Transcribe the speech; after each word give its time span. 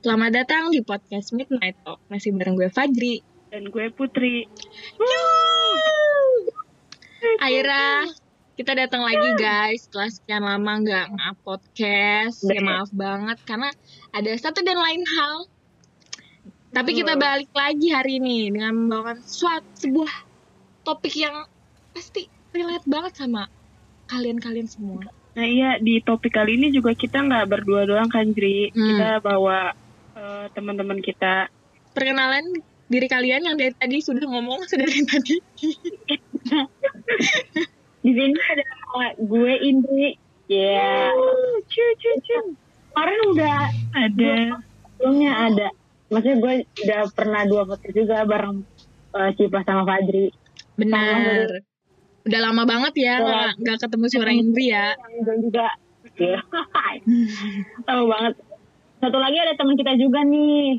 Selamat 0.00 0.32
datang 0.32 0.72
di 0.72 0.80
podcast 0.80 1.28
Midnight 1.36 1.76
Talk. 1.84 2.00
Masih 2.08 2.32
bareng 2.32 2.56
gue 2.56 2.72
Fajri. 2.72 3.20
Dan 3.52 3.68
gue 3.68 3.92
Putri. 3.92 4.48
Aira, 7.44 8.08
kita 8.56 8.72
datang 8.80 9.04
lagi 9.04 9.28
guys. 9.36 9.84
Setelah 9.84 10.08
sekian 10.08 10.40
lama 10.40 10.72
nggak 10.80 11.06
nge-podcast. 11.20 12.48
Ya 12.48 12.64
maaf 12.64 12.88
banget 12.96 13.44
karena 13.44 13.68
ada 14.16 14.32
satu 14.40 14.64
dan 14.64 14.80
lain 14.80 15.04
hal. 15.04 15.44
Tapi 16.72 16.90
kita 16.96 17.20
balik 17.20 17.52
lagi 17.52 17.92
hari 17.92 18.24
ini 18.24 18.56
dengan 18.56 18.72
membawakan 18.72 19.20
suatu 19.20 19.68
sebuah 19.84 20.12
topik 20.80 21.12
yang 21.12 21.44
pasti 21.92 22.24
relate 22.56 22.88
banget 22.88 23.20
sama 23.20 23.52
kalian-kalian 24.08 24.64
semua. 24.64 25.12
Nah 25.36 25.44
iya 25.44 25.76
di 25.76 26.00
topik 26.00 26.32
kali 26.32 26.56
ini 26.56 26.72
juga 26.72 26.96
kita 26.96 27.20
nggak 27.20 27.52
berdua 27.52 27.84
doang 27.84 28.08
kan 28.08 28.32
Jri. 28.32 28.72
Hmm. 28.72 28.96
Kita 28.96 29.20
bawa 29.20 29.89
eh, 30.20 30.46
teman-teman 30.52 31.00
kita. 31.00 31.48
Perkenalan 31.96 32.44
diri 32.90 33.06
kalian 33.06 33.46
yang 33.46 33.56
dari 33.56 33.72
tadi 33.72 34.02
sudah 34.02 34.26
ngomong 34.26 34.66
sudah 34.68 34.84
dari 34.84 35.02
tadi. 35.06 35.36
Di 38.04 38.10
sini 38.16 38.36
ada 38.36 38.64
gue 39.20 39.52
Indri. 39.64 40.18
Ya. 40.50 41.14
Cu, 41.70 41.84
cu, 41.94 42.10
cu. 42.26 42.38
Kemarin 42.90 43.18
udah 43.30 43.58
Ada. 43.94 44.34
sebelumnya 44.98 45.32
ada. 45.46 45.68
Maksudnya 46.10 46.36
gue 46.42 46.54
udah 46.66 47.00
pernah 47.14 47.46
dua 47.46 47.62
podcast 47.70 47.94
juga 47.94 48.26
bareng 48.26 48.66
uh, 49.14 49.30
Cipa 49.38 49.62
sama 49.62 49.86
Fadri. 49.86 50.34
Benar. 50.74 51.62
Udah 52.26 52.40
lama 52.42 52.66
banget 52.66 52.92
ya 52.98 53.14
Udah 53.22 53.54
nggak 53.56 53.78
ketemu 53.78 54.04
suara 54.10 54.32
Indri 54.34 54.74
ya. 54.74 54.98
Gue 55.22 55.36
juga. 55.38 55.68
Ya. 56.20 56.36
Tahu 57.88 58.12
banget. 58.12 58.34
Satu 59.00 59.16
lagi 59.16 59.40
ada 59.40 59.56
teman 59.56 59.80
kita 59.80 59.96
juga 59.96 60.20
nih. 60.20 60.76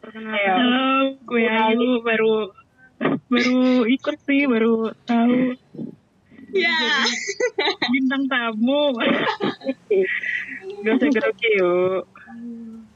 Perkenalkan. 0.00 0.32
Ayo. 0.32 0.52
Halo, 0.56 0.88
gue 1.28 1.44
Ayu 1.44 1.90
baru 2.00 2.34
baru 3.28 3.84
ikut 3.84 4.16
sih, 4.24 4.48
baru 4.48 4.92
tahu 5.04 5.56
Ya. 6.56 7.04
bintang 7.92 8.26
tamu. 8.32 8.96
Gak 10.82 10.94
usah 10.98 11.08
grogi 11.12 11.50
yuk. 11.60 12.08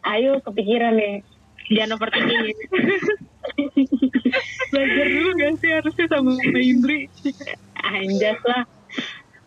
Ayo 0.02 0.40
kepikiran 0.40 0.96
nih. 0.96 1.20
Jangan 1.68 2.00
overthinking. 2.00 2.56
Belajar 4.72 5.06
dulu 5.12 5.28
gak 5.38 5.52
sih 5.60 5.70
harusnya 5.76 6.06
sama 6.08 6.32
Indri. 6.56 7.06
Anjas 7.84 8.40
lah. 8.48 8.64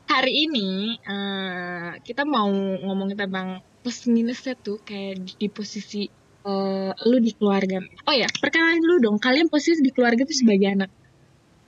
Hari 0.08 0.46
ini 0.46 0.96
eh, 1.04 1.90
kita 2.06 2.24
mau 2.24 2.48
ngomongin 2.86 3.18
tentang 3.18 3.60
plus 3.88 4.04
minusnya 4.12 4.52
tuh 4.60 4.84
kayak 4.84 5.40
di 5.40 5.48
posisi 5.48 6.12
eh, 6.44 6.92
lu 7.08 7.18
di 7.24 7.32
keluarga. 7.32 7.80
Oh 8.04 8.12
ya, 8.12 8.28
perkenalan 8.28 8.84
dulu 8.84 8.96
dong. 9.00 9.18
Kalian 9.24 9.48
posisi 9.48 9.80
di 9.80 9.96
keluarga 9.96 10.28
tuh 10.28 10.36
sebagai 10.36 10.68
anak 10.68 10.92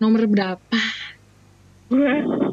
nomor 0.04 0.28
berapa? 0.28 0.80
gue 1.90 2.12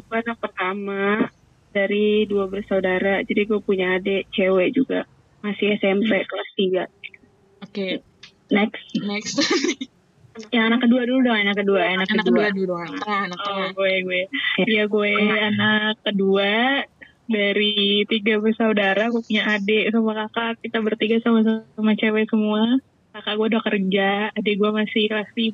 anak 0.09 0.39
pertama 0.41 1.29
dari 1.69 2.25
dua 2.25 2.49
bersaudara 2.49 3.21
jadi 3.21 3.45
gue 3.45 3.59
punya 3.61 4.01
adik 4.01 4.25
cewek 4.33 4.73
juga 4.73 5.05
masih 5.45 5.77
SMP 5.77 6.09
kelas 6.25 6.49
3 6.57 7.69
Oke, 7.69 8.01
Next. 8.49 8.81
next. 9.05 9.37
Yang 10.53 10.63
anak 10.69 10.79
kedua 10.85 11.01
dulu 11.09 11.19
dong. 11.25 11.37
Anak 11.41 11.57
kedua. 11.57 11.81
Anak, 11.81 12.07
anak 12.13 12.25
kedua. 12.29 12.45
kedua 12.45 12.47
dulu 12.53 12.65
dong. 12.69 12.81
Anak 12.85 13.09
anak 13.09 13.39
oh 13.41 13.67
gue 13.73 13.93
gue 14.05 14.21
iya 14.69 14.83
gue 14.85 15.11
anak 15.17 15.97
kedua 16.05 16.85
dari 17.27 18.07
tiga 18.07 18.39
bersaudara 18.39 19.11
gue 19.11 19.21
punya 19.21 19.43
adik 19.53 19.91
sama 19.91 20.11
kakak 20.15 20.63
kita 20.63 20.79
bertiga 20.79 21.17
sama 21.21 21.43
sama 21.75 21.91
cewek 21.93 22.27
semua 22.27 22.79
kakak 23.11 23.33
gue 23.35 23.47
udah 23.51 23.63
kerja 23.63 24.09
adik 24.33 24.55
gue 24.55 24.69
masih 24.71 25.03
kelas 25.07 25.29
5 25.31 25.53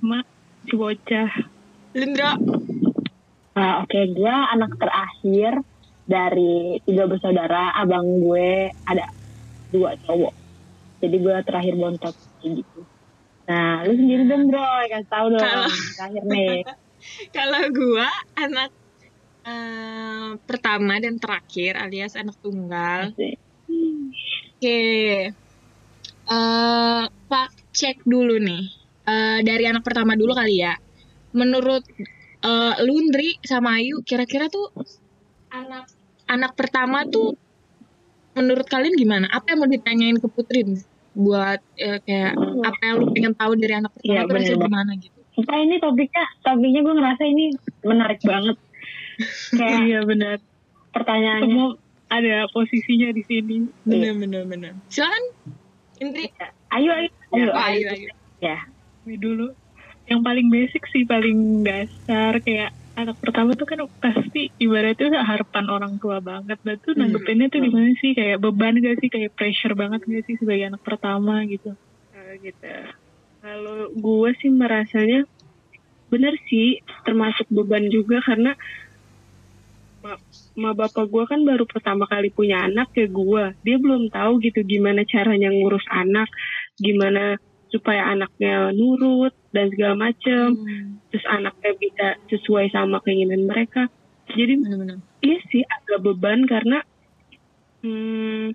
si 0.64 0.74
bocah 0.74 1.30
Lindra. 1.94 2.34
Nah, 3.54 3.86
oke, 3.86 4.00
gue 4.18 4.34
anak 4.34 4.82
terakhir 4.82 5.62
dari 6.10 6.82
tiga 6.90 7.06
bersaudara. 7.06 7.70
Abang 7.78 8.18
gue 8.18 8.74
ada 8.90 9.06
dua 9.70 9.94
cowok. 10.02 10.34
Jadi 10.98 11.16
gue 11.22 11.36
terakhir 11.46 11.78
bontot 11.78 12.18
kayak 12.42 12.66
gitu. 12.66 12.80
Nah, 13.46 13.86
lu 13.86 13.94
sendiri 13.94 14.26
dong 14.26 14.50
bro, 14.50 14.66
kasih 14.90 15.06
tahu 15.06 15.28
dong. 15.38 15.44
Kalau- 15.46 15.70
Terakhir 15.70 16.24
nih. 16.26 16.66
Kalau 17.36 17.62
gua 17.76 18.08
anak 18.40 18.72
eh, 19.44 20.30
pertama 20.44 21.00
dan 21.00 21.20
terakhir 21.20 21.78
alias 21.80 22.16
anak 22.16 22.36
tunggal. 22.40 23.12
Oke. 23.14 24.80
Eh, 26.24 27.04
Pak 27.08 27.50
cek 27.76 28.08
dulu 28.08 28.40
nih. 28.40 28.64
Eh, 29.04 29.40
dari 29.44 29.64
anak 29.68 29.84
pertama 29.84 30.16
dulu 30.16 30.32
kali 30.32 30.64
ya. 30.64 30.74
Menurut 31.36 31.84
eh, 32.44 32.76
Lundri 32.84 33.38
sama 33.44 33.80
Ayu, 33.80 34.00
kira-kira 34.08 34.48
tuh 34.48 34.72
anak 35.54 35.92
anak 36.26 36.56
pertama 36.56 37.04
tuh 37.06 37.36
menurut 38.34 38.66
kalian 38.66 38.96
gimana? 38.96 39.28
Apa 39.30 39.54
yang 39.54 39.60
mau 39.62 39.70
ditanyain 39.70 40.18
ke 40.18 40.28
Putri 40.32 40.66
nih? 40.66 40.84
buat 41.14 41.62
eh, 41.78 42.02
kayak 42.02 42.34
apa 42.66 42.82
yang 42.82 42.96
lu 42.98 43.06
pengen 43.14 43.34
tahu 43.38 43.54
dari 43.54 43.74
anak 43.78 43.92
pertama 43.94 44.34
Iya, 44.34 44.50
tuh 44.50 44.58
gimana 44.66 44.92
gitu? 44.98 45.20
Sumpah 45.34 45.58
ini 45.62 45.76
topiknya, 45.82 46.26
topiknya 46.46 46.82
gue 46.82 46.94
ngerasa 46.94 47.24
ini 47.26 47.46
menarik 47.86 48.22
banget. 48.22 48.58
Kayak 49.52 49.80
iya 49.84 50.00
benar 50.04 50.38
pertanyaannya. 50.92 51.48
semua 51.48 51.68
ada 52.08 52.46
posisinya 52.50 53.10
di 53.10 53.24
sini 53.26 53.56
Bener 53.82 54.14
bener 54.14 54.44
bener. 54.46 54.74
Silakan 54.88 55.24
Indri. 55.98 56.26
Ayo, 56.70 56.90
ayo, 56.90 57.10
ayo, 57.34 57.50
Oh, 57.54 57.58
ayo. 57.58 57.86
ayo, 57.86 57.88
ayo. 57.94 58.10
Ya. 58.38 58.58
gue 59.04 59.18
dulu 59.18 59.52
yang 60.06 60.20
paling 60.20 60.48
basic 60.48 60.84
sih 60.90 61.04
paling 61.04 61.64
dasar 61.64 62.40
kayak 62.40 62.72
anak 62.94 63.18
pertama 63.20 63.52
tuh 63.54 63.66
kan 63.66 63.80
pasti 63.98 64.54
ibaratnya 64.58 65.22
harapan 65.22 65.66
orang 65.68 65.94
tua 65.98 66.20
banget 66.20 66.60
dan 66.62 66.78
tuh 66.78 66.94
Hmm. 66.94 67.08
nanggepinnya 67.08 67.48
tuh 67.50 67.60
gimana 67.62 67.90
sih 67.98 68.14
kayak 68.14 68.38
beban 68.38 68.78
gak 68.78 69.00
sih 69.00 69.10
kayak 69.10 69.34
pressure 69.34 69.74
banget 69.74 70.04
gak 70.04 70.24
sih 70.24 70.36
sebagai 70.38 70.70
anak 70.70 70.84
pertama 70.84 71.42
gitu 71.48 71.74
Nah, 72.14 72.32
gitu 72.38 72.74
kalau 73.40 73.90
gue 73.92 74.30
sih 74.40 74.52
merasanya 74.52 75.26
bener 76.08 76.36
sih 76.46 76.78
termasuk 77.04 77.50
beban 77.50 77.90
juga 77.90 78.22
karena 78.22 78.54
ma, 80.60 80.72
bapak 80.76 81.08
gue 81.08 81.24
kan 81.26 81.42
baru 81.48 81.64
pertama 81.64 82.04
kali 82.06 82.30
punya 82.30 82.68
anak 82.68 82.92
ke 82.92 83.08
gue 83.08 83.44
dia 83.64 83.78
belum 83.80 84.12
tahu 84.12 84.44
gitu 84.44 84.62
gimana 84.68 85.08
caranya 85.08 85.50
ngurus 85.50 85.88
anak 85.90 86.28
gimana 86.78 87.40
supaya 87.74 88.14
anaknya 88.14 88.70
nurut 88.70 89.34
dan 89.50 89.74
segala 89.74 89.98
macem. 89.98 90.54
Hmm, 90.54 91.02
terus 91.10 91.26
anaknya 91.26 91.72
bisa 91.82 92.08
sesuai 92.30 92.70
sama 92.70 93.02
keinginan 93.02 93.50
mereka. 93.50 93.90
Jadi 94.30 94.62
bener-bener. 94.62 94.98
iya 95.26 95.38
sih 95.50 95.66
agak 95.66 96.06
beban 96.06 96.46
karena 96.46 96.86
hmm, 97.82 98.54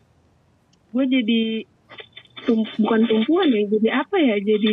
gue 0.95 1.05
jadi 1.11 1.43
tum 2.47 2.63
bukan 2.79 3.03
tumpuan 3.11 3.51
ya 3.51 3.67
jadi 3.69 3.89
apa 4.07 4.17
ya 4.17 4.37
jadi 4.41 4.73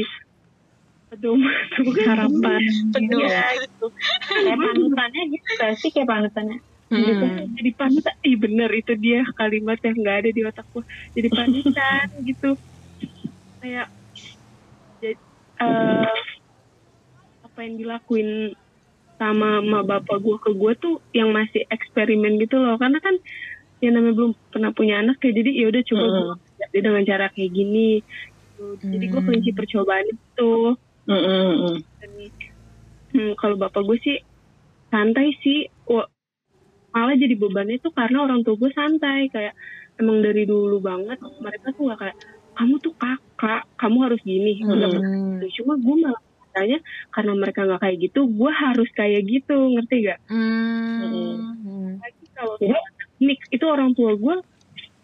bukan 1.85 2.05
harapan 2.09 2.61
Pedo. 2.93 3.17
ya 3.23 3.43
gitu 3.63 3.85
Kayak 4.35 4.57
panutannya 4.59 5.21
gitu 5.33 5.49
gak 5.59 5.73
sih 5.81 5.89
kayak 5.95 6.09
panutannya. 6.09 6.57
gitu 6.95 7.25
Hmm. 7.25 7.49
jadi 7.57 7.69
panutan 7.75 8.15
ih 8.23 8.35
bener 8.39 8.69
itu 8.71 8.93
dia 9.01 9.19
kalimat 9.35 9.75
yang 9.83 9.95
nggak 9.99 10.17
ada 10.21 10.29
di 10.31 10.41
otakku 10.45 10.79
jadi 11.17 11.27
panutan 11.33 12.05
gitu 12.29 12.49
kayak 13.59 13.87
jadi 15.01 15.17
eh, 15.59 16.15
apa 17.45 17.59
yang 17.61 17.75
dilakuin 17.77 18.29
sama 19.15 19.63
ma 19.63 19.79
bapak 19.81 20.17
gue 20.19 20.37
ke 20.43 20.51
gue 20.53 20.73
tuh 20.77 20.95
yang 21.15 21.31
masih 21.31 21.63
eksperimen 21.71 22.35
gitu 22.37 22.59
loh 22.59 22.75
karena 22.75 22.99
kan 22.99 23.15
yang 23.83 23.95
namanya 23.95 24.15
belum 24.15 24.31
pernah 24.51 24.71
punya 24.75 24.99
anak 25.03 25.15
kayak 25.19 25.35
jadi 25.39 25.51
ya 25.51 25.65
udah 25.71 25.83
coba 25.87 26.05
Hmm. 26.05 26.15
gue 26.71 26.79
dengan 26.83 27.03
cara 27.03 27.25
kayak 27.31 27.51
gini 27.51 28.03
gitu. 28.55 28.63
jadi 28.83 29.05
gue 29.07 29.19
Hmm. 29.19 29.27
kelinci 29.27 29.51
percobaan 29.55 30.05
itu 30.07 30.51
Mm, 31.05 31.13
mm, 31.15 31.53
mm. 31.61 31.75
dan 32.01 32.11
hmm, 33.13 33.31
kalau 33.35 33.55
bapak 33.55 33.81
gue 33.81 33.97
sih 34.01 34.17
santai 34.89 35.37
sih 35.39 35.69
Wah, 35.85 36.09
malah 36.89 37.13
jadi 37.13 37.35
bebannya 37.35 37.77
tuh 37.77 37.91
karena 37.91 38.23
orang 38.23 38.41
tua 38.41 38.55
gue 38.55 38.71
santai 38.71 39.29
kayak 39.29 39.53
emang 39.95 40.19
dari 40.19 40.43
dulu 40.43 40.79
banget 40.79 41.15
mereka 41.37 41.69
tuh 41.71 41.87
gak 41.87 41.99
kayak 42.01 42.17
kamu 42.55 42.73
tuh 42.79 42.93
kakak 42.95 43.63
kamu 43.75 43.97
harus 44.01 44.21
gini 44.21 44.53
Hmm. 44.57 44.71
Pernah. 44.71 45.45
cuma 45.53 45.73
gue 45.75 45.95
malah 45.99 46.21
katanya 46.47 46.79
karena 47.11 47.33
mereka 47.35 47.59
nggak 47.63 47.81
kayak 47.83 47.97
gitu 48.01 48.19
gue 48.25 48.51
harus 48.51 48.89
kayak 48.91 49.21
gitu 49.23 49.55
ngerti 49.75 49.95
gak 50.05 50.19
Hmm. 50.25 51.99
lagi 51.99 52.25
kalau 52.33 52.55
Jadi- 52.57 52.73
akademik 52.73 53.39
itu 53.47 53.65
orang 53.65 53.91
tua 53.93 54.11
gue 54.15 54.35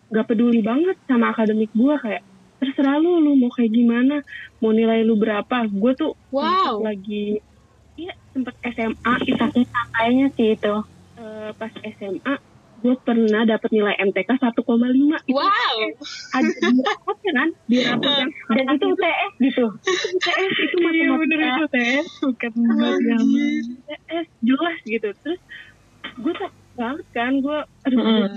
gak 0.09 0.25
peduli 0.25 0.59
banget 0.59 0.97
sama 1.05 1.29
akademik 1.29 1.69
gue 1.71 1.93
kayak 1.99 2.23
terserah 2.61 2.95
lu 2.95 3.17
lu 3.17 3.33
mau 3.35 3.49
kayak 3.49 3.73
gimana 3.73 4.21
mau 4.57 4.69
nilai 4.69 5.01
lu 5.01 5.17
berapa. 5.17 5.65
Gue 5.67 5.97
tuh 5.97 6.13
Wow. 6.29 6.79
lagi 6.79 7.41
iya 7.93 8.13
sempet 8.29 8.53
SMA 8.63 8.95
itu 9.19 9.33
Saking 9.35 9.65
santainya 9.65 10.27
sih 10.31 10.53
itu. 10.53 10.75
eh, 11.13 11.49
pas 11.53 11.73
SMA 11.73 12.33
gue 12.77 12.95
pernah 12.97 13.43
dapat 13.43 13.69
nilai 13.69 13.93
MTK 13.99 14.29
1,5 14.31 14.57
itu 15.21 15.35
Wow. 15.35 15.77
ada 16.31 16.49
di 16.49 16.81
rapotnya 16.81 17.31
kan? 17.35 17.49
Di 17.67 17.77
rapot 17.83 18.09
yang 18.15 18.31
Dan 18.49 18.65
itu 18.71 18.85
UTS 18.89 19.33
gitu. 19.39 19.65
UTS 19.85 20.53
itu 20.55 20.75
Iya, 20.79 21.05
matematika. 21.13 21.45
itu 21.45 21.61
UTS 21.67 22.05
bukan 22.21 22.51
UTS 23.21 24.27
jelas 24.39 24.77
gitu. 24.83 25.09
Terus 25.21 25.39
gue 26.15 26.33
tak 26.33 26.51
banget 26.73 27.07
kan. 27.11 27.31
Gue 27.37 27.57
aduh 27.85 27.97
butuh 27.99 28.29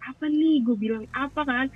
apa 0.00 0.24
nih? 0.28 0.54
Gue 0.62 0.76
bilang 0.76 1.04
apa 1.12 1.40
kan? 1.42 1.66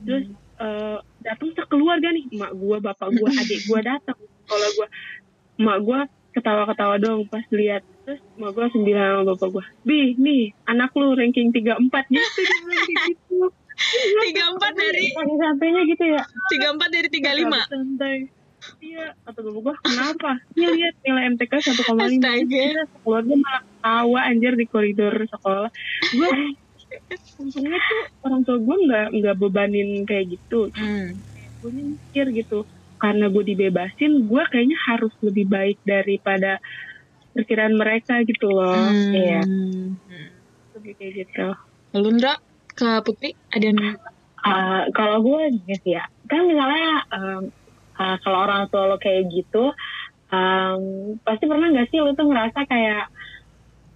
Terus 0.00 0.26
eh, 0.60 0.98
datang 1.24 1.50
sekeluarga 1.56 2.08
nih. 2.12 2.24
Emak 2.30 2.52
gue 2.54 2.76
bapak 2.80 3.08
gue 3.10 3.28
adik 3.40 3.60
gue 3.66 3.80
datang. 3.80 4.18
Sekolah 4.20 4.68
gue 4.76 4.88
emak 5.60 5.78
gue 5.84 6.00
ketawa-ketawa 6.30 6.94
dong 7.00 7.26
pas 7.26 7.44
lihat. 7.50 7.82
Terus 8.04 8.20
emak 8.38 8.50
gue 8.54 8.62
langsung 8.68 8.84
bilang 8.84 9.24
sama 9.24 9.24
bapak 9.34 9.48
gue 9.50 9.64
bi 9.84 10.00
nih 10.20 10.52
anak 10.68 10.92
lu 10.94 11.16
ranking 11.16 11.50
34 11.50 11.56
gitu 12.12 12.40
dia 12.44 12.58
bilang 12.64 12.84
kayak 12.86 13.08
gitu. 13.16 13.40
Tiga 14.28 14.44
empat 14.52 14.72
dari 14.76 15.08
sampainya 15.16 15.80
gitu 15.88 16.04
ya. 16.04 16.20
tiga 16.52 16.68
empat 16.76 16.88
dari 16.92 17.08
tiga 17.08 17.32
lima. 17.32 17.64
iya 18.84 19.16
kata 19.24 19.40
bapak 19.40 19.60
gue 19.64 19.74
kenapa? 19.88 20.30
Iya 20.52 20.68
lihat 20.76 20.94
nilai 21.00 21.24
MTK 21.32 21.52
1,5 21.64 21.80
Astaga. 21.96 22.64
keluarga 23.00 23.34
malah 23.40 23.62
tawa 23.80 24.20
anjir 24.28 24.52
di 24.52 24.66
koridor 24.68 25.16
sekolah. 25.32 25.72
Gue 26.12 26.28
untungnya 27.36 27.78
tuh 27.78 28.02
orang 28.24 28.40
tua 28.42 28.56
gue 28.58 28.76
nggak 28.86 29.06
nggak 29.16 29.36
bebanin 29.38 29.88
kayak 30.04 30.26
gitu 30.30 30.68
Hmm. 30.72 31.20
gue 31.60 31.70
mikir 31.70 32.26
gitu 32.32 32.64
karena 32.96 33.28
gue 33.28 33.44
dibebasin 33.44 34.28
gue 34.28 34.42
kayaknya 34.48 34.78
harus 34.86 35.12
lebih 35.20 35.48
baik 35.48 35.78
daripada 35.82 36.60
perkiraan 37.32 37.76
mereka 37.76 38.20
gitu 38.24 38.50
loh 38.50 38.90
Hmm. 38.90 39.14
Iya. 39.14 39.42
lebih 40.74 40.92
kayak 40.96 41.12
gitu 41.24 41.48
Lalu 41.90 42.08
Ndra 42.16 42.34
ke 42.70 42.88
Putri 43.02 43.30
ada 43.50 43.66
yang 43.66 43.78
Uh, 44.40 44.88
kalau 44.96 45.20
gue 45.20 45.52
gitu 45.68 46.00
ya, 46.00 46.08
kan 46.24 46.48
misalnya 46.48 47.04
um, 47.12 47.52
uh, 47.92 48.16
kalau 48.24 48.48
orang 48.48 48.72
tua 48.72 48.88
lo 48.88 48.96
kayak 48.96 49.28
gitu, 49.28 49.68
um, 50.32 50.80
pasti 51.20 51.44
pernah 51.44 51.68
nggak 51.68 51.92
sih 51.92 52.00
lo 52.00 52.16
tuh 52.16 52.24
ngerasa 52.24 52.64
kayak 52.64 53.12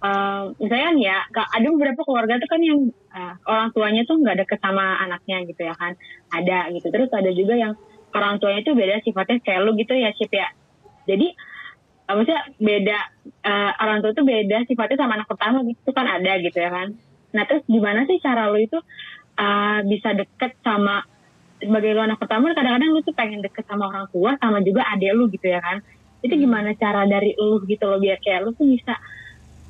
um, 0.05 0.53
misalnya 0.61 0.89
nih 0.93 1.05
ya, 1.09 1.19
ada 1.33 1.67
beberapa 1.73 2.01
keluarga 2.05 2.37
tuh 2.37 2.49
kan 2.49 2.61
yang 2.61 2.79
uh, 3.09 3.33
orang 3.49 3.73
tuanya 3.73 4.01
tuh 4.05 4.21
nggak 4.21 4.45
deket 4.45 4.59
sama 4.61 5.01
anaknya 5.01 5.41
gitu 5.49 5.61
ya 5.65 5.73
kan, 5.73 5.97
ada 6.29 6.69
gitu. 6.69 6.87
Terus 6.93 7.09
ada 7.09 7.31
juga 7.33 7.57
yang 7.57 7.73
orang 8.13 8.37
tuanya 8.37 8.61
tuh 8.61 8.77
beda 8.77 9.01
sifatnya 9.01 9.41
kayak 9.41 9.59
lo 9.65 9.73
gitu 9.73 9.93
ya, 9.97 10.13
Cip 10.13 10.29
ya. 10.29 10.47
Jadi 11.09 11.33
uh, 12.05 12.13
maksudnya 12.13 12.43
beda 12.61 12.97
uh, 13.41 13.71
orang 13.81 13.97
tua 14.05 14.11
tuh 14.13 14.25
beda 14.25 14.57
sifatnya 14.69 14.97
sama 15.01 15.17
anak 15.17 15.27
pertama 15.27 15.65
gitu 15.65 15.89
kan 15.89 16.05
ada 16.05 16.31
gitu 16.37 16.57
ya 16.61 16.69
kan. 16.69 16.87
Nah 17.33 17.43
terus 17.49 17.65
gimana 17.65 18.05
sih 18.05 18.21
cara 18.21 18.47
lo 18.47 18.61
itu 18.61 18.77
uh, 19.41 19.79
bisa 19.83 20.13
deket 20.13 20.55
sama 20.61 21.03
sebagai 21.59 21.95
lu 21.95 22.01
anak 22.03 22.19
pertama 22.19 22.51
kadang-kadang 22.51 22.91
lu 22.91 22.99
tuh 23.01 23.15
pengen 23.15 23.39
deket 23.39 23.63
sama 23.63 23.87
orang 23.87 24.05
tua 24.11 24.35
sama 24.43 24.59
juga 24.59 24.83
adek 24.91 25.11
lu 25.15 25.31
gitu 25.31 25.47
ya 25.47 25.63
kan 25.63 25.79
itu 26.19 26.35
gimana 26.35 26.75
cara 26.75 27.07
dari 27.07 27.31
lu 27.37 27.63
gitu 27.63 27.85
loh 27.87 27.99
biar 28.01 28.19
kayak 28.19 28.43
lu 28.43 28.51
tuh 28.57 28.67
bisa 28.67 28.97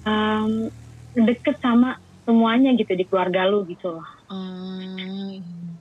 um, 0.06 0.69
deket 1.16 1.56
sama 1.60 1.96
semuanya 2.24 2.74
gitu 2.74 2.92
di 2.92 3.06
keluarga 3.06 3.46
lu 3.46 3.66
gitu 3.66 3.92
loh 3.92 4.07
Hmm, 4.25 5.78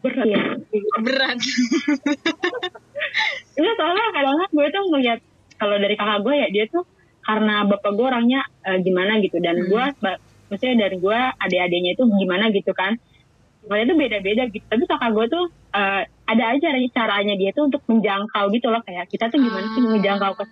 berat 0.00 0.26
Iya. 0.26 0.42
berat. 1.00 1.38
Iya 3.52 3.70
soalnya 3.76 4.04
kadang-kadang 4.12 4.50
gue 4.50 4.66
tuh 4.68 4.82
ngeliat 4.88 5.18
kalau 5.56 5.76
dari 5.76 5.94
kakak 5.94 6.20
gue 6.22 6.34
ya 6.34 6.48
dia 6.50 6.64
tuh 6.66 6.84
karena 7.22 7.62
bapak 7.64 7.92
gue 7.94 8.06
orangnya 8.06 8.40
eh, 8.62 8.78
gimana 8.80 9.18
gitu 9.20 9.38
dan 9.38 9.56
Hmm. 9.58 9.68
gue 9.68 9.84
maksudnya 10.48 10.76
dari 10.86 10.96
gue 10.98 11.18
adik-adiknya 11.38 11.90
itu 11.94 12.04
gimana 12.08 12.50
gitu 12.50 12.72
kan 12.72 12.96
Pokoknya 13.62 13.84
itu 13.86 13.94
beda-beda 13.94 14.42
gitu 14.50 14.64
tapi 14.66 14.84
kakak 14.84 15.10
gue 15.12 15.26
tuh 15.28 15.44
eh, 15.72 16.02
ada 16.26 16.44
aja 16.50 16.66
caranya 16.90 17.34
dia 17.36 17.50
tuh 17.52 17.68
untuk 17.68 17.82
menjangkau 17.86 18.44
gitu 18.50 18.66
loh 18.68 18.82
kayak 18.82 19.06
kita 19.06 19.30
tuh 19.30 19.38
gimana 19.38 19.66
sih 19.70 19.80
Ah. 19.80 19.90
menjangkau 19.92 20.32
ke 20.34 20.44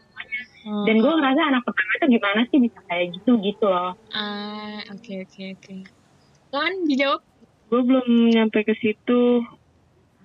dan 0.65 0.97
gue 1.01 1.13
ngerasa 1.13 1.41
anak 1.41 1.63
pertama 1.65 1.93
tuh 2.01 2.09
gimana 2.13 2.41
sih 2.49 2.59
bisa 2.61 2.79
kayak 2.89 3.07
gitu 3.17 3.31
gitu 3.41 3.67
loh. 3.69 3.93
Ah, 4.13 4.81
oke 4.93 5.13
oke 5.25 5.43
oke. 5.57 5.75
Kan 6.51 6.73
dijawab? 6.89 7.21
gue 7.71 7.81
belum 7.87 8.09
nyampe 8.35 8.67
ke 8.67 8.75
situ. 8.83 9.47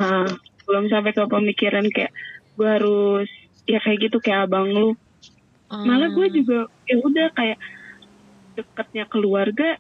Nah, 0.01 0.25
belum 0.65 0.89
sampai 0.89 1.13
ke 1.13 1.23
pemikiran 1.29 1.85
kayak 1.93 2.11
gue 2.57 2.67
harus 2.67 3.29
ya 3.69 3.79
kayak 3.79 4.09
gitu 4.09 4.17
kayak 4.19 4.49
abang 4.49 4.67
lu. 4.73 4.97
Malah 5.69 6.09
gue 6.13 6.27
juga 6.33 6.65
ya 6.89 6.95
udah 6.99 7.27
kayak 7.37 7.57
dekatnya 8.55 9.05
keluarga 9.11 9.77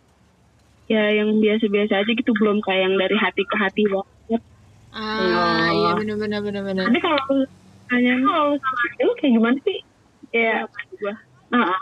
ya 0.85 1.09
yang 1.17 1.41
biasa-biasa 1.41 2.05
aja 2.05 2.11
gitu 2.13 2.31
belum 2.37 2.61
kayak 2.61 2.81
yang 2.85 2.95
dari 3.01 3.15
hati 3.17 3.41
ke 3.41 3.55
hati 3.57 3.83
banget. 3.89 4.41
Ah, 4.95 5.73
iya 5.73 5.91
benar 5.99 6.15
benar 6.21 6.39
benar 6.45 6.61
benar. 6.63 6.83
tapi 6.87 6.99
kalau 7.03 7.19
lu- 7.33 7.51
hanya 7.91 8.13
kalau 8.23 8.53
sama 8.57 8.85
lu 9.03 9.11
kayak 9.19 9.33
gimana 9.35 9.57
sih 9.65 9.77
kayak 10.35 10.67
gue 10.99 11.15
ah, 11.55 11.79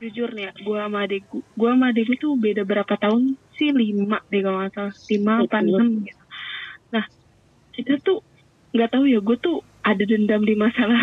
jujur 0.00 0.32
nih 0.32 0.48
ya 0.48 0.52
gue 0.56 0.76
sama 0.80 1.04
adik 1.04 1.28
gue 1.36 1.68
sama 1.68 1.92
adik 1.92 2.04
gue 2.08 2.16
tuh 2.16 2.32
beda 2.40 2.64
berapa 2.64 2.94
tahun 2.96 3.36
sih? 3.58 3.74
Lima 3.74 4.22
deh 4.30 4.40
kalau 4.40 4.62
nggak 4.62 4.72
salah. 4.72 4.94
Lima 5.10 5.32
apa 5.42 5.58
enam 5.60 5.88
gitu. 6.06 6.24
Nah 6.94 7.04
kita 7.74 7.92
tuh 8.00 8.24
nggak 8.72 8.90
tahu 8.94 9.04
ya 9.10 9.18
gue 9.18 9.36
tuh 9.42 9.60
ada 9.82 10.04
dendam 10.06 10.46
di 10.46 10.54
masalah. 10.54 11.02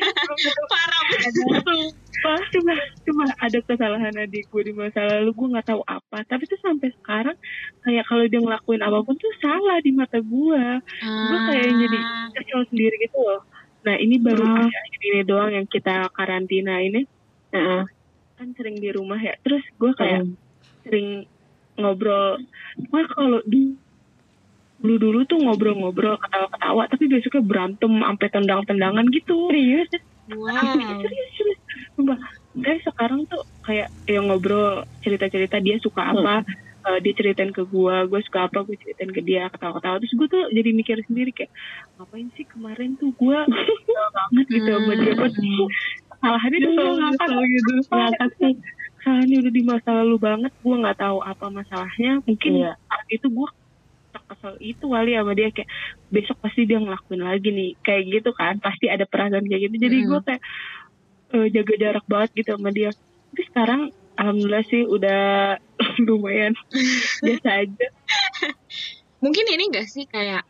Parah 0.72 1.02
banget. 1.10 1.92
Cuma 2.54 2.72
cuma 3.02 3.24
ada 3.42 3.58
kesalahan 3.66 4.14
adik 4.14 4.46
gue 4.46 4.62
di 4.70 4.72
masa 4.72 5.02
lalu. 5.02 5.34
Gue 5.34 5.48
nggak 5.58 5.68
tahu 5.74 5.82
apa. 5.84 6.22
Tapi 6.24 6.46
tuh 6.46 6.60
sampai 6.62 6.94
sekarang 7.02 7.36
kayak 7.82 8.06
kalau 8.06 8.24
dia 8.30 8.40
ngelakuin 8.40 8.80
apa 8.86 9.02
pun 9.02 9.18
tuh 9.18 9.34
salah 9.42 9.82
di 9.82 9.90
mata 9.90 10.22
gue 10.22 10.64
gue 11.02 11.38
kayak 11.50 11.66
jadi 11.66 11.98
kesel 12.38 12.62
sendiri 12.70 12.94
gitu 13.02 13.18
loh 13.18 13.42
nah 13.82 13.96
ini 13.98 14.16
baru 14.18 14.42
Hmm. 14.42 14.66
akhir 14.70 15.00
ini 15.10 15.20
doang 15.26 15.50
yang 15.54 15.66
kita 15.66 16.06
karantina 16.14 16.78
ini 16.78 17.02
Heeh. 17.50 17.82
kan 18.38 18.48
sering 18.56 18.78
di 18.78 18.90
rumah 18.94 19.18
ya 19.18 19.34
terus 19.42 19.62
gue 19.76 19.92
kayak 19.94 20.22
Hmm. 20.24 20.34
sering 20.82 21.08
ngobrol 21.76 22.38
wah 22.90 23.06
kalau 23.12 23.40
di 23.44 23.78
dulu 24.82 24.96
dulu 24.98 25.18
tuh 25.30 25.38
ngobrol-ngobrol 25.38 26.18
ketawa-ketawa 26.18 26.90
tapi 26.90 27.06
besoknya 27.06 27.42
berantem 27.46 27.92
sampai 28.02 28.28
tendang-tendangan 28.34 29.06
gitu 29.14 29.46
serius 29.50 29.90
Wow. 30.30 31.02
serius 31.02 31.30
serius. 31.34 31.58
Tapi 32.54 32.78
sekarang 32.86 33.26
tuh 33.26 33.42
kayak 33.66 33.90
yang 34.06 34.30
ngobrol 34.30 34.86
cerita-cerita 35.02 35.58
dia 35.58 35.82
suka 35.82 36.14
apa 36.14 36.46
eh, 36.46 36.46
dia 36.98 37.12
ceritain 37.14 37.50
ke 37.50 37.62
gua 37.62 38.04
gue 38.04 38.20
suka 38.26 38.50
apa 38.50 38.66
gue 38.66 38.74
ceritain 38.74 39.10
ke 39.10 39.22
dia 39.22 39.46
ketawa-ketawa. 39.48 40.02
Terus 40.02 40.14
gue 40.18 40.28
tuh 40.28 40.42
jadi 40.50 40.70
mikir 40.74 40.96
sendiri 41.06 41.30
kayak 41.30 41.52
ngapain 41.96 42.26
sih 42.34 42.42
kemarin 42.42 42.98
tuh 42.98 43.14
kesel 43.14 43.46
banget 44.10 44.46
gitu 44.50 44.70
sama 44.70 44.92
dia? 44.98 45.12
Buat 45.14 45.34
kesalahannya 46.12 46.58
tuh 46.58 46.72
Kesel, 46.74 46.92
ngangkat 46.98 47.28
kesel 47.30 47.44
gitu. 47.46 47.72
Ngangkat 47.88 48.30
sih? 48.38 48.52
Kesalahannya 48.98 49.36
udah 49.42 49.52
di 49.52 49.62
masa 49.62 49.90
lalu 50.02 50.16
banget 50.18 50.52
gua 50.62 50.76
nggak 50.82 50.98
tahu 50.98 51.18
apa 51.22 51.46
masalahnya. 51.48 52.12
Mungkin 52.26 52.52
Iya. 52.58 52.72
saat 52.78 53.06
itu 53.10 53.26
gua 53.30 53.48
kesel 54.12 54.54
itu 54.60 54.84
kali 54.86 55.16
sama 55.16 55.32
dia 55.32 55.48
kayak 55.48 55.70
besok 56.12 56.36
pasti 56.44 56.68
dia 56.68 56.76
ngelakuin 56.76 57.22
lagi 57.24 57.48
nih 57.48 57.70
kayak 57.80 58.02
gitu 58.10 58.30
kan. 58.34 58.58
Pasti 58.58 58.90
ada 58.90 59.06
perasaan 59.06 59.46
kayak 59.46 59.70
gitu. 59.70 59.76
Jadi 59.78 59.96
Mm. 60.02 60.06
gua 60.10 60.20
kayak 60.22 60.42
eh, 61.32 61.46
jaga 61.48 61.74
jarak 61.80 62.04
banget 62.04 62.30
gitu 62.36 62.58
sama 62.58 62.68
dia. 62.70 62.90
Tapi 63.32 63.42
sekarang 63.48 63.80
alhamdulillah 64.12 64.64
sih 64.68 64.84
udah 64.84 65.22
lumayan 66.06 66.52
biasa 67.20 67.50
aja 67.62 67.86
Mungkin 69.18 69.44
ini 69.46 69.70
gak 69.70 69.86
sih 69.86 70.04
kayak 70.04 70.42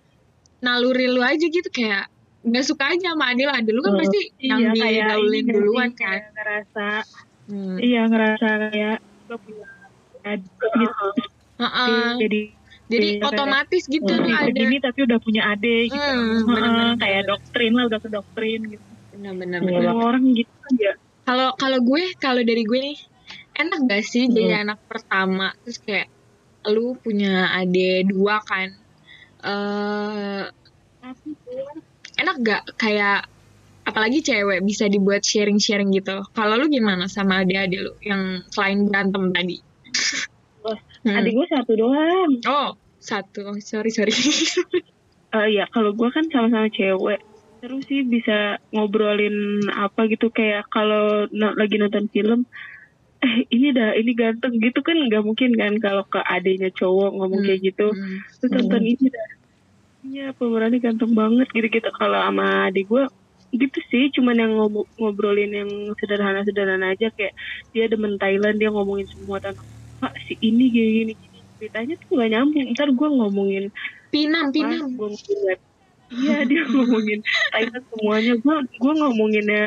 naluri 0.58 1.06
lu 1.06 1.20
aja 1.20 1.42
gitu 1.42 1.68
kayak 1.68 2.08
nggak 2.42 2.64
suka 2.64 2.84
aja 2.88 3.12
sama 3.12 3.30
Adil 3.30 3.46
Adil 3.46 3.70
lu 3.70 3.82
kan 3.82 3.92
Hmm. 3.92 4.00
pasti 4.00 4.18
yang 4.40 4.60
Iya, 4.60 4.72
kayak 4.74 5.02
digaulin 5.06 5.36
ini 5.38 5.52
duluan 5.52 5.90
kan 5.90 5.98
kayak 6.00 6.22
ngerasa 6.32 6.86
hmm. 7.46 7.76
iya 7.78 8.00
ngerasa 8.04 8.46
kayak 8.68 8.96
gua 9.22 9.38
punya 9.38 9.66
adik 10.22 10.50
gitu 10.72 11.06
Heeh. 11.56 12.08
jadi 12.18 12.40
jadi 12.88 13.06
iya, 13.08 13.18
kayak- 13.20 13.30
otomatis 13.30 13.82
gitu 13.86 14.02
Hmm, 14.04 14.16
tuh 14.16 14.26
bisa 14.26 14.42
ada 14.42 14.50
gini 14.56 14.76
tapi 14.78 14.98
udah 15.02 15.18
punya 15.18 15.42
adik 15.48 15.84
gitu 15.88 16.02
Hmm, 16.02 16.18
Heeh, 16.18 16.42
bener-bener. 16.48 16.94
kayak 16.98 17.22
doktrin 17.26 17.72
lah 17.72 17.84
udah 17.86 18.00
ke 18.00 18.08
doktrin 18.08 18.60
gitu 18.66 18.86
benar-benar 19.12 19.58
benar. 19.60 19.80
semua 19.84 20.02
orang 20.04 20.24
gitu 20.32 20.52
kan 20.56 20.72
ya 20.80 20.92
kalau 21.22 21.48
kalau 21.54 21.78
gue 21.80 22.02
kalau 22.16 22.42
dari 22.42 22.62
gue 22.62 22.78
nih 22.80 22.96
enak 23.62 23.78
gak 23.86 24.02
sih 24.02 24.26
Hmm. 24.26 24.34
jadi 24.34 24.54
anak 24.66 24.78
pertama? 24.90 25.54
Terus 25.62 25.78
kayak 25.82 26.08
lu 26.70 26.94
punya 26.98 27.50
adik 27.54 28.06
dua 28.10 28.38
kan? 28.42 28.68
Eh 29.42 30.44
enak 32.22 32.36
gak 32.46 32.62
kayak 32.78 33.26
apalagi 33.82 34.22
cewek 34.22 34.62
bisa 34.62 34.86
dibuat 34.86 35.26
sharing-sharing 35.26 35.90
gitu. 35.90 36.22
Kalau 36.30 36.54
lu 36.54 36.70
gimana 36.70 37.10
sama 37.10 37.42
adik-adik 37.42 37.82
lu 37.82 37.92
yang 38.06 38.38
selain 38.54 38.86
berantem 38.86 39.34
tadi? 39.34 39.56
Wah, 40.62 40.78
Hmm. 41.02 41.18
adik 41.18 41.34
gue 41.34 41.46
satu 41.50 41.72
doang. 41.74 42.30
Oh 42.46 42.78
satu. 43.02 43.50
Oh, 43.50 43.58
sorry 43.58 43.90
sorry. 43.90 44.14
Eh 45.32 45.48
ya 45.56 45.64
kalau 45.72 45.96
gue 45.96 46.12
kan 46.12 46.28
sama-sama 46.28 46.68
cewek. 46.68 47.16
Terus 47.64 47.82
sih 47.88 48.04
bisa 48.04 48.60
ngobrolin 48.68 49.64
apa 49.72 50.04
gitu. 50.06 50.28
Kayak 50.28 50.68
kalau 50.68 51.24
no- 51.32 51.56
lagi 51.56 51.80
nonton 51.80 52.04
film 52.12 52.44
eh 53.22 53.34
ini 53.54 53.70
dah 53.70 53.94
ini 53.94 54.12
ganteng 54.12 54.58
gitu 54.58 54.82
kan 54.82 54.98
nggak 54.98 55.22
mungkin 55.22 55.54
kan 55.54 55.72
kalau 55.78 56.02
ke 56.04 56.18
adiknya 56.20 56.70
cowok 56.74 57.10
ngomong 57.14 57.40
Hmm. 57.42 57.46
kayak 57.48 57.60
gitu. 57.62 57.86
Hmm. 57.90 58.18
lu 58.42 58.46
tonton 58.50 58.82
ini 58.82 59.06
dah. 59.08 59.28
Iya 60.02 60.26
pemerannya 60.34 60.82
ganteng 60.82 61.14
banget 61.14 61.46
gitu-gitu 61.54 61.86
kalau 61.94 62.18
sama 62.18 62.66
adik 62.66 62.90
gue 62.90 63.06
gitu 63.54 63.78
sih. 63.86 64.10
Cuman 64.10 64.34
yang 64.34 64.52
ngob- 64.58 64.90
ngobrolin 64.98 65.54
yang 65.54 65.70
sederhana-sederhana 66.02 66.90
aja. 66.90 67.14
Kayak 67.14 67.34
dia 67.70 67.86
demen 67.86 68.18
Thailand 68.18 68.58
dia 68.58 68.74
ngomongin 68.74 69.06
semua 69.06 69.38
tentang 69.38 69.62
pak 70.02 70.10
si 70.26 70.34
ini 70.42 70.74
gini 70.74 70.90
gini 70.90 71.12
gini. 71.14 71.38
Ceritanya 71.54 71.94
tuh 72.02 72.18
gak 72.18 72.30
nyambung. 72.34 72.66
Ntar 72.74 72.90
gue 72.90 73.08
ngomongin 73.14 73.64
Pinam, 74.10 74.50
apa? 74.50 74.54
pinam. 74.58 74.90
gue 74.90 75.08
ngomongin 75.08 75.58
iya 76.12 76.36
dia 76.44 76.62
ngomongin 76.74 77.20
Thailand 77.54 77.84
semuanya. 77.86 78.32
Gue 78.42 78.56
gue 78.66 78.92
ngomonginnya 78.98 79.64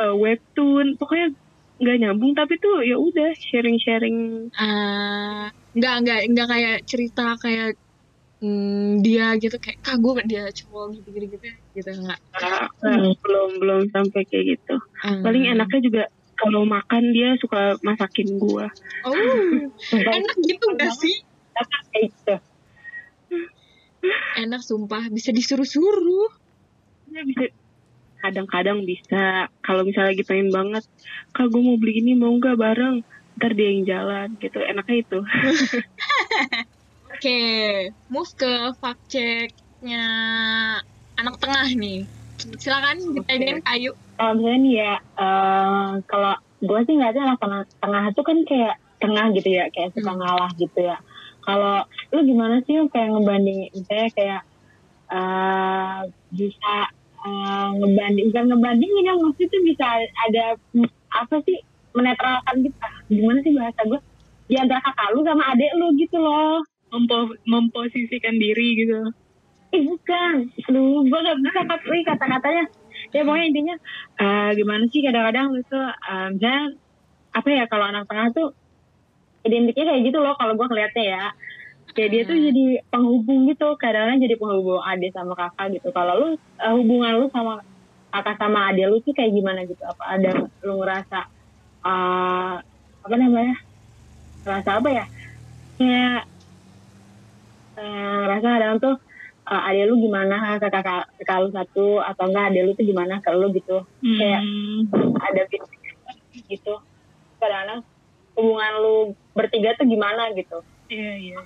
eh, 0.00 0.14
webtoon. 0.16 0.96
Pokoknya 0.96 1.36
nggak 1.80 1.96
nyambung 1.96 2.36
tapi 2.36 2.60
tuh 2.60 2.84
ya 2.84 3.00
udah 3.00 3.32
sharing-sharing. 3.50 4.52
Ah, 4.60 5.48
nggak 5.72 5.94
nggak 6.04 6.20
nggak 6.36 6.48
kayak 6.52 6.76
cerita 6.84 7.34
kayak 7.40 7.72
hmm, 8.44 9.00
dia 9.00 9.32
gitu 9.40 9.56
kayak 9.56 9.80
kagum 9.80 10.20
dia 10.28 10.48
cowok 10.52 11.00
gitu 11.00 11.08
gitu 11.16 11.26
gitu 11.40 11.46
gitu 11.76 11.90
nggak. 12.04 12.20
Ah, 12.36 12.68
ah, 12.68 13.08
belum 13.24 13.50
belum 13.64 13.80
sampai 13.92 14.22
kayak 14.28 14.44
gitu. 14.56 14.76
Ah. 15.00 15.24
paling 15.24 15.48
enaknya 15.48 15.80
juga 15.80 16.04
kalau 16.36 16.64
makan 16.64 17.12
dia 17.12 17.36
suka 17.40 17.76
masakin 17.84 18.40
gua. 18.40 18.68
Oh 19.04 19.16
enak 19.96 20.36
gitu 20.44 20.66
gak 20.76 20.92
sih? 21.00 21.16
gitu. 21.96 22.36
Enak 24.40 24.62
sumpah 24.64 25.12
bisa 25.12 25.32
disuruh-suruh. 25.32 26.30
Dia 27.12 27.22
bisa 27.28 27.44
kadang-kadang 28.20 28.84
bisa. 28.84 29.48
Kalau 29.64 29.82
misalnya 29.82 30.12
lagi 30.14 30.24
pengen 30.24 30.52
banget 30.52 30.84
kak 31.32 31.48
gue 31.48 31.60
mau 31.60 31.76
beli 31.80 32.04
ini 32.04 32.12
mau 32.14 32.32
nggak 32.36 32.56
bareng? 32.56 33.02
Ntar 33.40 33.52
dia 33.56 33.68
yang 33.72 33.84
jalan 33.88 34.28
gitu. 34.38 34.58
Enaknya 34.60 34.96
itu. 35.00 35.18
Oke 37.12 37.40
move 38.08 38.32
ke 38.38 38.52
fact 38.80 39.02
checknya 39.10 40.04
anak 41.18 41.36
tengah 41.40 41.68
nih. 41.74 42.04
Silakan 42.56 43.16
ditanyain 43.16 43.60
kayu 43.60 43.92
kalau 44.20 44.36
misalnya 44.36 44.60
nih 44.60 44.74
ya 44.76 44.94
eh, 45.00 45.90
kalau 46.04 46.34
gue 46.60 46.80
sih 46.84 46.92
ngeliatnya 46.92 47.24
anak 47.24 47.38
tengah, 47.40 47.62
tengah 47.80 48.04
tuh 48.12 48.24
kan 48.28 48.38
kayak 48.44 48.76
tengah 49.00 49.32
gitu 49.32 49.48
ya 49.48 49.64
kayak 49.72 49.96
suka 49.96 50.12
Hmm. 50.12 50.20
ngalah 50.20 50.52
gitu 50.60 50.78
ya. 50.84 51.00
Kalau 51.40 51.88
lu 52.12 52.20
gimana 52.28 52.60
sih 52.68 52.76
kayak 52.92 53.16
ngebanding 53.16 53.72
misalnya 53.72 54.08
kayak 54.12 54.42
eh 55.10 55.98
bisa 56.30 56.74
eh, 57.26 57.68
ngebanding 57.76 58.26
bukan 58.32 58.44
ngebandingin 58.54 59.04
yang 59.04 59.18
maksudnya 59.20 59.48
tuh 59.52 59.62
bisa 59.66 59.86
ada 60.28 60.44
apa 61.10 61.36
sih 61.44 61.58
menetralkan 61.90 62.54
gitu 62.62 62.76
gimana 63.10 63.38
sih 63.42 63.52
bahasa 63.54 63.80
gue 63.82 64.00
di 64.50 64.58
antara 64.58 64.82
kakak 64.82 65.14
lu 65.14 65.22
sama 65.22 65.46
adek 65.54 65.70
lu 65.78 65.94
gitu 65.94 66.18
loh. 66.18 66.58
Mempo- 66.90 67.38
memposisikan 67.46 68.34
diri 68.34 68.82
gitu. 68.82 68.98
Eh 69.70 69.82
bukan. 69.86 70.50
Lu 70.74 71.06
gue 71.06 71.18
gak 71.22 71.38
bisa 71.38 71.50
kata 71.54 71.74
kata-katanya. 71.78 72.64
Ya 73.14 73.22
pokoknya 73.22 73.46
intinya 73.46 73.74
eh, 74.18 74.50
gimana 74.58 74.84
sih 74.90 75.00
kadang-kadang 75.06 75.54
lu 75.54 75.62
tuh 75.70 75.86
eh, 75.86 76.28
misalnya 76.34 76.74
apa 77.30 77.46
ya 77.46 77.64
kalau 77.70 77.86
anak 77.86 78.10
tengah 78.10 78.34
tuh 78.34 78.48
identiknya 79.46 79.94
kayak 79.94 80.02
gitu 80.10 80.18
loh 80.18 80.34
kalau 80.34 80.58
gue 80.58 80.66
ngeliatnya 80.66 81.04
ya 81.06 81.24
kayak 81.90 82.10
dia 82.10 82.22
tuh 82.22 82.34
Hmm. 82.34 82.46
jadi 82.46 82.64
penghubung 82.88 83.40
gitu 83.46 83.66
kadang-kadang 83.76 84.20
jadi 84.20 84.34
penghubung 84.36 84.80
adik 84.80 85.10
sama 85.10 85.34
kakak 85.34 85.66
gitu. 85.74 85.88
Kalau 85.90 86.14
lu 86.16 86.28
eh, 86.36 86.72
hubungan 86.74 87.12
lu 87.16 87.26
sama 87.28 87.58
kakak 88.08 88.36
sama 88.36 88.70
adik 88.70 88.86
lu 88.86 88.98
tuh 89.00 89.12
kayak 89.12 89.32
gimana 89.32 89.64
gitu? 89.64 89.82
Apa 89.82 90.04
ada 90.14 90.30
lu 90.62 90.72
ngerasa 90.78 91.18
eh, 91.82 92.54
apa 93.00 93.14
namanya? 93.16 93.56
Ngerasa 94.42 94.70
apa 94.78 94.88
ya? 94.88 95.04
Kayak 95.76 96.20
eh, 97.76 98.14
ngerasa 98.24 98.46
kadang 98.48 98.74
tuh 98.78 98.94
eh, 99.46 99.62
adik 99.68 99.84
lu 99.86 99.94
gimana? 100.00 100.36
Ke 100.58 100.68
kakak 100.68 101.04
lu 101.40 101.48
satu 101.50 101.86
atau 102.00 102.24
enggak 102.28 102.44
adik 102.50 102.62
lu 102.66 102.72
tuh 102.74 102.86
gimana 102.86 103.18
ke 103.18 103.30
lu 103.32 103.50
gitu? 103.50 103.76
Kayak- 104.18 104.44
Hmm. 104.44 105.16
ada 105.20 105.42
gitu 105.46 105.66
gitu. 106.46 106.74
Kadang-kadang 107.36 107.80
hubungan 108.36 108.72
lu 108.78 108.94
bertiga 109.32 109.74
tuh 109.74 109.86
gimana 109.86 110.30
gitu? 110.32 110.58
Iya 110.90 111.12
iya 111.16 111.38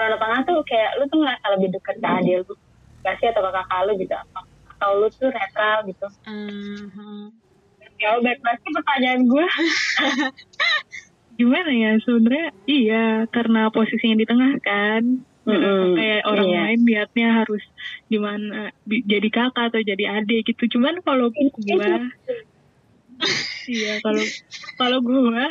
kalau 0.00 0.16
tengah 0.16 0.40
tuh 0.42 0.58
kayak 0.64 0.90
lu 0.96 1.04
tuh 1.06 1.18
ngerasa 1.20 1.46
lebih 1.54 1.68
deket 1.76 1.96
ke 2.00 2.08
adik 2.08 2.34
lu. 2.42 2.54
Gak 3.00 3.14
sih? 3.20 3.26
Atau 3.28 3.42
ke 3.44 3.50
kakak 3.52 3.80
lu 3.84 3.92
gitu. 4.00 4.14
Apa 4.16 4.40
atau 4.72 4.90
lu 4.96 5.06
tuh 5.12 5.28
netral 5.28 5.78
gitu. 5.84 6.06
Mhm. 6.24 7.36
ya 8.00 8.16
baik 8.16 8.40
sih 8.40 8.72
pertanyaan 8.72 9.28
gue 9.28 9.44
gimana 11.38 11.68
ya 11.68 11.90
sebenarnya? 12.00 12.48
Iya 12.64 13.04
karena 13.28 13.68
posisinya 13.68 14.16
di 14.16 14.26
tengah 14.28 14.52
kan. 14.60 15.04
Mm-mm. 15.40 15.96
kayak 15.96 16.20
orang 16.28 16.48
Iya. 16.52 16.60
lain 16.68 16.80
liatnya 16.84 17.28
harus 17.32 17.64
gimana 18.06 18.68
bi- 18.84 19.00
jadi 19.08 19.28
kakak 19.32 19.72
atau 19.72 19.80
jadi 19.80 20.20
adik 20.20 20.52
gitu. 20.52 20.76
Cuman 20.76 21.00
kalau 21.00 21.32
gua 21.32 21.96
iya 23.64 23.92
kalau 24.04 24.24
kalau 24.76 24.98
gua 25.00 25.44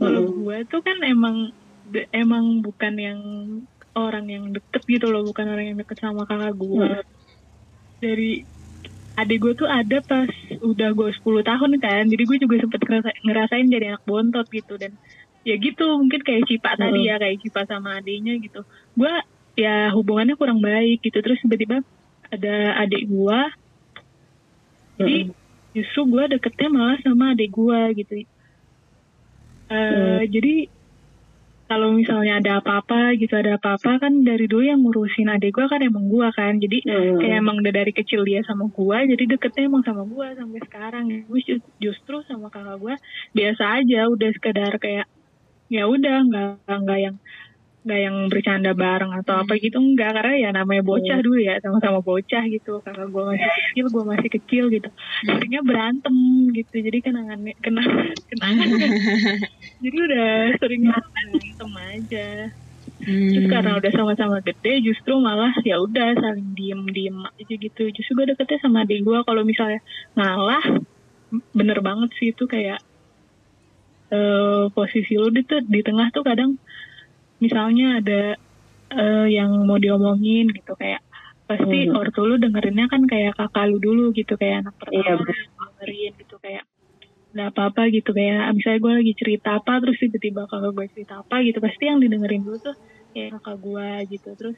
kalau 0.00 0.20
gua 0.32 0.56
tuh 0.68 0.80
kan 0.80 0.96
emang 1.04 1.52
de- 1.84 2.08
emang 2.12 2.64
bukan 2.64 2.94
yang 2.96 3.20
orang 3.94 4.26
yang 4.26 4.44
deket 4.50 4.82
gitu 4.88 5.06
loh 5.12 5.22
bukan 5.22 5.46
orang 5.46 5.72
yang 5.72 5.78
deket 5.78 5.98
sama 6.00 6.26
kakak 6.26 6.54
gua. 6.56 7.00
Dari 8.02 8.42
adik 9.14 9.38
gue 9.38 9.52
tuh 9.54 9.68
ada 9.70 10.02
pas 10.02 10.26
udah 10.58 10.90
gue 10.90 11.08
10 11.14 11.46
tahun 11.46 11.78
kan 11.78 12.02
jadi 12.10 12.22
gue 12.26 12.38
juga 12.42 12.58
sempet 12.58 12.82
ngerasa- 12.82 13.20
ngerasain 13.22 13.66
jadi 13.70 13.94
anak 13.94 14.02
bontot 14.02 14.46
gitu. 14.50 14.74
Dan 14.74 14.98
ya 15.46 15.54
gitu 15.60 15.86
mungkin 16.00 16.20
kayak 16.26 16.48
Cipa 16.50 16.74
tadi 16.74 17.06
ya 17.06 17.20
kayak 17.22 17.38
Cipa 17.38 17.62
sama 17.70 18.02
adiknya 18.02 18.34
gitu. 18.42 18.66
Gue 18.98 19.12
ya 19.54 19.94
hubungannya 19.94 20.34
kurang 20.34 20.58
baik 20.58 20.98
gitu 21.06 21.22
terus 21.22 21.38
tiba-tiba 21.38 21.78
ada 22.34 22.82
adik 22.82 23.06
gue 23.06 23.38
jadi 24.98 25.30
justru 25.74 26.00
gue 26.06 26.24
deketnya 26.38 26.68
malah 26.70 26.98
sama 27.02 27.34
adik 27.34 27.50
gue 27.50 27.80
gitu. 27.98 28.14
Eh, 29.70 30.22
jadi 30.28 30.54
kalau 31.70 31.88
misalnya 31.98 32.32
ada 32.40 32.50
apa-apa 32.60 33.16
gitu 33.20 33.34
ada 33.40 33.56
apa-apa 33.58 33.90
kan 34.02 34.12
dari 34.28 34.44
dulu 34.50 34.62
yang 34.70 34.80
ngurusin 34.84 35.28
adik 35.32 35.50
gue 35.56 35.66
kan 35.72 35.80
emang 35.80 36.04
gue 36.12 36.28
kan 36.38 36.52
jadi 36.62 36.76
Hmm. 36.84 37.16
kayak 37.20 37.36
emang 37.42 37.56
udah 37.62 37.72
dari 37.78 37.92
kecil 37.98 38.20
dia 38.28 38.40
sama 38.48 38.64
gua 38.76 38.98
jadi 39.10 39.22
deketnya 39.32 39.62
emang 39.70 39.84
sama 39.88 40.02
gua 40.12 40.26
sampai 40.38 40.60
sekarang 40.66 41.04
gue 41.28 41.40
ju- 41.48 41.66
justru 41.80 42.14
sama 42.28 42.46
kakak 42.54 42.76
gua 42.82 42.94
biasa 43.38 43.62
aja 43.80 43.98
udah 44.14 44.28
sekedar 44.36 44.72
kayak 44.84 45.06
ya 45.72 45.82
udah 45.88 46.14
nggak 46.28 46.46
nggak 46.82 46.98
yang 47.04 47.16
nggak 47.84 48.00
yang 48.00 48.16
bercanda 48.32 48.70
bareng 48.72 49.12
atau 49.20 49.34
apa 49.44 49.52
gitu 49.60 49.76
enggak. 49.80 50.16
Karena 50.16 50.34
ya 50.40 50.48
namanya 50.56 50.82
bocah 50.84 51.18
dulu 51.20 51.38
ya 51.40 51.60
sama-sama 51.60 52.00
bocah 52.00 52.42
gitu. 52.48 52.80
Kakak 52.84 53.08
gua 53.12 53.32
masih 53.32 53.48
kecil 53.52 53.84
gua 53.92 54.04
masih 54.12 54.30
kecil 54.32 54.64
gitu. 54.72 54.88
Akhirnya 55.28 55.60
berantem 55.68 56.16
gitu. 56.56 56.74
Jadi 56.80 56.98
kenangannya 57.04 57.54
kenangan 57.60 58.16
kenangan. 58.30 58.68
Jadi 59.84 59.96
udah 60.08 60.28
sering 60.60 60.82
berantem 60.88 61.70
aja. 61.92 62.28
Terus 63.04 63.44
Hmm. 63.44 63.52
karena 63.52 63.70
udah 63.80 63.92
sama-sama 63.92 64.36
gede 64.44 64.80
justru 64.84 65.16
malah 65.20 65.52
ya 65.64 65.76
udah 65.80 66.16
saling 66.20 66.56
diem-diem 66.56 67.16
aja 67.36 67.54
gitu. 67.60 67.82
Justru 67.92 68.12
gue 68.16 68.26
deketnya 68.32 68.58
sama 68.64 68.84
adik 68.84 69.04
gue 69.04 69.18
kalau 69.28 69.42
misalnya 69.44 69.80
ngalah 70.16 70.64
bener 71.52 71.78
banget 71.84 72.10
sih 72.16 72.32
itu 72.32 72.44
kayak 72.46 72.78
eh 74.14 74.64
posisi 74.76 75.12
lu 75.20 75.28
di, 75.34 75.42
tuh, 75.48 75.60
di 75.64 75.80
tengah 75.82 76.08
tuh 76.14 76.22
kadang 76.22 76.50
misalnya 77.44 77.86
ada 78.00 78.20
eh, 78.90 79.26
yang 79.28 79.50
mau 79.64 79.76
diomongin 79.76 80.48
gitu 80.48 80.72
kayak 80.74 81.00
pasti 81.44 81.78
Hmm. 81.84 81.98
ortu 81.98 82.24
lu 82.24 82.36
dengerinnya 82.36 82.86
kan 82.86 83.04
kayak 83.04 83.36
kakak 83.36 83.68
lu 83.68 83.76
dulu 83.78 84.04
gitu 84.12 84.32
kayak 84.34 84.64
anak 84.64 84.74
Iya, 84.88 85.20
pertama 85.20 85.64
dengerin 85.76 86.12
gitu 86.16 86.36
kayak 86.38 86.64
nggak 87.34 87.48
apa-apa 87.50 87.82
gitu 87.90 88.10
kayak 88.10 88.54
misalnya 88.54 88.80
gue 88.80 88.92
lagi 88.94 89.12
cerita 89.14 89.48
apa 89.58 89.72
terus 89.78 89.96
tiba-tiba 89.98 90.46
kakak 90.46 90.72
gue 90.72 90.86
cerita 90.94 91.14
apa 91.18 91.36
gitu 91.42 91.58
pasti 91.58 91.82
yang 91.84 91.98
didengerin 91.98 92.42
dulu 92.42 92.58
tuh 92.62 92.76
ya 93.12 93.26
kakak 93.34 93.56
gue 93.60 93.88
gitu 94.08 94.30
terus 94.34 94.56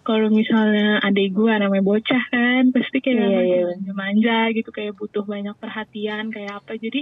kalau 0.00 0.28
misalnya 0.30 1.00
adik 1.02 1.32
gue 1.32 1.52
namanya 1.52 1.82
bocah 1.82 2.22
kan 2.28 2.62
pasti 2.70 2.96
kayak 2.98 3.18
Iya, 3.18 3.40
iya. 3.42 3.60
manja-manja 3.66 4.38
gitu 4.52 4.70
kayak 4.70 4.94
butuh 4.94 5.24
banyak 5.24 5.56
perhatian 5.56 6.28
kayak 6.28 6.52
apa 6.54 6.76
jadi 6.76 7.00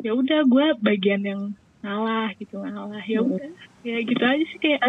ya 0.00 0.14
udah 0.14 0.40
gue 0.46 0.66
bagian 0.80 1.20
yang 1.20 1.42
ngalah 1.80 2.28
gitu 2.36 2.60
ngalah. 2.60 3.02
Ya 3.04 3.20
Hmm. 3.20 3.32
udah 3.34 3.50
ya 3.84 3.96
gitu 4.04 4.22
aja 4.22 4.44
sih 4.44 4.58
kayak 4.60 4.80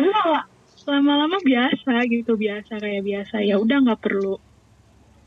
lama-lama 0.82 1.38
biasa 1.46 1.94
gitu 2.12 2.32
biasa 2.36 2.74
kayak 2.80 3.04
biasa. 3.06 3.36
Ya 3.46 3.56
udah 3.58 3.78
nggak 3.86 4.02
perlu 4.02 4.36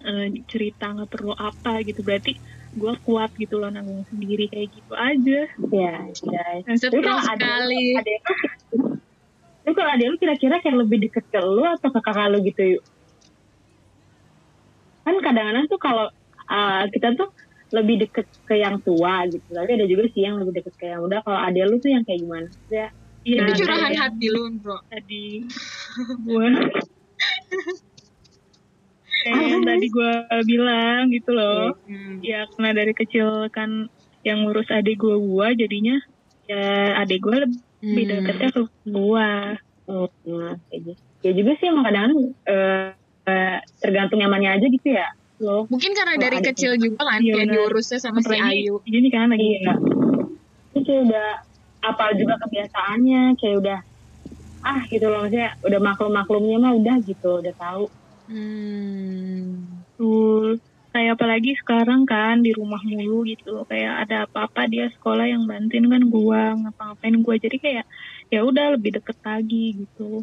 eh, 0.04 0.28
cerita 0.50 0.92
nggak 0.92 1.10
perlu 1.10 1.32
apa 1.32 1.80
gitu. 1.86 2.04
Berarti 2.04 2.36
gue 2.74 2.92
kuat 3.06 3.30
gitu 3.38 3.56
loh 3.62 3.70
nanggung 3.70 4.04
sendiri 4.10 4.50
kayak 4.52 4.68
gitu 4.74 4.92
aja. 4.92 5.40
Ya 5.72 5.94
ya 6.10 6.44
kalau 6.90 7.20
ada- 7.22 7.32
sekali. 7.32 7.84
ada 7.96 8.14
lu 9.64 9.72
kalau 9.72 9.90
ada 9.96 10.04
lu 10.04 10.16
kira-kira 10.20 10.60
kayak 10.60 10.76
lebih 10.76 11.08
deket 11.08 11.24
ke 11.32 11.40
lu 11.40 11.64
atau 11.64 11.88
ke 11.88 12.00
kakak 12.04 12.28
lu 12.28 12.44
gitu 12.44 12.76
yuk? 12.76 12.84
Kan 15.08 15.16
kadang-kadang 15.24 15.64
tuh 15.72 15.80
kalau 15.80 16.06
uh, 16.52 16.82
kita 16.92 17.16
tuh 17.16 17.28
lebih 17.72 18.06
deket 18.06 18.26
ke 18.44 18.54
yang 18.60 18.76
tua 18.84 19.24
gitu. 19.30 19.48
Tapi 19.48 19.70
ada 19.78 19.86
juga 19.88 20.04
sih 20.12 20.22
yang 20.26 20.36
lebih 20.42 20.60
deket 20.60 20.74
ke 20.76 20.84
yang 20.92 21.00
muda 21.00 21.24
kalau 21.24 21.40
ada 21.40 21.60
lu 21.64 21.80
tuh 21.80 21.90
yang 21.92 22.04
kayak 22.04 22.20
gimana? 22.20 22.48
Ya 22.68 22.86
Iya, 23.24 23.40
itu 23.48 23.64
curahan 23.64 23.88
yang 23.88 24.04
hati 24.04 24.26
lu 24.28 24.42
bro. 24.60 24.76
Tadi. 24.92 25.48
Gue 26.28 26.44
kayak 29.24 29.40
yang 29.48 29.64
tadi 29.64 29.86
gue 29.88 30.12
bilang 30.44 31.08
gitu 31.08 31.30
loh. 31.32 31.72
Hmm. 31.88 32.20
ya 32.20 32.44
karena 32.52 32.70
dari 32.76 32.92
kecil 32.92 33.48
kan 33.48 33.88
yang 34.20 34.44
ngurus 34.44 34.68
adik 34.68 35.00
gue 35.00 35.16
gue 35.16 35.46
jadinya 35.64 35.96
ya 36.44 37.00
adik 37.00 37.24
gue 37.24 37.36
lebih 37.48 37.60
Hmm. 37.84 38.08
deketnya 38.08 38.48
ke 38.52 38.60
gue 38.88 39.28
Oh, 39.84 40.08
nah, 40.24 40.56
kayak 40.72 40.80
gitu. 40.80 41.02
Ya 41.20 41.30
juga 41.36 41.52
sih 41.60 41.68
emang 41.68 41.84
kadang 41.84 42.10
eh, 42.48 43.58
tergantung 43.80 44.20
nyamannya 44.20 44.56
aja 44.56 44.66
gitu 44.72 44.88
ya. 44.96 45.04
Lo 45.42 45.66
mungkin 45.66 45.92
karena 45.98 46.14
dari 46.14 46.38
ada 46.38 46.50
kecil 46.54 46.78
juga 46.78 47.02
kan 47.02 47.18
Iya, 47.18 47.34
kayak 47.34 47.48
diurusnya 47.50 47.98
sama 47.98 48.22
si 48.22 48.36
Ayu 48.38 48.78
gini 48.86 49.08
kan 49.10 49.30
lagi 49.30 49.58
iya. 49.58 49.74
Terus 50.70 50.84
kayak 50.86 51.02
udah 51.10 51.28
apal 51.84 52.10
juga 52.16 52.34
kebiasaannya, 52.40 53.22
kayak 53.38 53.56
udah 53.60 53.78
ah 54.64 54.80
gitu 54.88 55.06
loh 55.12 55.28
maksudnya 55.28 55.52
udah 55.60 55.80
maklum-maklumnya 55.82 56.56
mah 56.56 56.72
udah 56.72 56.96
gitu, 57.04 57.44
udah 57.44 57.54
tahu. 57.60 57.84
hmm. 58.32 59.84
Betul. 59.94 60.58
Kayak 60.94 61.18
apalagi 61.18 61.58
sekarang 61.58 62.06
kan 62.06 62.38
di 62.40 62.54
rumah 62.54 62.78
mulu 62.86 63.26
gitu. 63.26 63.66
Kayak 63.66 64.06
ada 64.06 64.16
apa-apa 64.30 64.70
dia 64.70 64.86
sekolah 64.94 65.26
yang 65.26 65.42
bantuin 65.44 65.90
kan 65.90 66.02
gua 66.06 66.54
ngapa-ngapain 66.54 67.18
gua 67.18 67.34
jadi 67.34 67.56
kayak 67.58 67.84
ya 68.30 68.40
udah 68.46 68.78
lebih 68.78 69.02
deket 69.02 69.18
lagi 69.26 69.84
gitu. 69.84 70.22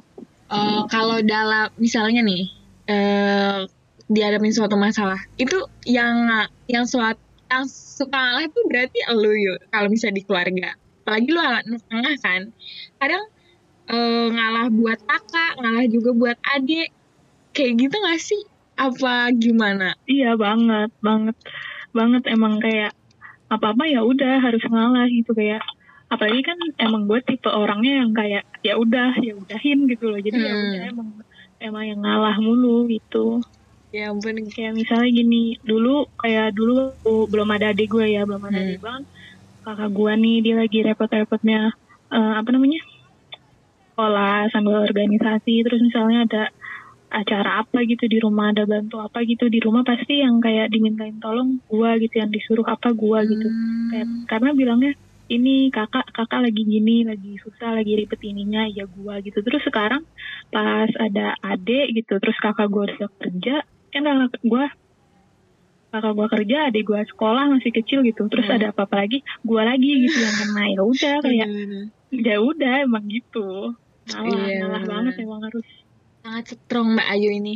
Eh, 0.52 0.82
kalau 0.88 1.20
dalam 1.24 1.72
misalnya 1.76 2.24
nih 2.24 2.44
eh 2.88 3.68
dihadapin 4.12 4.52
suatu 4.52 4.76
masalah. 4.76 5.18
Itu 5.40 5.72
yang 5.88 6.28
yang 6.68 6.84
suat 6.84 7.16
yang 7.48 7.64
suka 7.68 8.16
ngalah 8.16 8.44
itu 8.48 8.60
berarti 8.68 9.00
elu 9.12 9.32
yuk 9.36 9.60
kalau 9.72 9.88
misalnya 9.88 10.20
di 10.20 10.24
keluarga. 10.28 10.70
Apalagi 11.04 11.28
lu 11.32 11.40
anak 11.40 11.82
tengah 11.88 12.16
kan. 12.20 12.42
Kadang 13.00 13.24
eh, 13.88 14.28
ngalah 14.32 14.68
buat 14.72 15.00
kakak 15.04 15.52
ngalah 15.60 15.86
juga 15.88 16.12
buat 16.12 16.38
adik. 16.60 16.92
Kayak 17.52 17.72
gitu 17.88 17.96
gak 18.00 18.20
sih? 18.24 18.42
Apa 18.80 19.28
gimana? 19.36 20.00
Iya 20.08 20.40
banget, 20.40 20.90
banget, 21.04 21.36
banget 21.92 22.24
emang 22.32 22.64
kayak 22.64 22.96
apa-apa 23.52 23.84
ya 23.84 24.08
udah 24.08 24.40
harus 24.40 24.64
ngalah 24.64 25.08
gitu 25.12 25.36
kayak. 25.36 25.60
Apalagi 26.08 26.44
kan 26.44 26.60
emang 26.80 27.08
gue 27.08 27.20
tipe 27.24 27.48
orangnya 27.52 28.04
yang 28.04 28.12
kayak 28.16 28.44
ya 28.64 28.76
udah 28.80 29.16
ya 29.20 29.36
udahin 29.36 29.88
gitu 29.92 30.12
loh. 30.12 30.20
Jadi 30.20 30.40
ya 30.40 30.52
Hmm. 30.52 30.64
udah 30.64 30.84
emang 30.92 31.10
emang 31.62 31.84
yang 31.88 32.00
ngalah 32.00 32.36
mulu 32.40 32.88
gitu 32.88 33.44
ya 33.92 34.04
ampun 34.12 34.36
kayak 34.56 34.74
misalnya 34.80 35.10
gini 35.12 35.60
dulu 35.68 36.08
kayak 36.22 36.56
dulu 36.56 36.72
waktu 36.80 37.14
belum 37.32 37.50
ada 37.56 37.66
adik 37.76 37.88
gue 37.92 38.06
ya 38.16 38.22
belum 38.28 38.44
ada 38.48 38.60
Hmm. 38.60 38.68
adik 38.68 38.80
kan 38.84 39.02
kakak 39.66 39.90
gue 39.98 40.14
nih 40.24 40.36
dia 40.46 40.56
lagi 40.62 40.80
repot-repotnya 40.88 41.60
eh, 42.16 42.34
apa 42.40 42.50
namanya 42.56 42.82
sekolah 43.92 44.50
sambil 44.56 44.76
organisasi 44.88 45.54
terus 45.68 45.80
misalnya 45.84 46.20
ada 46.28 46.44
acara 47.12 47.60
apa 47.68 47.84
gitu 47.84 48.08
di 48.08 48.18
rumah 48.24 48.56
ada 48.56 48.64
bantu 48.64 49.04
apa 49.04 49.20
gitu 49.28 49.52
di 49.52 49.60
rumah 49.60 49.84
pasti 49.84 50.24
yang 50.24 50.40
kayak 50.40 50.72
dimintain 50.72 51.20
tolong 51.20 51.60
gue 51.68 51.90
gitu 52.08 52.16
yang 52.24 52.32
disuruh 52.32 52.64
apa 52.66 52.96
gue 52.96 53.20
gitu 53.36 53.48
Kayak, 53.92 54.08
Hmm. 54.08 54.24
karena 54.32 54.50
bilangnya 54.56 54.92
ini 55.32 55.72
kakak 55.72 56.06
kakak 56.12 56.42
lagi 56.44 56.62
gini 56.64 57.08
lagi 57.08 57.40
susah 57.40 57.70
lagi 57.78 57.92
ribet 57.96 58.22
ininya 58.22 58.68
ya 58.68 58.84
gue 58.86 59.16
gitu 59.24 59.40
terus 59.42 59.64
sekarang 59.64 60.04
pas 60.50 60.92
ada 61.00 61.34
adik 61.42 61.96
gitu 61.96 62.20
terus 62.20 62.38
kakak 62.38 62.68
gue 62.68 62.84
udah 62.88 63.10
kerja 63.18 63.56
kan 63.90 64.02
kakak 64.04 64.42
gue 64.44 64.66
kakak 65.92 66.14
gue 66.16 66.28
kerja 66.32 66.58
adik 66.68 66.84
gue 66.84 67.02
sekolah 67.12 67.44
masih 67.52 67.72
kecil 67.72 68.00
gitu 68.04 68.28
terus 68.28 68.48
Hmm. 68.48 68.56
ada 68.56 68.66
apa 68.72 68.88
apa 68.88 68.96
lagi 69.02 69.18
gue 69.42 69.62
lagi 69.62 69.92
gitu 70.06 70.18
yang 70.20 70.36
kena 70.38 70.64
ya 70.70 70.82
udah 70.84 71.16
kayak 71.26 71.48
Bener-bener. 71.48 71.86
ya 72.12 72.36
udah 72.40 72.74
emang 72.84 73.06
gitu 73.08 73.48
Iya, 74.08 74.18
ngalah 74.60 74.82
bener. 74.82 74.92
banget 74.92 75.14
emang 75.22 75.42
harus 75.46 75.68
sangat 76.22 76.46
strong 76.54 76.88
mbak 76.96 77.08
Ayu 77.08 77.30
ini 77.32 77.56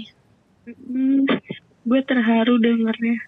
Hmm, 0.66 1.30
gue 1.86 2.02
terharu 2.02 2.58
dengernya. 2.58 3.22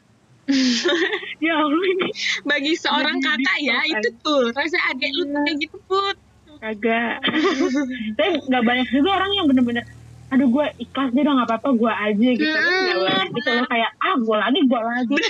ya 1.46 1.54
Allah 1.58 1.86
ini 1.88 2.10
bagi 2.42 2.74
seorang 2.74 3.18
Jadi 3.18 3.28
kakak 3.38 3.58
ya 3.62 3.78
di- 3.80 3.92
itu 3.94 4.10
tuh 4.20 4.44
rasa 4.52 4.78
adik 4.90 5.12
lu 5.12 5.24
tuh 5.26 5.42
kayak 5.42 5.58
gitu 5.60 5.78
put 5.86 6.16
kagak. 6.58 7.22
Tapi 8.18 8.30
nggak 8.44 8.64
banyak 8.64 8.88
juga 8.90 9.10
orang 9.14 9.32
yang 9.32 9.46
bener-bener 9.46 9.86
aduh 10.28 10.44
gue 10.46 10.66
ikhlas 10.78 11.10
deh 11.10 11.22
dong 11.22 11.36
nggak 11.36 11.48
apa-apa 11.48 11.70
gue 11.74 11.88
aja 11.94 12.30
gitu 12.34 12.44
Terus 12.44 12.68
Hmm. 12.68 12.84
nggak 12.84 13.00
banyak 13.06 13.30
gitu 13.34 13.50
loh 13.54 13.66
kayak 13.66 13.92
ah 13.98 14.16
gue 14.18 14.38
lagi 14.38 14.60
gue 14.62 14.80
lagi 14.82 15.16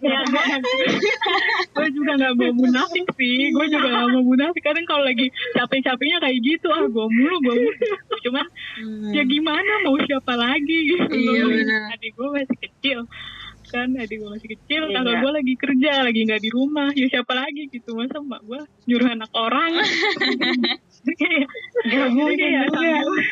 ya, 0.00 0.20
gue 1.68 1.88
juga 1.92 2.12
nggak 2.16 2.32
mau 2.34 2.52
munafik 2.54 3.04
sih. 3.14 3.52
Gue 3.52 3.66
juga 3.68 3.84
nggak 3.86 4.08
mau 4.10 4.24
munafik. 4.24 4.62
Kadang 4.62 4.84
kalau 4.84 5.04
lagi 5.04 5.28
capek-capeknya 5.52 6.18
kayak 6.18 6.38
gitu, 6.40 6.68
ah 6.68 6.84
gue 6.84 7.04
mulu, 7.06 7.36
gue 7.38 7.54
mulu. 7.58 7.72
Cuman 8.24 8.46
ya 9.12 9.22
gimana 9.24 9.72
mau 9.84 10.00
siapa 10.00 10.34
lagi 10.34 10.78
gitu. 10.88 11.12
Iya. 11.12 11.92
Adik 11.92 12.12
gue 12.14 12.28
masih 12.30 12.56
kecil 12.58 12.98
kan 13.68 13.88
adik 13.94 14.16
gue 14.16 14.30
masih 14.30 14.48
kecil 14.50 14.82
Iya. 14.84 14.98
kakak 14.98 15.14
gue 15.18 15.32
lagi 15.34 15.54
kerja 15.54 15.92
lagi 16.02 16.20
nggak 16.22 16.40
di 16.40 16.50
rumah. 16.50 16.88
Ya 16.92 17.06
siapa 17.08 17.32
lagi 17.32 17.68
gitu 17.68 17.92
masa 17.92 18.18
mbak 18.18 18.40
gue 18.42 18.60
nyuruh 18.84 19.08
anak 19.10 19.30
orang? 19.32 19.72
Gak 21.84 22.08
mungkin 22.10 22.48
sambil- 22.66 23.22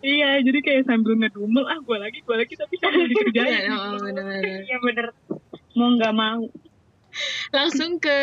iya 0.00 0.38
jadi 0.38 0.58
kayak 0.60 0.82
sambil 0.84 1.18
ngedumel 1.18 1.66
ah 1.66 1.76
gue 1.76 1.96
lagi 1.96 2.18
gue 2.20 2.36
lagi 2.36 2.54
tapi 2.54 2.74
sambil 2.78 3.04
dikerjain 3.04 3.50
Ya, 3.60 3.74
oh, 3.74 3.98
bener-bener. 3.98 4.62
ya 4.64 4.76
bener. 4.78 5.06
Mau 5.74 5.88
nggak 5.92 6.14
mau. 6.14 6.42
Langsung 7.50 7.98
ke 7.98 8.16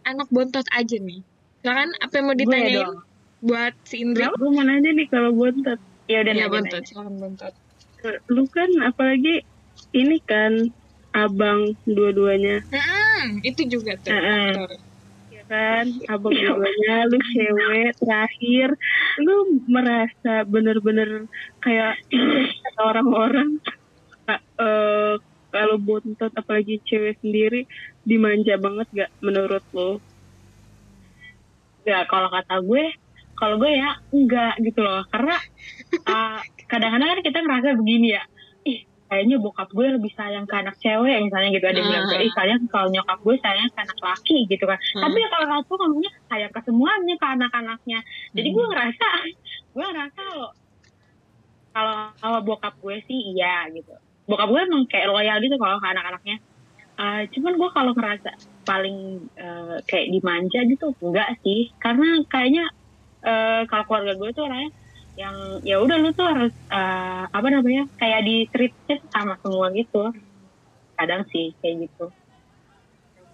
anak 0.00 0.30
bontot 0.30 0.62
aja 0.70 0.96
nih. 0.96 1.20
Silakan 1.60 1.90
apa 1.98 2.12
yang 2.14 2.26
mau 2.26 2.36
ditanyain 2.36 2.76
dong. 2.78 2.96
buat 3.40 3.72
si 3.82 4.04
Indri 4.04 4.22
gue 4.22 4.48
mau 4.48 4.60
nanya 4.60 4.90
nih 4.90 5.08
kalau 5.08 5.32
bontot. 5.32 5.80
Ya 6.06 6.20
udah 6.20 6.32
ya 6.32 6.38
nanya, 6.38 6.46
bontot 6.48 6.82
silakan 6.84 7.14
bontot. 7.16 7.54
Lu 8.28 8.44
kan 8.46 8.70
apalagi 8.80 9.42
ini 9.92 10.22
kan 10.22 10.70
abang 11.10 11.74
dua-duanya. 11.86 12.62
Hmm, 12.70 13.42
itu 13.42 13.66
juga 13.66 13.98
tuh. 13.98 14.14
Faktor. 14.14 14.70
ya 15.30 15.42
kan? 15.50 15.86
Abang 16.06 16.34
dua-duanya 16.34 16.96
lu 17.10 17.18
cewek 17.34 17.92
terakhir. 17.98 18.68
Lu 19.22 19.36
merasa 19.66 20.46
bener-bener 20.46 21.26
kayak 21.62 21.98
kata 22.62 22.80
orang-orang? 22.80 23.58
Eh, 24.30 25.14
kalau 25.50 25.76
bontot 25.82 26.30
apalagi 26.30 26.78
cewek 26.86 27.18
sendiri 27.18 27.66
dimanja 28.06 28.54
banget 28.54 28.86
gak 28.94 29.10
menurut 29.18 29.66
lo 29.74 29.98
ya 31.82 32.06
kalau 32.06 32.30
kata 32.30 32.62
gue 32.62 32.94
kalau 33.34 33.56
gue 33.56 33.72
ya 33.72 33.96
enggak 34.12 34.54
gitu 34.60 34.84
loh. 34.84 35.00
Karena 35.08 35.34
uh, 36.04 36.38
kadang-kadang 36.70 37.08
kan 37.08 37.20
kita 37.24 37.38
ngerasa 37.40 37.68
begini 37.80 38.12
ya 38.12 38.22
kayaknya 39.10 39.36
bokap 39.42 39.66
gue 39.68 39.86
lebih 39.90 40.12
sayang 40.14 40.46
ke 40.46 40.54
anak 40.54 40.78
cewek 40.78 41.18
misalnya 41.18 41.50
gitu 41.50 41.66
ada 41.66 41.76
yang 41.76 41.88
bilang 41.90 42.06
Ah. 42.06 42.22
ih 42.22 42.30
kalian 42.30 42.60
kalau 42.70 42.86
nyokap 42.88 43.18
gue 43.18 43.34
sayang 43.42 43.68
ke 43.68 43.78
anak 43.82 43.98
laki 43.98 44.38
gitu 44.46 44.64
kan 44.64 44.78
Hmm. 44.78 45.02
tapi 45.02 45.16
ya 45.18 45.28
kalau 45.28 45.46
aku 45.58 45.72
ngomongnya 45.74 46.12
sayang 46.30 46.52
ke 46.54 46.60
semuanya 46.62 47.14
ke 47.18 47.26
anak-anaknya 47.26 47.98
jadi 48.32 48.48
Hmm. 48.48 48.56
gue 48.56 48.64
ngerasa 48.70 49.06
gue 49.74 49.84
ngerasa 49.84 50.14
kalau 50.16 50.48
kalau 51.70 51.94
kalau 52.18 52.38
bokap 52.42 52.74
gue 52.78 52.96
sih 53.04 53.34
iya 53.34 53.66
gitu 53.70 53.94
bokap 54.24 54.46
gue 54.46 54.60
emang 54.62 54.82
kayak 54.86 55.10
loyal 55.10 55.38
gitu 55.38 55.58
kalau 55.58 55.76
ke 55.76 55.88
anak-anaknya 55.90 56.38
Uh, 57.00 57.24
cuman 57.32 57.56
gue 57.56 57.70
kalau 57.72 57.96
ngerasa 57.96 58.28
paling 58.68 59.24
uh, 59.40 59.80
kayak 59.88 60.12
dimanja 60.12 60.60
gitu 60.68 60.92
enggak 61.00 61.32
sih 61.40 61.72
karena 61.80 62.20
kayaknya 62.28 62.68
uh, 63.24 63.64
kalau 63.72 63.88
keluarga 63.88 64.20
gue 64.20 64.28
tuh 64.36 64.44
orangnya 64.44 64.68
yang 65.18 65.36
ya 65.66 65.76
udah 65.82 65.96
lu 65.98 66.10
tuh 66.14 66.26
harus 66.26 66.54
uh, 66.70 67.24
apa 67.30 67.48
namanya 67.50 67.86
kayak 67.98 68.20
di 68.26 68.46
treat 68.50 68.72
sama 69.10 69.34
semua 69.42 69.70
gitu. 69.74 70.14
Kadang 70.94 71.26
sih 71.32 71.54
kayak 71.64 71.88
gitu. 71.88 72.06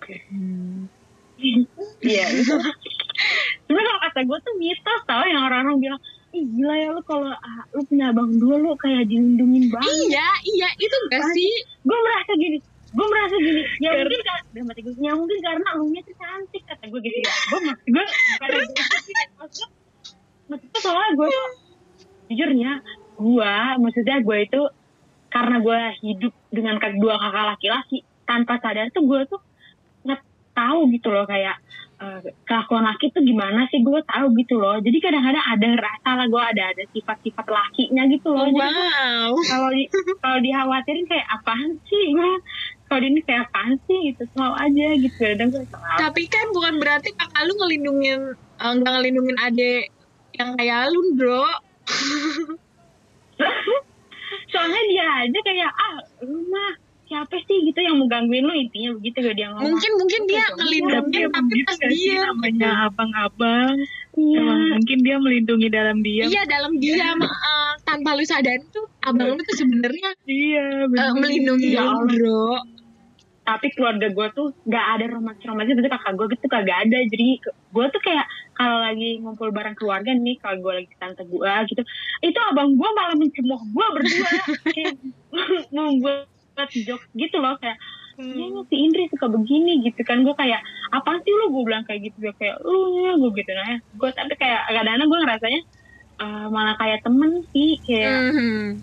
Hmm. 0.06 0.86
iya 2.00 2.24
gitu. 2.32 2.54
Cuma 3.66 3.80
kalau 3.82 4.00
kata 4.06 4.20
gue 4.22 4.38
tuh 4.40 4.54
mitos 4.56 5.00
tau 5.04 5.24
yang 5.26 5.42
orang-orang 5.44 5.76
bilang 5.82 6.00
ih 6.36 6.44
gila 6.52 6.74
ya 6.76 6.88
lu 6.92 7.00
kalau 7.02 7.32
ah, 7.32 7.62
lu 7.72 7.80
punya 7.88 8.12
abang 8.12 8.28
dua 8.36 8.56
lu 8.60 8.76
kayak 8.78 9.08
dilindungin 9.08 9.72
banget. 9.72 9.88
Iya 10.12 10.28
iya 10.46 10.68
itu 10.78 10.96
gak 11.10 11.24
sih? 11.34 11.52
gue 11.86 11.98
merasa 12.02 12.32
gini 12.38 12.58
gue 12.96 13.06
merasa 13.12 13.36
gini 13.36 13.62
ya 13.82 13.90
Karena- 13.92 14.02
mungkin 14.08 14.20
kan 14.24 14.38
dalam 14.54 14.66
hati 14.72 14.80
gue 14.80 14.94
ya 14.96 15.12
mungkin 15.12 15.38
karena 15.44 15.68
lu 15.76 15.84
nya 15.92 16.00
tuh 16.06 16.16
cantik 16.16 16.62
kata 16.64 16.84
gue 16.88 17.00
gitu 17.02 17.18
ya. 17.20 17.32
Gue 17.50 17.58
gue 17.92 18.04
karena 18.40 18.56
gue 18.62 18.84
maksudnya 19.36 19.68
maksudnya 20.46 20.78
soalnya 20.80 21.10
gue 21.18 21.28
tuh 21.28 21.46
jujurnya 22.28 22.82
gue 23.16 23.54
maksudnya 23.80 24.20
gue 24.20 24.38
itu 24.44 24.62
karena 25.32 25.56
gue 25.60 25.80
hidup 26.04 26.32
dengan 26.52 26.80
dua 26.96 27.14
kakak 27.18 27.44
laki-laki 27.56 27.98
tanpa 28.28 28.58
sadar 28.60 28.88
tuh 28.92 29.04
gue 29.04 29.20
tuh 29.28 29.40
nggak 30.04 30.20
tahu 30.56 30.88
gitu 30.92 31.08
loh 31.12 31.24
kayak 31.24 31.56
eh, 31.96 32.20
kelakuan 32.44 32.84
laki 32.84 33.12
tuh 33.12 33.22
gimana 33.24 33.64
sih 33.72 33.80
gue 33.80 34.00
tahu 34.04 34.26
gitu 34.36 34.60
loh. 34.60 34.76
Jadi 34.80 34.98
kadang-kadang 35.00 35.44
ada 35.44 35.68
rasa 35.80 36.10
lah 36.12 36.26
gue 36.28 36.42
ada 36.42 36.62
ada 36.76 36.84
sifat-sifat 36.92 37.46
lakinya 37.48 38.02
gitu 38.08 38.28
loh. 38.32 38.44
Oh, 38.44 38.50
Jadi 38.52 38.60
wow. 38.60 39.32
kalau 39.48 39.68
di 39.72 39.84
kalau 40.24 40.38
dikhawatirin 40.40 41.06
kayak 41.08 41.26
apaan 41.32 41.70
sih 41.88 42.04
gue 42.12 42.30
kalau 42.86 43.02
ini 43.02 43.20
kayak 43.24 43.48
apaan 43.50 43.74
sih? 43.88 43.98
Gitu 44.12 44.22
selalu 44.36 44.54
aja 44.60 44.86
gitu. 45.00 45.20
Kadang 45.20 45.48
gue 45.52 45.62
Tapi 46.00 46.22
kan 46.28 46.46
bukan 46.52 46.74
berarti 46.80 47.08
kakak 47.16 47.42
lu 47.44 47.52
ngelindungin 47.60 48.20
eh, 48.36 48.72
nggak 48.76 48.92
ngelindungin 48.92 49.36
adek 49.40 49.84
yang 50.36 50.52
kayak 50.60 50.92
lu, 50.92 51.16
bro. 51.16 51.48
soalnya 54.52 54.82
dia 54.90 55.06
aja 55.26 55.38
kayak 55.44 55.70
ah 55.70 55.96
lu 56.24 56.40
mah 56.50 56.72
siapa 57.06 57.36
sih? 57.46 57.58
Gitu 57.70 57.78
yang 57.78 58.02
mau 58.02 58.08
gangguin 58.10 58.44
lu 58.44 58.54
intinya 58.54 58.90
begitu 58.98 59.16
gak 59.22 59.36
dia 59.38 59.48
ngomong. 59.54 59.70
Mungkin 59.72 59.92
mungkin 59.94 60.20
dia 60.26 60.44
ngelindungin 60.58 61.22
emang 61.30 61.46
tapi 61.46 61.54
gitu 61.54 61.66
pas 61.66 61.78
dia 61.86 62.16
namanya 62.26 62.70
abang-abang? 62.90 63.74
Iya. 64.16 64.40
emang 64.42 64.60
mungkin 64.80 64.98
dia 65.06 65.16
melindungi 65.22 65.68
dalam 65.70 65.96
diam? 66.02 66.28
Iya 66.28 66.42
dalam 66.50 66.72
diam. 66.82 67.18
Eh, 67.46 67.72
tanpa 67.86 68.18
lu 68.18 68.26
sadar 68.26 68.58
tuh 68.74 68.90
abang 69.06 69.38
lu 69.38 69.40
tuh 69.40 69.56
sebenarnya 69.56 70.08
iya 70.26 70.90
bener. 70.90 71.14
melindungi 71.14 71.78
Ya 71.78 71.86
bro. 71.86 72.58
Tapi 73.46 73.70
keluarga 73.70 74.10
gue 74.10 74.26
tuh 74.34 74.50
gak 74.66 74.86
ada 74.98 75.06
romantis 75.06 75.46
romantis 75.46 75.78
berarti 75.78 75.94
kakak 75.94 76.12
gue 76.18 76.26
gitu 76.34 76.46
kagak 76.50 76.78
ada. 76.82 76.98
Jadi 76.98 77.28
gue 77.46 77.84
tuh 77.94 78.00
kayak 78.02 78.26
kalau 78.58 78.82
lagi 78.82 79.22
ngumpul 79.22 79.54
bareng 79.54 79.78
keluarga 79.78 80.10
nih 80.10 80.36
kalau 80.42 80.58
gue 80.58 80.72
lagi 80.82 80.90
tante 80.98 81.22
gue 81.22 81.52
gitu 81.70 81.82
itu 82.26 82.38
abang 82.50 82.74
gue 82.74 82.88
malah 82.98 83.14
mencemooh 83.14 83.62
gue 83.70 83.86
berdua. 83.94 84.30
Kayak 84.74 84.98
membuat 85.70 86.26
jokes 86.74 87.06
gitu 87.14 87.36
loh 87.38 87.54
kayak 87.62 87.78
ya 88.16 88.48
si 88.72 88.76
Indri 88.80 89.06
suka 89.14 89.30
begini 89.30 89.86
gitu 89.86 90.02
kan. 90.02 90.26
Gue 90.26 90.34
kayak 90.34 90.58
apa 90.90 91.22
sih 91.22 91.30
lu? 91.30 91.54
Gue 91.54 91.70
bilang 91.70 91.86
kayak 91.86 92.10
gitu 92.10 92.26
gue 92.26 92.34
kayak 92.34 92.58
lu 92.66 93.14
gue 93.22 93.30
gitu. 93.38 93.50
Nah 93.54 93.78
gue 93.78 94.10
tapi 94.10 94.34
kayak 94.34 94.66
kadang-kadang 94.74 95.06
gue 95.06 95.18
ngerasanya 95.22 95.60
eh, 96.16 96.46
malah 96.50 96.74
kayak 96.80 97.04
temen 97.06 97.46
sih 97.54 97.78
kayak 97.86 98.34
Mhm. 98.34 98.82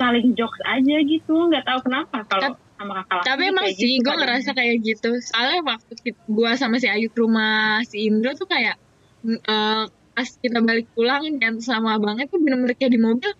saling 0.00 0.32
jokes 0.32 0.56
aja 0.64 0.96
gitu 1.04 1.34
nggak 1.52 1.68
tahu 1.68 1.84
kenapa 1.84 2.24
kalau 2.24 2.56
sama 2.80 3.04
kakak 3.04 3.22
Tapi 3.28 3.42
laki 3.44 3.50
emang 3.52 3.64
kayak 3.68 3.76
sih 3.76 3.88
gitu 3.92 4.00
gue 4.00 4.14
ngerasa 4.16 4.50
kayak 4.56 4.76
gitu. 4.80 5.10
Soalnya 5.20 5.60
waktu 5.62 5.92
gua 6.26 6.50
sama 6.56 6.80
si 6.80 6.88
Ayu 6.88 7.12
ke 7.12 7.18
rumah 7.20 7.84
si 7.84 8.08
Indro 8.08 8.32
tuh 8.32 8.48
kayak 8.48 8.80
eh, 9.28 9.84
pas 10.10 10.28
kita 10.40 10.58
balik 10.60 10.88
pulang 10.96 11.22
dan 11.36 11.60
sama 11.60 12.00
abangnya 12.00 12.24
tuh 12.24 12.40
bener-bener 12.40 12.72
kayak 12.72 12.96
di 12.96 13.00
mobil 13.00 13.30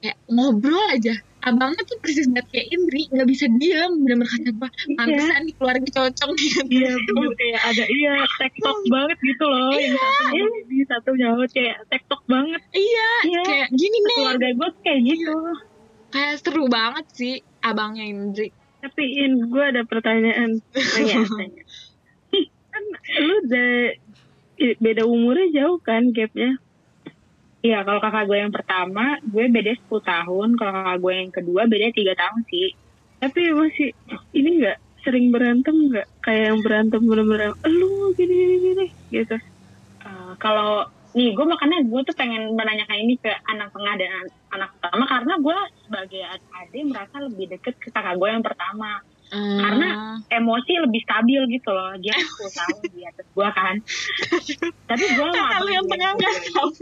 kayak 0.00 0.16
ngobrol 0.26 0.80
aja. 0.88 1.12
Abangnya 1.40 1.86
tuh 1.86 2.02
persis 2.02 2.26
banget 2.26 2.50
kayak 2.50 2.66
Indri, 2.74 3.06
nggak 3.06 3.28
bisa 3.30 3.46
diam, 3.46 4.02
bener-bener 4.02 4.26
kata 4.26 4.50
gua, 4.50 4.66
pantesan 4.98 5.46
di 5.46 5.52
keluarga 5.54 5.88
cocok 5.94 6.30
gitu. 6.34 6.60
Iya 6.66 6.90
bener 6.98 7.30
kayak 7.38 7.60
ada 7.62 7.84
iya 7.86 8.12
tektok 8.34 8.78
banget 8.90 9.18
gitu 9.22 9.44
loh 9.46 9.70
yang 9.78 9.94
satu 9.94 10.24
nyaut 10.26 10.62
ini 10.66 10.82
satu 10.90 11.10
nyaut 11.14 11.50
kayak 11.54 11.76
tektok 11.86 12.20
banget 12.26 12.60
Iya, 12.74 13.10
Iya. 13.22 13.42
kayak 13.46 13.68
gini 13.70 13.96
nih, 14.02 14.16
keluarga 14.18 14.48
gue 14.58 14.70
kayak 14.82 15.00
gitu 15.06 15.34
kayak 16.06 16.34
seru 16.40 16.64
banget 16.66 17.06
sih 17.14 17.34
abangnya 17.60 18.04
Indri. 18.06 18.48
Tapi 18.86 19.18
In 19.18 19.50
gue 19.50 19.64
ada 19.66 19.82
pertanyaan 19.82 20.62
tanya 20.70 21.26
tanya 21.38 21.62
kan 22.70 22.84
lu 23.18 23.34
udah 23.50 23.72
beda 24.78 25.02
umurnya 25.04 25.46
jauh 25.52 25.82
kan 25.82 26.14
gapnya 26.14 26.60
Iya, 27.66 27.82
kalau 27.82 27.98
kakak 27.98 28.30
gue 28.30 28.38
yang 28.38 28.54
pertama, 28.54 29.18
gue 29.26 29.44
beda 29.50 29.74
10 29.74 29.98
tahun. 29.98 30.48
Kalau 30.54 30.70
kakak 30.70 30.98
gue 31.02 31.12
yang 31.18 31.32
kedua, 31.34 31.62
beda 31.66 31.90
3 31.90 32.14
tahun 32.14 32.40
sih. 32.46 32.68
Tapi 33.18 33.40
masih, 33.58 33.90
ini 34.38 34.62
nggak 34.62 34.78
sering 35.02 35.34
berantem 35.34 35.74
nggak? 35.90 36.06
Kayak 36.22 36.42
yang 36.54 36.60
berantem 36.62 37.02
bener-bener, 37.02 37.58
lu 37.66 38.14
gini, 38.14 38.34
gini, 38.38 38.56
gini, 38.62 38.86
gitu. 39.10 39.36
Eh, 39.98 40.32
kalau, 40.38 40.86
nih 41.16 41.32
gue 41.32 41.46
makanya 41.48 41.80
gue 41.80 42.00
tuh 42.04 42.12
pengen 42.12 42.52
menanyakan 42.52 42.98
ini 43.00 43.16
ke 43.16 43.32
anak 43.48 43.72
tengah 43.72 43.94
dan 43.96 44.10
an- 44.20 44.34
anak 44.52 44.70
pertama. 44.76 45.04
Karena 45.08 45.34
gue 45.40 45.58
sebagai 45.88 46.22
ad- 46.28 46.48
adik 46.60 46.82
merasa 46.92 47.16
lebih 47.24 47.44
deket 47.56 47.74
ke 47.80 47.88
kakak 47.88 48.20
gue 48.20 48.28
yang 48.28 48.44
pertama. 48.44 49.00
Karena 49.32 49.88
emosi 50.28 50.72
lebih 50.84 51.00
stabil 51.02 51.40
gitu 51.50 51.70
loh. 51.72 51.96
Dia 51.98 52.14
10 52.14 52.52
tahun 52.60 52.80
di 52.92 53.00
atas 53.02 53.26
gue 53.32 53.48
kan. 53.48 53.74
Tapi 54.86 55.04
gue 55.08 55.28
kakak 55.32 55.58
lu 55.64 55.70
yang 55.72 55.86
tengah 55.88 56.10
nggak 56.14 56.34
tahu. 56.52 56.68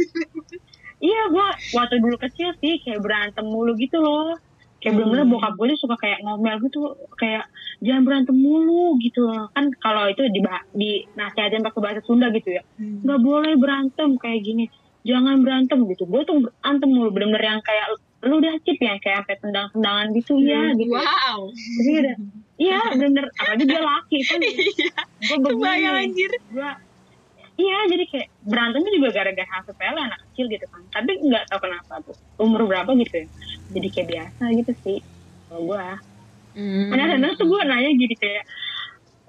Iya, 1.04 1.22
gua 1.28 1.52
waktu 1.76 2.00
dulu 2.00 2.16
kecil 2.16 2.54
sih 2.64 2.80
kayak 2.80 3.02
berantem 3.04 3.44
mulu 3.44 3.76
gitu 3.76 4.00
loh. 4.00 4.40
Kayak 4.84 5.00
bener-bener 5.00 5.26
bokap 5.32 5.56
gue 5.56 5.66
tuh 5.72 5.80
suka 5.80 5.96
kayak 5.96 6.20
ngomel 6.20 6.60
gitu, 6.60 6.92
kayak 7.16 7.48
jangan 7.80 8.02
berantem 8.04 8.36
mulu 8.36 9.00
gitu. 9.00 9.24
Kan 9.56 9.72
kalau 9.80 10.04
itu 10.12 10.28
di 10.28 10.44
di 10.76 10.90
nasihatin 11.16 11.64
pakai 11.64 11.80
bahasa 11.80 12.00
Sunda 12.04 12.28
gitu 12.36 12.52
ya. 12.52 12.62
Nggak 12.76 13.20
boleh 13.24 13.52
berantem 13.56 14.20
kayak 14.20 14.44
gini. 14.44 14.68
Jangan 15.08 15.40
berantem 15.40 15.88
gitu. 15.88 16.04
Gue 16.04 16.28
tuh 16.28 16.44
berantem 16.44 16.88
mulu 16.92 17.08
bener-bener 17.08 17.40
yang 17.40 17.60
kayak 17.64 17.96
lu 18.24 18.40
udah 18.40 18.56
cip 18.64 18.80
ya 18.80 18.96
kayak 19.00 19.24
sampai 19.24 19.36
tendang-tendangan 19.40 20.06
gitu 20.16 20.36
ya 20.40 20.72
gitu. 20.76 20.92
Wow. 20.92 21.48
Udah 21.80 22.16
Iya 22.54 22.80
bener, 22.94 23.26
apalagi 23.34 23.64
dia 23.66 23.82
laki 23.82 24.18
kan. 24.30 24.40
Gue 25.26 25.38
begini 25.58 25.90
anjir. 25.90 26.30
gue 26.54 26.70
iya 27.54 27.78
jadi 27.86 28.04
kayak 28.10 28.28
berantemnya 28.42 28.90
juga 28.98 29.08
gara-gara 29.14 29.46
hal 29.46 29.62
sepele 29.66 30.00
anak 30.00 30.18
kecil 30.30 30.46
gitu 30.50 30.66
kan. 30.70 30.82
Tapi 30.90 31.10
nggak 31.22 31.44
tahu 31.50 31.60
kenapa 31.62 31.92
tuh. 32.02 32.16
Umur 32.42 32.66
berapa 32.66 32.90
gitu 32.98 33.14
ya. 33.14 33.26
Jadi 33.74 33.88
kayak 33.94 34.08
biasa 34.10 34.44
gitu 34.58 34.72
sih 34.82 34.98
kalau 35.48 35.62
gue 35.70 35.86
Hmm. 36.54 36.86
kadang-kadang 36.86 37.34
tuh 37.34 37.46
gue 37.50 37.60
nanya 37.66 37.90
gini 37.98 38.14
kayak 38.14 38.46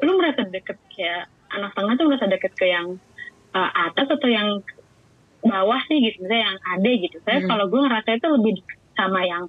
lu 0.05 0.13
merasa 0.21 0.45
deket 0.45 0.77
kayak 0.93 1.25
anak 1.57 1.73
tengah 1.73 1.93
tuh 1.97 2.05
merasa 2.05 2.25
deket 2.29 2.53
ke 2.53 2.65
yang 2.69 3.01
uh, 3.57 3.71
atas 3.89 4.07
atau 4.13 4.29
yang 4.29 4.61
bawah 5.41 5.81
sih 5.89 5.97
gitu? 6.05 6.21
Misalnya 6.21 6.53
yang 6.53 6.57
ade 6.77 6.91
gitu. 7.01 7.17
Saya 7.25 7.41
Hmm. 7.41 7.49
kalau 7.49 7.65
gue 7.65 7.81
ngerasa 7.81 8.09
itu 8.13 8.27
lebih 8.29 8.53
sama 8.93 9.21
yang 9.25 9.43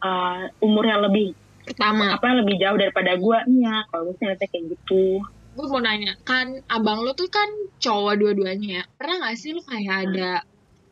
uh, 0.00 0.48
umurnya 0.64 0.96
lebih 1.04 1.36
Pertama, 1.60 2.16
apa 2.16 2.40
lebih 2.40 2.56
jauh 2.56 2.74
daripada 2.80 3.14
gue 3.14 3.38
iya 3.60 3.84
kalau 3.92 4.10
gue 4.10 4.14
sih 4.16 4.24
ngerasa 4.26 4.44
kayak 4.48 4.64
gitu 4.74 5.20
gue 5.50 5.66
mau 5.66 5.82
nanya, 5.82 6.14
kan 6.22 6.62
abang 6.70 7.02
lu 7.02 7.12
tuh 7.18 7.26
kan 7.26 7.48
cowok 7.82 8.14
dua-duanya 8.20 8.68
ya. 8.80 8.84
Pernah 8.94 9.28
gak 9.28 9.36
sih 9.36 9.50
lu 9.56 9.62
kayak 9.66 9.96
ada 10.10 10.30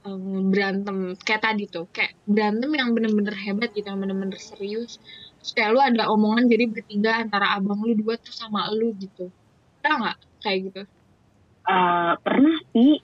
em, 0.05 0.51
berantem 0.51 1.14
kayak 1.23 1.42
tadi 1.47 1.64
tuh, 1.71 1.87
kayak 1.94 2.18
berantem 2.27 2.71
yang 2.75 2.90
bener-bener 2.92 3.35
hebat 3.38 3.71
gitu, 3.73 3.87
yang 3.87 4.03
bener-bener 4.03 4.37
serius. 4.37 4.99
Terus 5.38 5.53
kayak 5.55 5.71
lu 5.75 5.81
ada 5.81 6.11
omongan 6.11 6.51
jadi 6.51 6.64
bertiga 6.66 7.23
antara 7.23 7.55
abang 7.55 7.79
lu 7.81 7.94
dua 7.94 8.18
tuh 8.18 8.35
sama 8.35 8.66
lu 8.75 8.92
gitu. 8.99 9.31
Pernah 9.81 10.12
gak 10.12 10.18
kayak 10.42 10.59
gitu? 10.71 10.83
Eh, 11.68 12.12
pernah 12.25 12.57
sih 12.73 12.97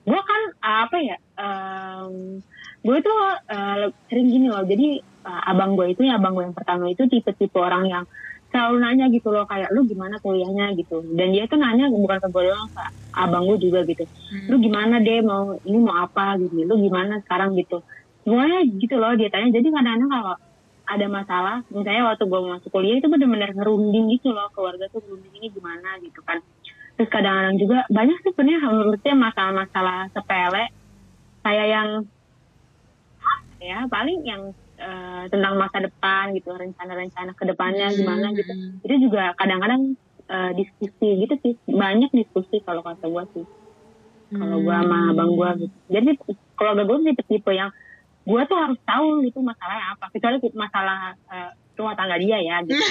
gue 0.00 0.20
kan 0.20 0.42
apa 0.60 0.96
ya 1.00 1.16
em, 1.40 2.40
gue 2.84 2.98
tuh 3.00 3.20
eh, 3.48 3.88
sering 4.12 4.28
gini 4.28 4.46
loh 4.52 4.60
jadi 4.68 5.00
eh, 5.00 5.42
abang 5.48 5.72
gue 5.72 5.96
itu 5.96 6.04
ya 6.04 6.20
abang 6.20 6.36
gue 6.36 6.44
yang 6.44 6.56
pertama 6.56 6.92
itu 6.92 7.08
tipe-tipe 7.08 7.56
orang 7.56 7.88
yang 7.88 8.04
selalu 8.50 8.76
nanya 8.82 9.06
gitu 9.14 9.30
loh 9.30 9.46
kayak 9.46 9.70
lu 9.70 9.86
gimana 9.86 10.18
kuliahnya? 10.22 10.74
gitu. 10.74 11.02
Dan 11.14 11.32
dia 11.34 11.46
tuh 11.46 11.58
nanya 11.58 11.86
bukan 11.90 12.18
ke 12.18 12.28
gue 12.30 12.42
doang 12.50 12.68
ke 12.74 12.82
abang 13.14 13.46
gue 13.46 13.58
juga 13.62 13.86
gitu. 13.86 14.04
Lu 14.50 14.58
gimana 14.58 14.98
deh 15.02 15.22
mau 15.22 15.54
ini 15.62 15.78
mau 15.78 15.96
apa? 16.06 16.36
gitu. 16.38 16.66
Lu 16.66 16.74
gimana 16.78 17.22
sekarang? 17.24 17.54
gitu. 17.58 17.82
Semuanya 18.26 18.58
gitu 18.66 18.94
loh 18.98 19.14
dia 19.14 19.30
tanya. 19.32 19.54
Jadi 19.54 19.68
kadang-kadang 19.70 20.10
kalau 20.10 20.34
ada 20.90 21.06
masalah 21.06 21.56
misalnya 21.70 22.02
waktu 22.10 22.24
gue 22.26 22.40
masuk 22.50 22.70
kuliah 22.74 22.98
itu 22.98 23.06
bener-bener 23.06 23.50
ngerunding 23.54 24.06
gitu 24.18 24.34
loh. 24.34 24.50
Keluarga 24.50 24.90
tuh 24.90 25.00
ngerunding 25.06 25.34
ini 25.38 25.48
gimana 25.54 25.98
gitu 26.02 26.20
kan. 26.26 26.42
Terus 26.98 27.08
kadang-kadang 27.08 27.56
juga 27.56 27.78
banyak 27.88 28.18
sih 28.20 28.30
sebenarnya 28.34 28.60
menurutnya 28.66 29.14
masalah-masalah 29.16 29.98
sepele. 30.12 30.64
Kayak 31.40 31.66
yang 31.72 31.88
ya 33.60 33.84
paling 33.92 34.20
yang 34.24 34.42
eh, 34.80 35.24
tentang 35.28 35.60
masa 35.60 35.78
depan 35.78 36.32
gitu 36.32 36.50
rencana-rencana 36.50 37.36
ke 37.36 37.44
depannya 37.44 37.92
gimana 37.92 38.32
gitu. 38.32 38.48
Hmm. 38.50 38.80
itu 38.80 38.94
juga 39.06 39.36
kadang-kadang 39.36 39.94
eh, 40.26 40.50
diskusi 40.56 41.08
gitu 41.20 41.34
sih. 41.42 41.54
Banyak 41.68 42.10
diskusi 42.10 42.64
kalau 42.64 42.80
kata 42.80 43.04
gue 43.04 43.24
sih. 43.36 43.44
Kalau 44.30 44.62
gue 44.62 44.72
sama 44.72 44.98
Hmm. 45.04 45.10
abang 45.12 45.30
gue 45.34 45.50
gitu. 45.66 45.76
Jadi 45.90 46.10
keluarga 46.54 46.82
gue 46.86 46.96
tipe-tipe 47.04 47.50
yang 47.50 47.70
gue 48.24 48.42
tuh 48.46 48.58
harus 48.58 48.78
tahu 48.86 49.26
gitu 49.26 49.42
masalahnya 49.42 49.98
apa. 49.98 50.06
Kecuali 50.08 50.36
masalah 50.54 51.12
eh, 51.28 51.50
rumah 51.76 51.94
tangga 51.96 52.16
dia 52.20 52.38
ya 52.38 52.56
gitu. 52.64 52.76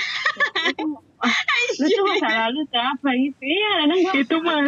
Itu, 1.69 1.83
lu 1.83 1.87
tuh 1.91 2.05
masalah 2.07 2.47
lu 2.51 2.61
tuh 2.67 2.79
apa 2.79 3.09
gitu. 3.11 3.41
Iya 3.43 3.69
kadang 3.83 3.99
gue 3.99 4.13
itu 4.19 4.35
mah 4.39 4.59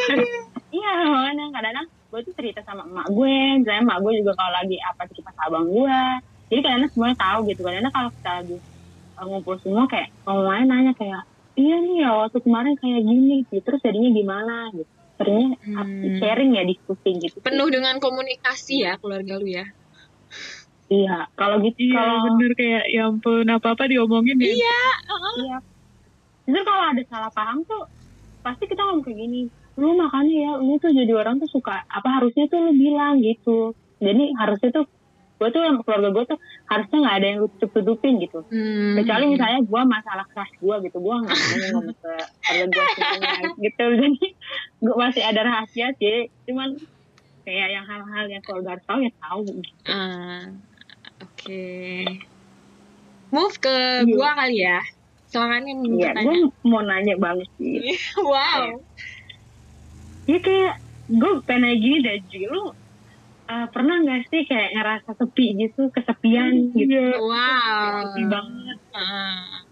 iya 0.76 0.92
makanya 1.08 1.44
kadang-kadang 1.50 1.86
gue 2.10 2.20
tuh 2.26 2.34
cerita 2.34 2.60
sama 2.66 2.82
emak 2.86 3.06
gue 3.10 3.36
misalnya 3.62 3.82
emak 3.86 3.98
gue 4.02 4.12
juga 4.22 4.32
kalau 4.34 4.52
lagi 4.54 4.76
apa 4.82 5.02
cerita 5.10 5.30
sama 5.34 5.42
abang 5.46 5.66
gue 5.70 5.98
jadi 6.50 6.60
kadang-kadang 6.66 6.92
semuanya 6.92 7.16
tahu 7.16 7.38
gitu 7.48 7.60
kadang-kadang 7.62 7.94
kalau 7.94 8.10
kita 8.10 8.30
lagi 8.42 8.56
uh, 9.16 9.24
ngumpul 9.24 9.56
semua 9.62 9.84
kayak 9.86 10.08
ngomongnya 10.26 10.64
nanya 10.66 10.92
kayak 10.98 11.22
iya 11.58 11.76
nih 11.82 11.96
ya 12.02 12.10
waktu 12.16 12.38
kemarin 12.40 12.74
kayak 12.78 13.00
gini 13.04 13.44
gitu. 13.44 13.60
Terus 13.60 13.80
jadinya 13.84 14.10
gimana 14.10 14.54
gitu. 14.72 14.90
Seringnya 15.20 15.48
Hmm. 15.60 16.16
sharing 16.16 16.50
ya 16.56 16.62
diskusi 16.64 17.10
gitu. 17.20 17.36
Penuh 17.44 17.68
dengan 17.68 18.00
komunikasi 18.00 18.88
ya 18.88 18.96
keluarga 18.96 19.36
lu 19.36 19.48
ya. 19.48 19.66
iya 20.90 21.26
kalau 21.38 21.62
gitu 21.62 21.86
iya 21.86 22.02
kalau 22.02 22.16
bener 22.26 22.50
kayak 22.58 22.84
ya 22.90 23.02
ampun 23.06 23.46
apa 23.46 23.68
apa 23.78 23.84
diomongin 23.86 24.38
ya. 24.42 24.46
Iya. 24.50 24.82
iya. 25.44 25.56
Justru 26.50 26.62
kalau 26.66 26.84
ada 26.90 27.02
salah 27.06 27.30
paham 27.30 27.62
tuh 27.62 27.86
pasti 28.42 28.64
kita 28.66 28.82
ngomong 28.82 29.04
kayak 29.06 29.18
gini 29.22 29.42
lu 29.78 29.96
makanya 29.96 30.34
ya 30.34 30.52
lu 30.58 30.76
tuh 30.82 30.90
jadi 30.90 31.12
orang 31.14 31.38
tuh 31.38 31.48
suka 31.48 31.84
apa 31.86 32.08
harusnya 32.18 32.50
tuh 32.50 32.58
lu 32.58 32.72
bilang 32.74 33.20
gitu. 33.22 33.76
Jadi 34.00 34.32
harusnya 34.40 34.70
tuh 34.72 34.84
gue 35.40 35.48
tuh 35.48 35.60
sama 35.62 35.80
keluarga 35.80 36.08
gue 36.10 36.24
tuh 36.26 36.38
harusnya 36.66 36.96
nggak 37.00 37.16
ada 37.16 37.26
yang 37.26 37.38
tutup 37.48 37.70
tutupin 37.72 38.20
gitu 38.20 38.44
Hmm. 38.46 38.94
kecuali 38.94 39.24
misalnya 39.26 39.60
gue 39.62 39.82
masalah 39.82 40.26
keras 40.28 40.52
gue 40.54 40.74
gitu 40.84 40.96
gue 40.98 41.14
nggak 41.16 41.32
mau 41.32 41.56
ngomong 41.56 41.96
ke 41.96 42.12
keluarga 42.44 42.68
gue 42.68 42.84
semuanya 42.92 43.48
gitu 43.58 43.84
jadi 43.96 44.26
gue 44.78 44.94
masih 44.94 45.22
ada 45.24 45.40
rahasia 45.42 45.86
sih 45.96 46.16
cuman 46.44 46.76
kayak 47.40 47.68
yang 47.72 47.84
hal-hal 47.84 48.24
yang 48.28 48.42
keluarga 48.42 48.76
harus 48.76 48.84
tahu 48.84 48.98
ya 49.00 49.12
tahu 49.18 49.40
gitu. 49.48 49.72
Ah, 49.86 50.44
oke. 51.18 51.64
Move 53.30 53.56
ke 53.56 53.76
Iya. 54.02 54.12
gua 54.12 54.30
kali 54.36 54.56
ya. 54.60 54.78
Silakan 55.24 55.62
yang 55.64 55.78
mau 55.80 55.88
Iya, 55.94 56.10
gue 56.20 56.36
mau 56.62 56.82
nanya 56.82 57.14
banget 57.16 57.48
sih. 57.56 57.80
Wow. 58.20 58.84
Ya 60.26 60.38
kayak 60.38 60.74
gue 61.08 61.32
pengen 61.42 61.74
gini 61.74 61.98
deh, 62.00 62.18
Ji. 62.28 62.44
Lu 62.44 62.70
uh, 63.50 63.66
pernah 63.74 63.98
gak 64.06 64.30
sih 64.30 64.46
kayak 64.46 64.70
ngerasa 64.78 65.10
sepi 65.18 65.46
gitu, 65.58 65.90
kesepian 65.90 66.70
gitu? 66.70 67.18
Wow. 67.18 68.14
Sepi 68.14 68.22
banget. 68.30 68.78
Ah. 68.94 69.66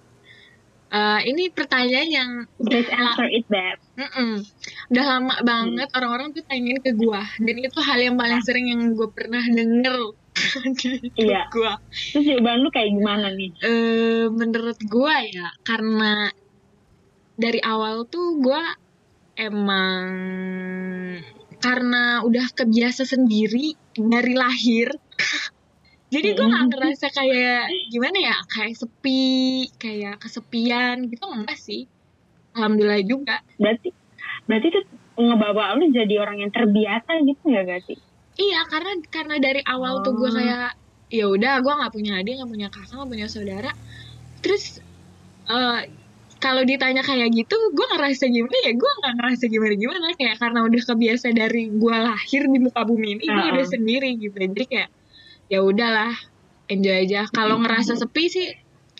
Eh, 0.88 1.20
ini 1.28 1.52
pertanyaan 1.52 2.08
yang 2.08 2.30
udah 2.64 2.80
Just 2.80 2.88
answer 2.88 3.28
it, 3.28 3.44
Beb. 3.44 3.76
Mm-mm. 4.00 4.40
udah 4.88 5.04
lama 5.04 5.34
banget 5.44 5.88
orang-orang 5.92 6.32
tuh 6.32 6.40
tanyain 6.48 6.80
ke 6.80 6.96
gua 6.96 7.20
dan 7.44 7.56
itu 7.60 7.76
hal 7.84 7.98
yang 8.00 8.16
paling 8.16 8.40
sering 8.40 8.72
yang 8.72 8.96
gue 8.96 9.10
pernah 9.12 9.42
denger 9.42 10.16
Iya. 11.20 11.50
gua. 11.52 11.76
Terus 11.92 12.24
jawaban 12.24 12.64
lu 12.64 12.72
kayak 12.72 12.88
gimana 12.96 13.28
nih? 13.36 13.52
Eh, 13.60 14.32
menurut 14.32 14.80
gua 14.88 15.20
ya 15.28 15.52
karena 15.60 16.32
dari 17.36 17.60
awal 17.60 18.08
tuh 18.08 18.40
gua 18.40 18.64
emang 19.36 20.08
karena 21.58 22.22
udah 22.22 22.46
kebiasa 22.54 23.02
sendiri 23.04 23.74
dari 23.94 24.34
lahir. 24.34 24.88
Jadi 26.14 26.32
gua 26.32 26.48
nggak 26.48 26.66
ngerasa 26.72 27.06
kayak 27.12 27.68
gimana 27.92 28.16
ya 28.32 28.36
kayak 28.48 28.80
sepi 28.80 29.68
kayak 29.76 30.16
kesepian 30.24 31.04
gitu 31.12 31.24
enggak 31.28 31.58
sih. 31.60 31.84
Alhamdulillah 32.56 33.04
juga. 33.04 33.44
Berarti 33.60 33.92
berarti 34.48 34.66
tuh 34.72 34.84
ngebawa 35.18 35.76
lu 35.76 35.92
jadi 35.92 36.14
orang 36.22 36.40
yang 36.40 36.52
terbiasa 36.54 37.20
gitu 37.26 37.52
ya 37.52 37.66
gak 37.66 37.82
sih? 37.84 37.98
iya 38.38 38.62
karena 38.70 38.94
karena 39.10 39.34
dari 39.42 39.58
awal 39.66 40.06
tuh 40.06 40.14
gua 40.14 40.30
Oh. 40.30 40.34
kayak 40.38 40.70
ya 41.10 41.26
udah 41.26 41.58
gua 41.58 41.74
nggak 41.82 41.92
punya 41.92 42.12
adik 42.22 42.38
nggak 42.38 42.50
punya 42.54 42.68
kakak 42.70 42.94
nggak 42.96 43.10
punya 43.12 43.26
saudara. 43.28 43.70
Terus 44.40 44.78
eh 45.50 45.80
kalau 46.38 46.62
ditanya 46.62 47.02
kayak 47.02 47.34
gitu 47.34 47.54
gue 47.74 47.86
ngerasa 47.94 48.30
gimana 48.30 48.56
ya 48.62 48.72
gue 48.72 48.90
nggak 49.02 49.14
ngerasa 49.18 49.44
gimana 49.50 49.74
gimana 49.74 50.06
kayak 50.14 50.36
karena 50.38 50.60
udah 50.62 50.82
kebiasa 50.86 51.26
dari 51.34 51.62
gue 51.68 51.96
lahir 51.98 52.42
di 52.46 52.58
muka 52.62 52.82
bumi 52.86 53.18
ini 53.18 53.24
gue 53.26 53.34
Uh-uh. 53.34 53.54
udah 53.58 53.66
sendiri 53.66 54.10
gitu. 54.16 54.36
Jadi 54.38 54.64
kayak 54.70 54.88
ya 55.50 55.58
udahlah 55.60 56.14
enjoy 56.70 56.96
aja. 57.04 57.26
Kalau 57.28 57.58
ngerasa 57.58 57.98
sepi 57.98 58.24
sih 58.30 58.46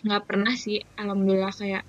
nggak 0.03 0.23
pernah 0.27 0.53
sih 0.55 0.83
alhamdulillah. 0.99 1.55
Kayak 1.55 1.83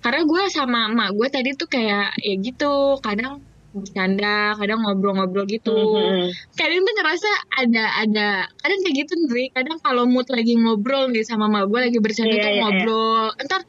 karena 0.00 0.20
gue 0.24 0.42
sama 0.48 0.88
emak 0.92 1.10
gue 1.16 1.28
tadi 1.28 1.50
tuh 1.56 1.68
kayak 1.68 2.16
ya 2.20 2.34
gitu 2.36 3.00
kadang 3.00 3.40
bercanda 3.70 4.58
kadang 4.58 4.82
ngobrol-ngobrol 4.82 5.46
gitu. 5.46 5.70
Mhm. 5.70 6.28
kadang 6.58 6.82
tuh 6.82 6.94
ngerasa 6.98 7.30
ada 7.54 7.84
ada 8.02 8.26
kadang 8.58 8.78
kayak 8.82 8.96
gitu 9.06 9.12
nih 9.30 9.48
kadang 9.54 9.78
kalau 9.78 10.04
mood 10.10 10.26
lagi 10.26 10.58
ngobrol 10.58 11.06
nih 11.08 11.22
sama 11.22 11.46
emak 11.46 11.70
gue 11.70 11.80
lagi 11.88 11.98
bercanda 12.02 12.34
Iya, 12.34 12.42
tuh 12.42 12.50
iya, 12.50 12.52
iya. 12.52 12.62
ngobrol. 12.66 13.26
Entar 13.38 13.60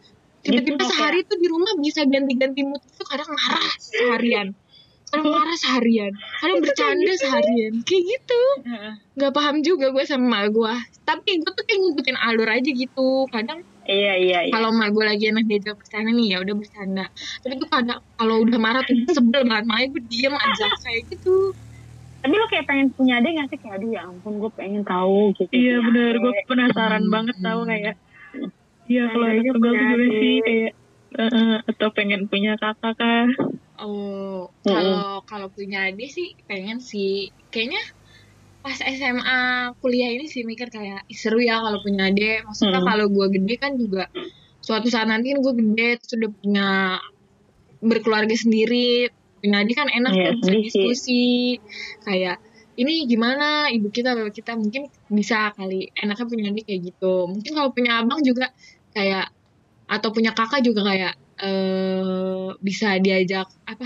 tiba-tiba 0.41 0.77
Gitu, 0.77 0.89
sehari 0.89 1.19
tuh 1.23 1.37
di 1.37 1.47
rumah 1.47 1.73
bisa 1.77 2.01
ganti-ganti 2.03 2.61
mood 2.61 2.81
itu 2.81 3.03
kadang 3.05 3.29
marah 3.29 3.71
seharian. 3.77 4.47
Kadang 5.07 5.27
marah 5.27 5.57
seharian. 5.57 6.13
Kadang 6.39 6.59
bercanda 6.59 7.13
seharian. 7.15 7.73
Kayak 7.83 8.03
gitu. 8.05 8.41
Heeh. 8.63 8.93
nggak 9.11 9.31
paham 9.31 9.55
juga 9.59 9.91
gue 9.91 10.03
sama 10.03 10.47
gue. 10.47 10.73
Tapi 11.03 11.29
gue 11.37 11.51
tuh 11.51 11.63
kayak 11.63 11.79
ngikutin 11.79 12.17
alur 12.17 12.49
aja 12.49 12.69
gitu. 12.69 13.27
Kadang 13.27 13.61
Iya 13.81 14.13
iya 14.13 14.39
iya. 14.45 14.53
kalau 14.53 14.69
emak 14.69 14.93
gue 14.93 15.03
lagi 15.03 15.25
enak 15.27 15.49
diajak 15.49 15.73
bercanda 15.73 16.13
nih 16.13 16.27
ya 16.31 16.37
udah 16.39 16.53
bercanda. 16.53 17.05
Tapi 17.41 17.53
tuh 17.57 17.67
kadang 17.67 17.99
kalau 18.13 18.35
udah 18.39 18.59
marah 18.61 18.81
tuh 18.85 18.93
sebel 19.17 19.41
banget. 19.43 19.65
Makanya 19.65 19.87
gue 19.89 20.03
diem 20.05 20.33
aja 20.33 20.65
kayak 20.79 21.01
gitu. 21.09 21.53
Tapi 22.21 22.33
lu 22.37 22.45
kayak 22.47 22.65
pengen 22.69 22.87
punya 22.93 23.17
adik 23.17 23.33
gak 23.33 23.47
sih? 23.49 23.57
Kayak 23.57 23.81
aduh 23.81 23.89
ya 23.89 24.01
ampun 24.05 24.33
gue 24.37 24.51
pengen 24.53 24.85
tahu 24.85 25.33
gitu. 25.33 25.49
Iya 25.49 25.81
bener, 25.81 26.13
gue 26.21 26.33
penasaran 26.45 27.03
Hmm. 27.03 27.11
banget 27.11 27.35
tahu 27.41 27.59
kayak 27.65 27.95
Iya 28.89 29.03
kalau 29.13 29.25
anak 29.29 29.43
tunggal 29.45 29.71
tuh 29.73 29.79
gimana 29.81 30.05
sih 30.09 30.33
kayak 30.41 30.71
eh, 31.11 31.57
atau 31.67 31.87
pengen 31.93 32.21
punya 32.31 32.53
kakak 32.57 32.93
kah? 32.97 33.27
Oh, 33.81 34.49
kalau 34.61 35.25
kalau 35.25 35.47
punya 35.49 35.89
adik 35.89 36.09
sih 36.09 36.37
pengen 36.45 36.77
sih. 36.77 37.33
Kayaknya 37.49 37.81
pas 38.61 38.77
SMA 38.77 39.73
kuliah 39.81 40.13
ini 40.13 40.29
sih 40.29 40.45
mikir 40.45 40.69
kayak 40.69 41.01
"Ih, 41.09 41.17
seru 41.17 41.41
ya 41.41 41.57
kalau 41.61 41.81
punya 41.81 42.13
adik. 42.13 42.45
Maksudnya 42.45 42.81
Mm. 42.81 42.87
kalau 42.87 43.05
gue 43.09 43.27
gede 43.41 43.55
kan 43.57 43.71
juga 43.77 44.05
suatu 44.61 44.87
saat 44.93 45.09
nanti 45.09 45.33
kan 45.33 45.41
gue 45.41 45.53
gede 45.57 45.89
terus 45.97 46.13
udah 46.21 46.31
punya 46.37 46.67
berkeluarga 47.81 48.35
sendiri. 48.37 49.09
Punya 49.41 49.65
adik 49.65 49.73
kan 49.73 49.89
enak 49.89 50.13
bisa 50.13 50.31
sedih 50.37 50.45
sih. 50.45 50.61
diskusi 50.61 51.23
kayak 52.05 52.37
ini 52.81 53.05
gimana 53.05 53.69
ibu 53.69 53.87
kita 53.87 54.17
bapak 54.17 54.33
kita 54.33 54.57
mungkin 54.57 54.89
bisa 55.07 55.53
kali 55.53 55.93
enaknya 55.93 56.25
punya 56.25 56.43
adik 56.49 56.65
kayak 56.65 56.81
gitu. 56.89 57.29
Mungkin 57.29 57.51
kalau 57.53 57.69
punya 57.69 58.01
abang 58.01 58.25
juga 58.25 58.49
kayak 58.91 59.29
atau 59.85 60.09
punya 60.09 60.33
kakak 60.33 60.65
juga 60.65 60.81
kayak 60.83 61.13
eh 61.37 62.49
bisa 62.57 62.97
diajak 62.97 63.45
apa 63.65 63.85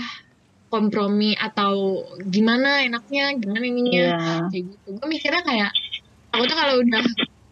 kompromi 0.66 1.32
atau 1.32 2.04
gimana 2.20 2.82
enaknya 2.82 3.32
gimana 3.38 3.64
ininya 3.64 3.92
Iya. 3.92 4.16
kayak 4.50 4.64
gitu 4.76 4.88
gue 4.92 5.08
mikirnya 5.08 5.40
kayak 5.40 5.70
aku 6.34 6.42
tuh 6.44 6.56
kalau 6.58 6.74
udah 6.84 7.04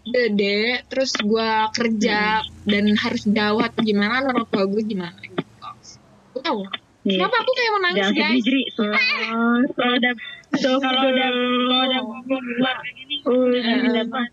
gede 0.05 0.85
terus 0.93 1.17
gue 1.17 1.51
kerja 1.73 2.45
dan 2.69 2.85
harus 2.93 3.23
jauh 3.25 3.63
atau 3.65 3.81
gimana 3.81 4.21
orang 4.21 4.45
tua 4.45 4.65
gue 4.69 4.83
gimana 4.85 5.17
gitu 5.25 5.41
gue 6.37 6.43
tau 6.43 6.61
Iya. 7.05 7.21
kenapa 7.21 7.37
aku 7.37 7.51
kayak 7.53 7.71
mau 7.71 7.81
nangis 7.85 8.01
Jangan 8.01 8.13
sedih, 8.17 8.29
guys 8.33 8.45
Jri. 8.45 8.63
Oh, 8.81 9.57
udah 10.55 10.75
kalau 10.79 11.03
udah 11.11 11.29
kalau 11.31 11.83
udah 11.85 12.01
keluar 12.25 12.77
kayak 12.81 12.95
gini, 12.97 13.15
udah 13.27 14.05
banget. 14.09 14.33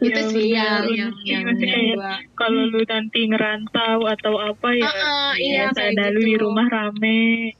itu 0.00 0.16
Ya, 0.16 0.32
sih 0.32 0.46
yang 0.48 0.88
yang 1.28 1.44
kayak 1.60 1.92
gue 1.92 2.12
Kalau 2.32 2.62
lu 2.72 2.80
nanti 2.88 3.20
ngerantau 3.28 4.08
atau 4.08 4.34
apa 4.40 4.68
ya, 4.72 4.88
iya, 5.36 5.68
ya, 5.68 5.76
kayak 5.76 5.92
ada 5.92 6.04
lu 6.08 6.24
gitu. 6.24 6.28
di 6.28 6.34
rumah 6.40 6.66
rame. 6.72 7.52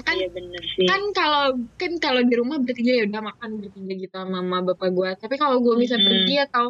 kan 0.00 0.14
Iya 0.16 0.30
bener 0.30 0.62
sih. 0.64 0.86
kan 0.86 1.02
kalau 1.12 1.44
kan 1.76 1.92
kalau 1.98 2.22
di 2.22 2.34
rumah 2.38 2.62
bertiga 2.62 2.94
ya 2.94 3.04
udah 3.10 3.20
makan 3.20 3.58
bertiga 3.58 3.94
gitu 3.98 4.14
sama 4.14 4.38
mama 4.38 4.70
bapak 4.72 4.94
gue 4.94 5.10
tapi 5.18 5.34
kalau 5.34 5.58
gue 5.58 5.74
bisa 5.76 5.98
Mm-mm. 5.98 6.06
pergi 6.06 6.36
atau 6.46 6.66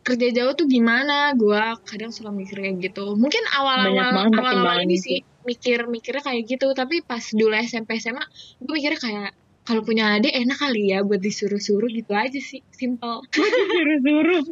kerja 0.00 0.28
jauh 0.32 0.54
tuh 0.56 0.64
gimana 0.64 1.36
gue 1.36 1.60
kadang 1.84 2.08
suka 2.08 2.32
mikir 2.32 2.56
kayak 2.62 2.78
gitu 2.80 3.20
mungkin 3.20 3.42
awal-awal 3.52 3.90
banget 3.92 4.32
awal-awal 4.32 4.32
pertimbangan 4.32 4.86
ini 4.88 4.96
sih 4.96 5.18
mikir 5.44 5.78
mikirnya 5.86 6.22
kayak 6.24 6.42
gitu 6.48 6.66
tapi 6.72 7.04
pas 7.04 7.20
dulu 7.20 7.52
SMP 7.52 8.00
SMA 8.00 8.24
gue 8.64 8.72
mikirnya 8.74 8.96
kayak 8.96 9.30
kalau 9.66 9.82
punya 9.82 10.14
adik 10.14 10.30
enak 10.30 10.56
kali 10.56 10.94
ya 10.94 11.02
buat 11.02 11.18
disuruh-suruh 11.18 11.90
gitu 11.90 12.14
aja 12.14 12.38
sih 12.38 12.62
simple 12.70 13.26
Suruh-suruh. 13.34 14.42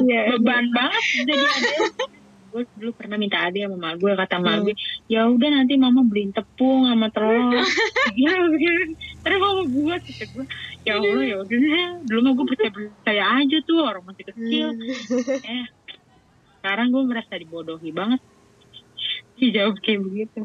Iya. 0.00 0.20
Beban 0.34 0.72
banget 0.72 1.04
jadi 1.22 1.32
adik. 1.36 1.76
gue 2.50 2.66
dulu 2.74 2.90
pernah 2.98 3.14
minta 3.14 3.46
adik 3.46 3.62
sama 3.62 3.78
mama 3.78 3.94
gue 3.94 4.10
kata 4.10 4.36
mama 4.36 4.66
gue 4.66 4.74
ya 5.06 5.22
udah 5.22 5.48
nanti 5.54 5.78
mama 5.78 6.02
beliin 6.02 6.34
tepung 6.34 6.82
sama 6.82 7.06
telur 7.06 7.62
ya 8.18 8.34
terus 9.22 9.38
mama 9.38 9.62
gue 9.62 9.94
kata 10.02 10.24
gue 10.34 10.44
ya 10.82 10.98
allah 10.98 11.22
ya 11.22 11.36
udah 11.38 11.58
dulu 12.02 12.18
mah 12.26 12.32
gue 12.34 12.46
percaya 12.50 12.70
percaya 12.74 13.24
aja 13.38 13.56
tuh 13.62 13.78
orang 13.78 14.02
masih 14.02 14.24
kecil 14.34 14.66
Hmm. 14.74 15.46
eh 15.46 15.64
sekarang 16.58 16.90
gue 16.90 17.02
merasa 17.06 17.38
dibodohi 17.38 17.94
banget 17.94 18.18
dijawab 19.38 19.78
kayak 19.78 20.00
begitu 20.02 20.40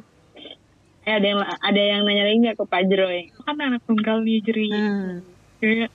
eh 1.05 1.13
ada 1.13 1.27
yang 1.27 1.41
ada 1.41 1.81
yang 1.81 2.01
nanya 2.03 2.23
lagi 2.25 2.37
nggak 2.41 2.57
ke 2.57 2.65
Pak 2.65 2.83
Jeroy? 2.89 3.29
Kan 3.45 3.61
anak 3.61 3.81
tunggal 3.85 4.25
nih 4.25 4.41
Jeri. 4.41 4.69
Hmm. 4.73 5.21
Kayak 5.61 5.93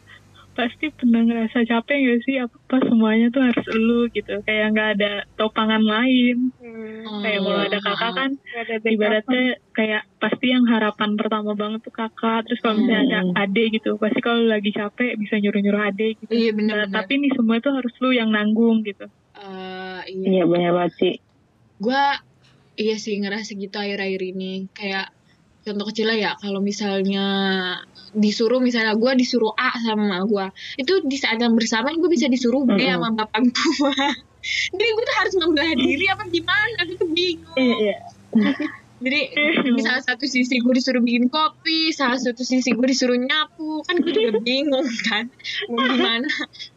pasti 0.51 0.93
pernah 0.93 1.25
ngerasa 1.25 1.63
capek 1.63 1.97
gak 2.05 2.21
sih? 2.27 2.37
Apa 2.37 2.57
pas 2.69 2.83
semuanya 2.85 3.33
tuh 3.33 3.43
harus 3.43 3.67
lu 3.75 4.07
gitu. 4.13 4.39
Kayak 4.45 4.67
nggak 4.71 4.89
ada 4.99 5.13
topangan 5.35 5.81
lain. 5.81 6.55
Hmm. 6.61 7.23
kayak 7.27 7.41
kalau 7.43 7.61
ada 7.65 7.79
kakak 7.81 8.13
kan 8.15 8.31
ada 8.55 8.75
ibaratnya 8.87 9.43
kayak 9.73 10.03
pasti 10.21 10.47
yang 10.53 10.65
harapan 10.69 11.19
pertama 11.19 11.59
banget 11.59 11.81
tuh 11.83 11.95
kakak. 11.95 12.47
Terus 12.47 12.61
kalau 12.63 12.77
misalnya 12.79 13.03
ada 13.03 13.19
Hmm. 13.25 13.35
adik 13.35 13.67
gitu 13.81 13.91
pasti 13.97 14.21
kalau 14.21 14.47
lagi 14.47 14.71
capek 14.71 15.17
bisa 15.17 15.35
nyuruh 15.39 15.59
nyuruh 15.59 15.83
adik 15.91 16.23
gitu. 16.23 16.31
Iya 16.31 16.51
Nah, 16.51 16.57
bener-bener 16.57 16.95
tapi 16.95 17.13
ini 17.19 17.29
semua 17.35 17.57
tuh 17.59 17.73
harus 17.75 17.95
lu 17.99 18.11
yang 18.13 18.31
nanggung 18.31 18.87
gitu. 18.87 19.11
Eh, 19.35 20.01
iya. 20.07 20.27
Iya 20.39 20.45
bener 20.47 20.71
banget 20.71 20.93
sih. 21.01 21.15
Gue 21.81 22.05
iya 22.81 22.97
sih 22.97 23.21
ngerasa 23.21 23.53
gitu 23.55 23.77
akhir-akhir 23.77 24.21
ini. 24.25 24.73
Kayak 24.73 25.13
contoh 25.61 25.93
kecilnya 25.93 26.17
ya 26.17 26.33
kalau 26.41 26.65
misalnya 26.65 27.25
disuruh 28.17 28.59
misalnya 28.59 28.97
gue 28.97 29.13
disuruh 29.13 29.53
A 29.55 29.77
sama 29.77 30.25
gue 30.25 30.47
itu 30.81 31.05
di 31.05 31.15
saat 31.15 31.37
yang 31.37 31.53
bersamaan 31.53 32.01
gue 32.01 32.09
bisa 32.09 32.27
disuruh 32.27 32.65
B 32.65 32.81
sama 32.81 33.13
bapak 33.13 33.45
gue 33.45 33.95
jadi 34.75 34.89
gue 34.89 35.05
tuh 35.05 35.17
harus 35.21 35.35
membelah 35.37 35.77
diri 35.77 36.07
apa 36.09 36.25
gimana? 36.27 36.79
Gue 36.89 36.97
tuh 36.97 37.09
bingung. 37.13 37.55
Iya 37.55 37.77
iya. 37.77 37.97
Jadi 39.01 39.21
di 39.77 39.81
salah 39.81 40.05
satu 40.05 40.25
sisi 40.25 40.61
gue 40.61 40.75
disuruh 40.77 41.01
bikin 41.01 41.29
kopi 41.29 41.93
salah 41.93 42.17
satu 42.17 42.41
sisi 42.41 42.73
gue 42.73 42.85
disuruh 42.85 43.17
nyapu 43.17 43.85
kan 43.85 44.01
gue 44.01 44.13
juga 44.13 44.41
bingung 44.49 44.89
kan 45.07 45.29
mau 45.69 45.85
gimana 45.85 46.29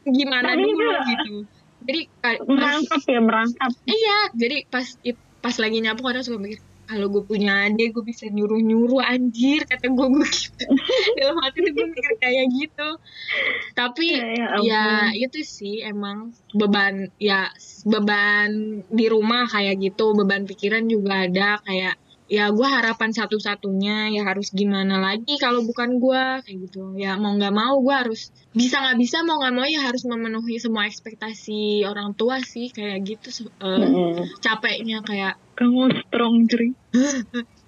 gimana 0.03 0.49
dulu 0.59 0.71
itu- 0.75 1.03
gitu. 1.07 1.35
Jadi 1.83 2.01
merangkap 2.47 3.01
ya 3.03 3.19
merangkap. 3.19 3.71
Iya 3.83 4.17
jadi 4.35 4.57
pas 4.67 4.87
pas 5.43 5.56
lagi 5.60 5.77
nyapu 5.77 6.01
kadang 6.01 6.23
suka 6.23 6.39
mikir 6.39 6.60
kalau 6.84 7.08
gue 7.08 7.23
punya 7.23 7.63
adik 7.63 7.95
gue 7.95 8.03
bisa 8.03 8.27
nyuruh 8.27 8.60
nyuruh 8.60 8.99
anjir 8.99 9.63
kata 9.63 9.88
gue 9.88 10.08
gue 10.10 10.27
gitu 10.27 10.65
dalam 11.19 11.36
hati 11.39 11.58
tuh 11.62 11.71
gue 11.71 11.88
mikir 11.89 12.13
kayak 12.17 12.45
gitu 12.51 12.89
tapi 13.71 14.08
Ya, 14.13 14.60
ya 14.60 14.84
ampun. 15.08 15.15
itu 15.15 15.39
sih 15.43 15.79
emang 15.79 16.32
beban 16.51 17.08
ya 17.19 17.51
beban 17.84 18.51
di 18.88 19.06
rumah 19.08 19.47
kayak 19.47 19.79
gitu 19.79 20.12
beban 20.12 20.43
pikiran 20.43 20.84
juga 20.86 21.23
ada 21.23 21.60
kayak 21.63 21.95
ya 22.25 22.49
gue 22.49 22.63
harapan 22.65 23.12
satu-satunya 23.12 24.15
ya 24.15 24.23
harus 24.23 24.49
gimana 24.49 24.95
lagi 24.97 25.36
kalau 25.38 25.59
bukan 25.62 25.99
gue 25.99 26.23
kayak 26.41 26.57
gitu 26.65 26.95
ya 26.95 27.19
mau 27.19 27.36
nggak 27.36 27.51
mau 27.51 27.75
gue 27.79 27.95
harus 27.95 28.31
bisa 28.51 28.79
nggak 28.79 28.97
bisa 28.97 29.21
mau 29.21 29.43
nggak 29.43 29.53
mau 29.53 29.67
ya 29.67 29.81
harus 29.83 30.07
memenuhi 30.07 30.55
semua 30.57 30.88
ekspektasi 30.88 31.83
orang 31.83 32.15
tua 32.15 32.39
sih 32.39 32.71
kayak 32.71 33.03
gitu 33.03 33.27
se- 33.29 33.55
eh, 33.59 33.79
Mm-mm. 33.83 34.23
capeknya 34.39 35.03
kayak 35.03 35.36
Kamu 35.53 35.86
strong 36.09 36.49
Jeri. 36.49 36.73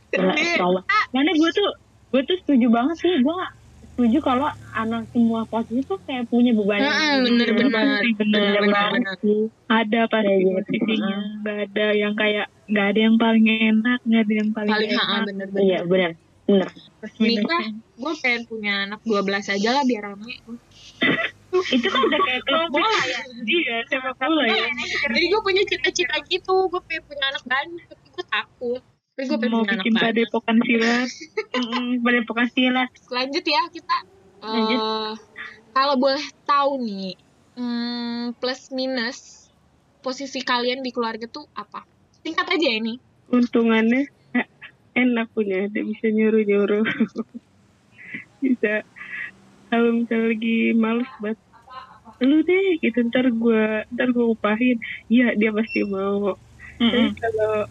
Gila, 0.10 0.34
strong 0.34 0.74
banget. 0.82 1.06
Mana 1.14 1.30
gue 1.38 1.50
tuh 1.54 1.70
gue 2.10 2.22
tuh 2.26 2.38
setuju 2.42 2.68
banget 2.72 2.96
sih 2.98 3.14
gue 3.22 3.36
setuju 3.96 4.20
kalau 4.20 4.46
anak 4.72 5.08
semua 5.10 5.48
posisi 5.48 5.80
tuh 5.82 5.96
kayak 6.04 6.28
punya 6.28 6.52
beban 6.52 6.78
yang 6.78 6.92
"Mm-mm, 6.92 7.20
bener 7.26 7.48
bener 7.50 7.72
bener, 7.72 8.00
bener 8.20 8.42
bener 8.60 8.88
bener. 8.92 9.16
Ada 9.66 10.02
pasti 10.06 10.34
gitu. 10.36 10.52
posisinya. 10.52 11.18
Gak 11.42 11.58
ada 11.66 11.86
yang 11.92 12.14
kayak 12.14 12.46
nggak 12.66 12.86
ada 12.86 13.00
yang 13.02 13.16
paling 13.16 13.46
enak, 13.48 14.00
nggak 14.02 14.22
ada 14.22 14.34
yang 14.36 14.50
paling, 14.52 14.74
paling 14.74 14.90
enak. 14.92 15.24
bener 15.26 15.48
iya 15.56 15.80
bener 15.82 16.12
bener 16.12 16.12
bener 16.46 16.70
Plus 17.00 17.14
nikah 17.18 17.62
minusnya. 17.64 17.70
gue 17.96 18.14
pengen 18.20 18.42
punya 18.46 18.74
anak 18.86 19.00
12 19.02 19.26
aja 19.50 19.70
lah 19.72 19.84
biar 19.84 20.02
rame 20.06 20.34
itu 21.72 21.88
kan 21.88 22.02
udah 22.04 22.20
kayak 22.22 22.42
klub 22.44 22.68
bola 22.70 23.00
ya 23.02 23.22
Iya, 23.42 23.76
sepak 23.88 24.14
bola 24.14 24.44
ya. 24.46 24.68
jadi 25.08 25.26
gue 25.26 25.42
punya 25.42 25.64
cita-cita 25.64 26.16
gitu 26.28 26.68
gue 26.68 26.82
pengen 26.86 27.04
punya 27.08 27.26
anak 27.32 27.44
banyak 27.46 27.82
tapi 27.88 28.06
gue 28.12 28.26
takut 28.28 28.82
tapi 29.16 29.32
gue 29.32 29.48
Mau 29.48 29.64
bikin 29.64 29.96
padepokan 29.96 30.60
silat. 30.60 31.08
Mm-mm, 31.56 32.04
padepokan 32.04 32.48
silat 32.52 32.92
lanjut 33.08 33.44
ya 33.48 33.64
kita 33.72 33.98
Lanjut. 34.44 34.80
eh 34.80 35.14
kalau 35.76 35.96
boleh 35.96 36.24
tahu 36.44 36.84
nih 36.84 37.16
hmm, 37.56 38.36
plus 38.40 38.72
minus 38.76 39.48
posisi 40.06 40.46
kalian 40.46 40.86
di 40.86 40.94
keluarga 40.94 41.26
tuh 41.26 41.50
apa? 41.58 41.82
Singkat 42.22 42.46
aja 42.46 42.70
ini. 42.70 43.02
Untungannya 43.34 44.06
enak 44.94 45.34
punya 45.34 45.66
ada 45.66 45.80
bisa 45.82 46.08
nyuruh-nyuruh. 46.14 46.86
bisa. 48.46 48.86
Kalau 49.74 49.90
misalnya 49.98 50.30
lagi 50.30 50.58
males 50.78 51.10
banget 51.18 51.42
lu 52.24 52.40
deh 52.48 52.80
gitu 52.80 53.04
ntar 53.12 53.28
gue 53.28 53.64
ntar 53.92 54.08
gue 54.14 54.26
upahin. 54.30 54.78
Iya 55.10 55.34
dia 55.36 55.50
pasti 55.52 55.82
mau. 55.90 56.38
Tapi 56.78 57.18
kalau 57.18 57.66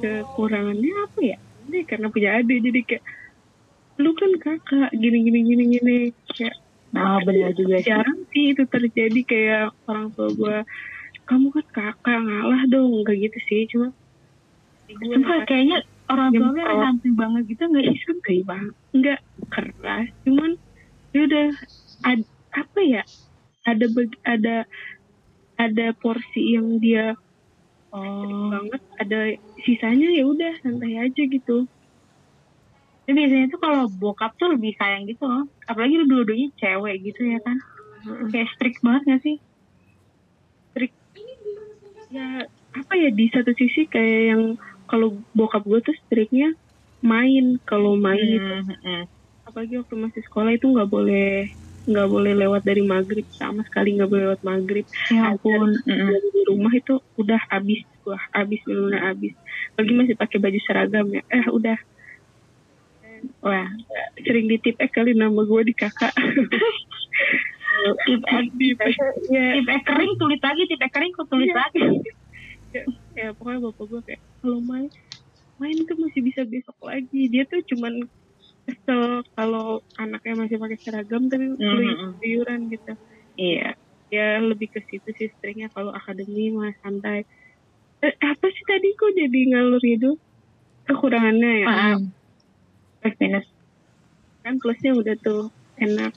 kekurangannya 0.00 0.92
apa 1.06 1.20
ya? 1.22 1.36
Ini 1.64 1.78
karena 1.90 2.06
punya 2.14 2.30
adik 2.38 2.58
jadi 2.66 2.80
kayak 2.88 3.04
lu 4.02 4.10
kan 4.18 4.30
kakak 4.42 4.90
gini 4.98 5.18
gini 5.26 5.38
gini 5.48 5.64
gini. 5.74 5.96
Kayak 6.34 6.56
nah 6.94 7.18
bener 7.26 7.50
juga 7.58 7.76
sih. 7.82 7.86
jarang 7.90 8.20
sih 8.30 8.44
itu 8.54 8.62
terjadi 8.70 9.20
kayak 9.26 9.64
orang 9.90 10.06
tua 10.14 10.28
gue 10.30 10.56
kamu 11.28 11.46
kan 11.54 11.66
kakak 11.74 12.18
ngalah 12.26 12.62
dong. 12.72 12.92
Kayak 13.06 13.20
gitu 13.30 13.38
sih 13.48 13.60
cuma 13.70 13.88
Sumpah 14.84 15.38
kayaknya 15.48 15.78
orang 16.12 16.30
tua 16.36 16.48
gue 16.52 16.64
santai 16.84 17.10
banget 17.16 17.42
gitu 17.48 17.62
nggak 17.70 17.84
sih? 17.88 17.96
Isu 17.96 18.10
kayak 18.20 18.44
bang 18.50 18.66
nggak 18.94 19.20
keras. 19.50 20.06
Cuman 20.26 20.50
ya 21.14 21.20
udah 21.24 21.46
ad- 22.04 22.30
apa 22.52 22.80
ya? 22.84 23.02
Ada 23.64 23.86
ada 24.28 24.56
ada 25.56 25.86
porsi 25.96 26.52
yang 26.58 26.76
dia 26.84 27.16
oh 27.94 28.50
banget 28.50 28.82
ada 29.02 29.18
sisanya 29.64 30.08
ya 30.18 30.22
udah 30.26 30.52
santai 30.62 30.92
aja 30.98 31.22
gitu 31.34 31.64
Tapi 33.04 33.20
biasanya 33.20 33.52
tuh 33.52 33.60
kalau 33.60 33.84
bokap 34.00 34.32
tuh 34.40 34.48
lebih 34.56 34.72
sayang 34.80 35.04
gitu 35.04 35.28
loh. 35.28 35.44
Apalagi 35.68 35.92
lu 36.00 36.08
dua-duanya 36.08 36.48
cewek 36.56 37.04
gitu 37.04 37.20
ya 37.28 37.38
kan. 37.44 37.56
Kayak 38.32 38.48
strict 38.56 38.80
banget 38.80 39.02
gak 39.12 39.20
sih? 39.20 39.36
ya 42.14 42.46
apa 42.74 42.92
ya 42.94 43.10
di 43.10 43.26
satu 43.34 43.50
sisi 43.58 43.90
kayak 43.90 44.22
yang 44.34 44.42
kalau 44.86 45.18
bokap 45.34 45.62
gue 45.66 45.80
tuh 45.82 45.96
striknya 46.06 46.54
main 47.02 47.58
kalau 47.66 47.98
main 47.98 48.40
Hmm. 48.84 49.04
apalagi 49.44 49.76
waktu 49.80 49.94
masih 49.98 50.22
sekolah 50.24 50.56
itu 50.56 50.66
nggak 50.70 50.88
boleh 50.88 51.48
nggak 51.84 52.08
boleh 52.08 52.32
lewat 52.32 52.64
dari 52.64 52.80
maghrib 52.80 53.28
sama 53.36 53.60
sekali 53.68 53.96
nggak 53.96 54.08
boleh 54.08 54.24
lewat 54.32 54.42
maghrib. 54.42 54.86
Ya 55.12 55.32
ampun. 55.36 55.76
dari 55.84 56.28
di 56.32 56.42
rumah 56.48 56.72
itu 56.72 56.96
udah 57.20 57.40
habis 57.52 57.84
wah 58.04 58.20
habis 58.32 58.60
benar 58.64 59.12
habis. 59.12 59.32
Lagi 59.76 59.92
masih 59.92 60.14
pakai 60.16 60.38
baju 60.40 60.58
seragam 60.64 61.06
ya. 61.12 61.22
Eh 61.28 61.44
udah. 61.52 61.78
Wah 63.40 63.68
sering 64.20 64.48
ditip 64.48 64.76
eh 64.80 64.90
kali 64.90 65.12
nama 65.16 65.44
gue 65.44 65.60
di 65.64 65.74
kakak. 65.76 66.12
Tip 68.04 68.22
ek, 68.32 68.46
Tip 68.56 68.78
ya, 69.32 69.78
kering 69.84 70.12
tulis 70.16 70.40
lagi, 70.40 70.62
tip 70.68 70.80
kering 70.88 71.12
kok 71.12 71.28
tulis 71.28 71.48
Iya. 71.48 71.56
lagi. 71.56 71.82
ya, 72.74 72.82
ya 73.14 73.28
pokoknya 73.38 73.70
bapak 73.70 73.84
gue 73.86 74.00
kayak 74.08 74.22
kalau 74.42 74.58
main 74.64 74.88
main 75.62 75.76
tuh 75.86 75.96
masih 76.00 76.20
bisa 76.24 76.42
besok 76.48 76.74
lagi. 76.84 77.28
Dia 77.30 77.44
tuh 77.46 77.60
cuman 77.70 78.02
kesel 78.64 79.22
kalau 79.36 79.80
anaknya 80.00 80.34
masih 80.40 80.56
pakai 80.56 80.78
seragam 80.80 81.28
tapi 81.28 81.52
Mhm. 81.52 81.58
keluyuran 82.20 82.60
gitu. 82.72 82.92
Iya. 83.36 83.74
ya 84.12 84.38
lebih 84.38 84.70
ke 84.70 84.78
situ 84.86 85.10
sih 85.18 85.26
seringnya 85.42 85.74
kalau 85.74 85.90
akademi 85.90 86.54
mah 86.54 86.70
santai. 86.86 87.26
Eh, 87.98 88.14
apa 88.22 88.46
sih 88.46 88.64
tadi 88.70 88.94
kok 88.94 89.10
jadi 89.18 89.40
ngalur 89.50 89.82
gitu 89.82 90.14
kekurangannya 90.86 91.52
ya? 91.66 91.66
Plus 93.02 93.16
minus. 93.18 93.46
kan 94.44 94.54
plusnya 94.62 94.92
udah 94.94 95.16
tuh 95.24 95.50
enak. 95.80 96.14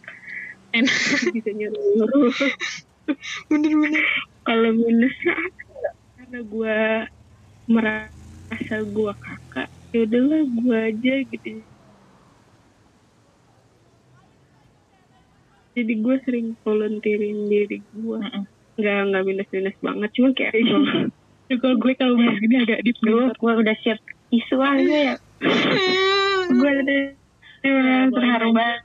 Enak. 0.75 0.93
Bisa 1.35 1.49
nyuruh 1.55 1.81
nyuruh 1.95 2.31
bener-bener 3.49 4.05
kalau 4.45 4.69
minusnya 4.75 5.33
apa 5.33 5.61
ya? 5.73 5.91
karena 6.19 6.39
gue 6.43 6.77
merasa 7.67 8.75
gue 8.83 9.13
kakak 9.17 9.67
ya 9.91 9.99
udahlah 10.05 10.41
gue 10.43 10.77
aja 10.91 11.13
gitu 11.33 11.49
jadi 15.77 15.93
gue 16.01 16.15
sering 16.25 16.47
volunteerin 16.65 17.45
diri 17.45 17.77
gue 17.93 18.17
Mm-mm. 18.17 18.43
nggak 18.81 18.99
nggak 19.13 19.23
minus 19.29 19.49
minus 19.53 19.77
banget 19.77 20.09
cuma 20.17 20.29
kayak 20.33 20.53
ya 21.49 21.55
kalau 21.61 21.75
gue 21.77 21.93
kalau 21.95 22.13
bahas 22.17 22.37
gini 22.41 22.55
agak 22.65 22.81
deep 22.81 22.97
Gue 22.97 23.13
dulu 23.13 23.23
gue 23.29 23.53
udah 23.61 23.75
siap 23.85 23.99
isu 24.27 24.57
aja 24.59 24.97
ya. 25.13 25.15
Gue 26.51 26.71
udah 26.83 27.03
terharu 28.11 28.49
banget. 28.51 28.81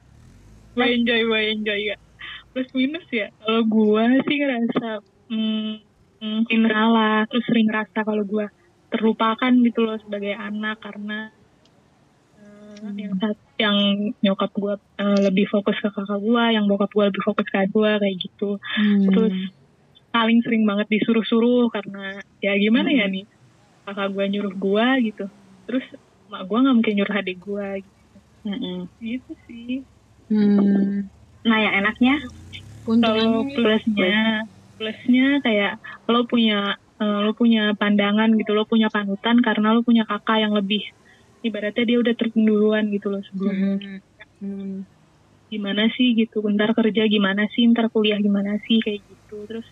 gue 0.72 0.86
enjoy 0.86 1.20
gue 1.26 1.40
enjoy 1.58 1.80
ya. 1.90 1.96
Plus 2.54 2.68
minus 2.76 3.06
ya 3.10 3.28
kalau 3.42 3.62
gue 3.66 4.04
sih 4.28 4.36
ngerasa 4.38 4.88
hmm, 5.32 5.72
hmm, 6.22 6.40
ngalah 6.70 7.26
terus 7.26 7.44
sering 7.50 7.66
ngerasa 7.66 7.98
kalau 8.06 8.22
gue 8.22 8.46
terlupakan 8.92 9.52
gitu 9.64 9.80
loh 9.82 9.96
sebagai 9.98 10.36
anak 10.36 10.78
karena 10.78 11.32
eh, 12.38 12.92
yang 12.94 13.16
sat- 13.18 13.51
yang 13.62 13.76
nyokap 14.24 14.50
gue 14.52 14.74
eh, 15.02 15.18
lebih 15.30 15.46
fokus 15.52 15.76
ke 15.78 15.88
kakak 15.94 16.18
gue 16.18 16.44
yang 16.56 16.64
bokap 16.66 16.90
gue 16.90 17.04
lebih 17.10 17.22
fokus 17.22 17.46
ke 17.46 17.58
gue 17.70 17.90
kayak 18.02 18.16
gitu. 18.18 18.50
Terus 19.06 19.34
paling 20.12 20.38
sering 20.44 20.64
banget 20.68 20.86
disuruh-suruh 20.92 21.72
karena 21.72 22.20
ya 22.44 22.52
gimana 22.60 22.90
ya 22.92 23.06
nih 23.08 23.24
kakak 23.86 24.08
gue 24.14 24.24
nyuruh 24.32 24.54
gue 24.58 24.86
gitu. 25.08 25.24
Terus 25.68 25.84
mak 26.30 26.42
gue 26.48 26.58
nggak 26.62 26.76
mungkin 26.76 26.94
nyuruh 26.98 27.14
adik 27.20 27.38
gue 27.38 27.68
gitu, 27.86 28.16
Mm-mm. 28.48 28.78
gitu 29.00 29.32
sih. 29.46 29.86
Hmm. 30.28 31.06
Nah 31.48 31.58
yang 31.58 31.74
enaknya? 31.82 32.14
Kalau 32.82 33.46
plusnya 33.54 34.42
plusnya 34.78 35.26
kayak 35.46 35.72
lo 36.10 36.26
punya 36.26 36.74
eh, 36.98 37.18
lo 37.22 37.32
punya 37.38 37.74
pandangan 37.78 38.34
gitu 38.34 38.50
lo 38.58 38.66
punya 38.66 38.90
panutan 38.90 39.38
karena 39.38 39.74
lo 39.74 39.80
punya 39.86 40.02
kakak 40.08 40.42
yang 40.42 40.52
lebih 40.58 40.82
ibaratnya 41.42 41.84
dia 41.84 41.98
udah 41.98 42.14
terduluan 42.14 42.88
gitu 42.88 43.06
loh 43.10 43.22
sebelum 43.26 43.54
Hmm. 43.54 43.98
Hmm. 44.40 44.76
gimana 45.46 45.84
sih 45.92 46.16
gitu 46.16 46.40
ntar 46.56 46.72
kerja 46.72 47.04
gimana 47.06 47.44
sih 47.52 47.68
ntar 47.68 47.92
kuliah 47.92 48.16
gimana 48.16 48.56
sih 48.64 48.80
kayak 48.80 49.04
gitu 49.04 49.44
terus 49.44 49.68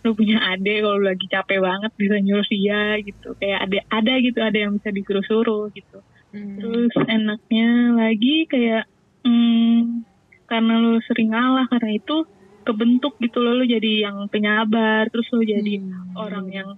lo 0.00 0.16
punya 0.16 0.40
ade 0.40 0.80
kalau 0.80 0.96
lagi 0.98 1.28
capek 1.28 1.60
banget 1.60 1.92
bisa 1.94 2.16
nyuruh 2.16 2.48
dia 2.48 2.96
gitu 2.98 3.36
kayak 3.36 3.68
ada 3.68 3.78
ada 3.92 4.12
gitu 4.18 4.38
ada 4.40 4.56
yang 4.56 4.72
bisa 4.80 4.88
disuruh-suruh 4.88 5.68
gitu 5.70 6.00
Hmm. 6.28 6.60
terus 6.60 6.92
enaknya 7.08 7.68
lagi 7.96 8.44
kayak 8.46 8.84
hmm, 9.24 10.04
karena 10.44 10.74
lo 10.76 11.00
sering 11.04 11.32
ngalah 11.32 11.64
karena 11.68 11.96
itu 11.96 12.16
kebentuk 12.64 13.16
gitu 13.16 13.40
loh 13.40 13.56
lo 13.56 13.64
jadi 13.64 14.08
yang 14.08 14.28
penyabar 14.28 15.08
terus 15.08 15.24
lo 15.32 15.40
jadi 15.40 15.80
Hmm. 15.80 16.12
orang 16.16 16.46
yang 16.48 16.68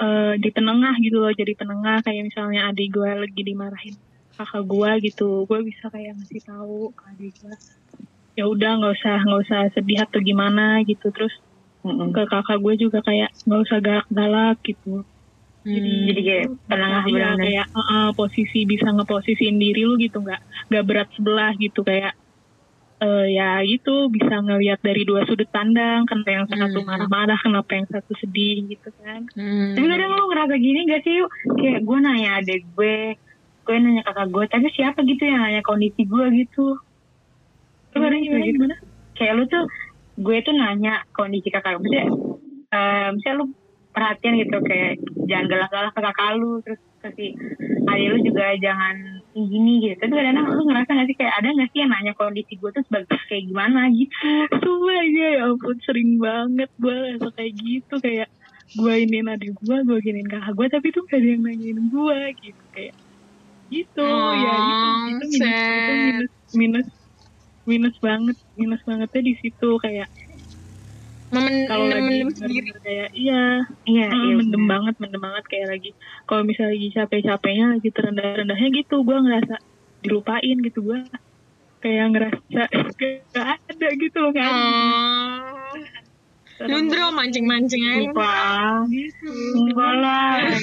eh, 0.00 0.34
di 0.40 0.48
penengah 0.52 0.94
gitu 1.00 1.16
loh 1.20 1.32
jadi 1.32 1.52
penengah 1.56 2.04
kayak 2.04 2.28
misalnya 2.28 2.70
adik 2.72 2.92
gue 2.92 3.10
lagi 3.10 3.42
dimarahin 3.42 3.96
kakak 4.36 4.64
gue 4.68 4.90
gitu 5.08 5.48
gue 5.48 5.60
bisa 5.64 5.88
kayak 5.88 6.12
ngasih 6.20 6.42
tahu 6.44 6.92
ke 6.92 7.02
adik 7.16 7.34
gue 7.40 7.56
ya 8.36 8.44
udah 8.44 8.70
nggak 8.84 8.94
usah 9.00 9.16
nggak 9.24 9.40
usah 9.48 9.60
sedih 9.72 10.04
atau 10.04 10.20
gimana 10.20 10.84
gitu 10.84 11.08
terus 11.08 11.32
Mm-mm. 11.80 12.12
ke 12.12 12.22
kakak 12.28 12.60
gue 12.60 12.74
juga 12.76 13.00
kayak 13.00 13.32
nggak 13.48 13.60
usah 13.64 13.78
galak-galak 13.80 14.58
gitu 14.62 15.06
Hmm. 15.66 16.06
Jadi 16.06 16.20
kayak 16.22 16.46
penengah 16.70 17.02
benar 17.10 17.34
kayak 17.42 17.66
uh, 17.74 17.80
uh, 17.82 18.06
posisi 18.14 18.62
bisa 18.62 18.86
ngeposisiin 18.86 19.58
diri 19.58 19.82
lu 19.82 19.98
gitu 19.98 20.22
nggak 20.22 20.38
nggak 20.70 20.84
berat 20.86 21.08
sebelah 21.18 21.50
gitu 21.58 21.82
kayak 21.82 22.14
eh 22.96 23.26
ya 23.28 23.60
gitu 23.60 24.08
bisa 24.08 24.40
ngelihat 24.40 24.80
dari 24.80 25.04
dua 25.04 25.28
sudut 25.28 25.44
pandang 25.52 26.08
kenapa 26.08 26.30
yang 26.32 26.44
satu 26.48 26.80
Hmm. 26.80 26.88
marah-marah 26.88 27.36
kenapa 27.36 27.70
yang 27.76 27.86
satu 27.92 28.12
sedih 28.16 28.64
gitu 28.66 28.88
kan 28.96 29.20
Hmm. 29.36 29.76
Tapi 29.76 29.84
kadang 29.84 30.16
lu 30.16 30.24
ngerasa 30.26 30.54
gini 30.56 30.88
gak 30.88 31.04
sih 31.04 31.20
yuk? 31.20 31.28
Kayak 31.60 31.84
gue 31.84 31.98
nanya 32.00 32.30
adek 32.40 32.60
gue, 32.72 32.96
gue 33.62 33.76
nanya 33.76 34.00
kakak 34.00 34.28
gue, 34.32 34.44
tapi 34.48 34.66
siapa 34.72 34.98
gitu 35.02 35.22
yang 35.22 35.44
nanya 35.44 35.60
kondisi 35.60 36.02
gue 36.02 36.24
gitu? 36.40 36.80
Lu 37.92 37.98
kadang 38.00 38.20
gimana 38.20 38.44
gitu. 38.48 38.56
gimana 38.56 38.74
Kayak 39.12 39.32
lu 39.34 39.44
tuh, 39.44 39.64
gue 40.16 40.36
tuh 40.40 40.54
nanya 40.54 41.04
kondisi 41.12 41.48
kakak 41.48 41.76
gue. 41.76 41.84
Misalnya, 41.84 42.08
eh, 42.72 43.08
misalnya 43.12 43.36
lu 43.40 43.46
perhatian 43.92 44.34
gitu, 44.36 44.56
kayak 44.62 44.92
jangan 45.24 45.46
galak-galak 45.48 45.92
ke 45.92 46.00
kakak 46.00 46.30
lu, 46.36 46.52
terus 46.60 46.80
kasih 47.00 47.30
adik 47.86 48.08
lu 48.08 48.18
juga 48.24 48.44
jangan 48.56 48.96
gini 49.44 49.72
gitu. 49.84 49.94
Tapi 50.00 50.12
kadang-kadang 50.12 50.46
lu 50.48 50.62
ngerasa 50.64 50.90
gak 50.96 51.06
sih 51.12 51.16
kayak 51.20 51.34
ada 51.36 51.48
gak 51.52 51.68
sih 51.72 51.78
yang 51.84 51.90
nanya 51.92 52.12
kondisi 52.16 52.52
gue 52.56 52.70
tuh 52.72 52.84
sebagai 52.88 53.18
kayak 53.28 53.44
gimana 53.44 53.80
gitu? 53.92 54.16
Sumpah 54.62 55.02
ya, 55.12 55.26
ya 55.36 55.44
ampun 55.44 55.76
sering 55.84 56.10
banget 56.16 56.70
gue 56.80 56.94
ngerasa 56.94 57.28
kayak 57.36 57.52
gitu 57.60 57.94
kayak 58.00 58.28
gue 58.74 58.94
ini 58.98 59.16
adik 59.22 59.52
gue, 59.56 59.76
gue 59.84 59.98
giniin 60.02 60.28
kakak 60.28 60.52
gue 60.56 60.66
tapi 60.72 60.86
tuh 60.90 61.02
gak 61.06 61.20
ada 61.20 61.28
yang 61.28 61.42
nanyain 61.44 61.80
gue 61.86 62.18
gitu 62.40 62.64
kayak 62.72 62.94
gitu 63.66 64.06
ya 64.36 64.54
itu 64.62 64.86
Oh, 64.86 64.94
itu 65.10 65.24
minus, 65.26 65.26
itu 65.26 65.42
sad. 65.42 65.58
minus 65.90 66.30
minus 66.54 66.88
minus 67.66 67.96
banget 67.98 68.36
minus 68.54 68.80
bangetnya 68.86 69.22
di 69.26 69.34
situ 69.42 69.68
kayak 69.82 70.06
Memen- 71.26 71.66
kalau 71.66 71.86
lagi 71.86 72.22
sendiri. 72.30 72.70
kayak 72.78 73.10
iya 73.12 73.66
Iya, 73.82 74.06
Ah, 74.06 74.14
iya. 74.16 74.34
mendem 74.34 74.56
bener. 74.56 74.70
banget 74.70 74.94
mendem 74.96 75.20
banget 75.20 75.44
kayak 75.46 75.68
lagi 75.68 75.90
kalau 76.24 76.42
misalnya 76.42 76.72
lagi 76.72 76.88
capek-capeknya 76.92 77.66
lagi 77.72 77.88
terendah-rendahnya 77.90 78.68
gitu 78.72 78.96
gue 79.00 79.16
ngerasa 79.16 79.54
dilupain 80.00 80.56
gitu 80.60 80.78
gue 80.82 81.00
kayak 81.78 82.06
ngerasa 82.08 82.62
gak 83.34 83.46
ada 83.60 83.88
gitu 83.92 84.16
loh 84.16 84.30
ada 84.30 84.46
Oh. 84.46 85.74
Lundro 86.56 87.12
mancing-mancing 87.12 87.84
aja. 87.84 88.08
Gitu 88.88 89.28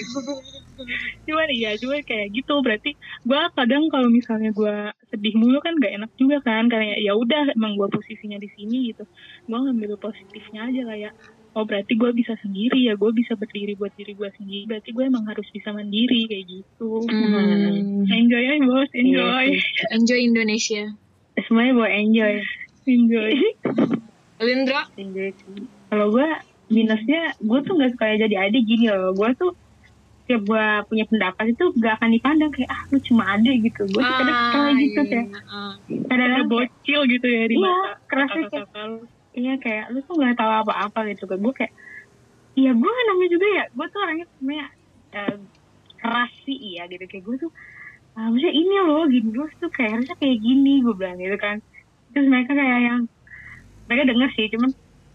cuman 1.24 1.47
iya 1.51 1.78
cuman 1.78 2.01
kayak 2.01 2.34
gitu 2.34 2.53
berarti 2.59 2.91
gue 3.22 3.41
kadang 3.53 3.84
kalau 3.88 4.09
misalnya 4.09 4.49
gue 4.49 4.76
sedih 5.24 5.39
mulu 5.39 5.63
kan 5.63 5.80
gak 5.80 5.95
enak 5.95 6.11
juga 6.19 6.43
kan 6.43 6.67
kayak 6.67 6.99
ya 6.99 7.15
udah 7.15 7.55
emang 7.55 7.80
gue 7.80 7.88
posisinya 7.88 8.36
di 8.36 8.51
sini 8.59 8.91
gitu 8.91 9.07
gue 9.47 9.55
ngambil 9.55 9.95
positifnya 9.95 10.67
aja 10.67 10.84
kayak 10.84 11.11
oh 11.55 11.63
berarti 11.63 11.95
gue 11.95 12.11
bisa 12.11 12.36
sendiri 12.43 12.91
ya 12.91 12.99
gue 12.99 13.07
bisa 13.15 13.39
berdiri 13.39 13.80
buat 13.80 13.95
diri 13.95 14.19
gue 14.19 14.28
sendiri 14.36 14.67
berarti 14.67 14.91
gue 14.91 15.03
emang 15.07 15.24
harus 15.24 15.47
bisa 15.55 15.71
mandiri 15.71 16.28
kayak 16.28 16.43
gitu 16.51 17.07
Hmm. 17.07 18.03
enjoy 18.11 18.43
ya 18.43 18.59
bos 18.67 18.91
enjoy 18.91 19.47
Iya 19.47 19.63
sih. 19.63 19.95
Enjoy 19.95 20.19
Indonesia. 20.19 20.84
Semuanya 21.47 21.71
buat 21.71 21.91
enjoy. 21.95 22.34
enjoy 22.84 23.34
Lindro? 24.43 24.82
Enjoy. 24.99 25.32
Kalau 25.88 26.11
gue 26.11 26.28
minusnya, 26.67 27.32
gue 27.39 27.59
tuh 27.63 27.74
gak 27.80 27.95
suka 27.95 28.19
jadi 28.19 28.36
adik 28.49 28.67
gini 28.67 28.91
loh. 28.91 29.15
Gue 29.15 29.32
tuh 29.39 29.55
tiap 30.24 30.41
gue 30.41 30.65
punya 30.88 31.03
pendapat 31.03 31.45
itu 31.51 31.63
gak 31.78 31.93
akan 31.97 32.09
dipandang 32.09 32.47
kayak 32.49 32.69
ah 32.69 32.82
lu 32.88 32.97
cuma 33.01 33.24
adik 33.34 33.55
gitu. 33.61 33.84
Gue 33.88 33.99
tuh 33.99 34.15
kadang 34.15 34.36
kesel 34.39 34.65
gitu 34.74 34.88
iya. 34.95 35.09
kayak 35.09 35.26
Ah. 35.43 35.71
ada 35.76 36.07
kadang-kadang 36.07 36.32
kayak, 36.34 36.47
bocil 36.49 37.01
gitu 37.05 37.28
ya 37.28 37.43
di 37.43 37.55
Iya, 37.55 37.63
mata 37.65 37.89
kerasnya 38.07 38.45
kayak- 38.47 38.69
iya 39.34 39.53
kayak 39.57 39.86
lu 39.91 39.99
tuh 40.01 40.13
gak 40.15 40.36
tahu 40.36 40.51
apa-apa 40.53 40.99
gitu 41.09 41.24
kan. 41.26 41.38
Gue 41.38 41.53
kayak 41.53 41.74
iya 42.53 42.71
gue 42.71 42.91
namanya 43.03 43.30
juga 43.30 43.47
ya. 43.49 43.63
Gue 43.69 43.86
tuh 43.86 43.99
orangnya 43.99 44.26
sebenarnya 44.32 44.67
eh, 45.13 45.36
keras 45.97 46.32
sih 46.41 46.57
iya 46.57 46.84
gitu 46.86 47.03
kayak 47.03 47.24
gue 47.24 47.36
tuh 47.39 47.51
ah, 48.13 48.30
maksudnya 48.30 48.53
ini 48.53 48.76
loh 48.80 49.03
gini 49.05 49.30
lu 49.30 49.45
tuh 49.57 49.69
kayak 49.69 49.91
harusnya 49.93 50.15
kayak 50.15 50.38
gini 50.38 50.74
gue 50.80 50.93
bilang 50.93 51.17
gitu 51.17 51.36
kan. 51.36 51.57
Terus 52.11 52.28
mereka 52.28 52.51
kayak 52.53 52.80
yang 52.82 53.01
mereka 53.84 54.03
denger 54.07 54.30
sih 54.34 54.47
cuman 54.49 54.71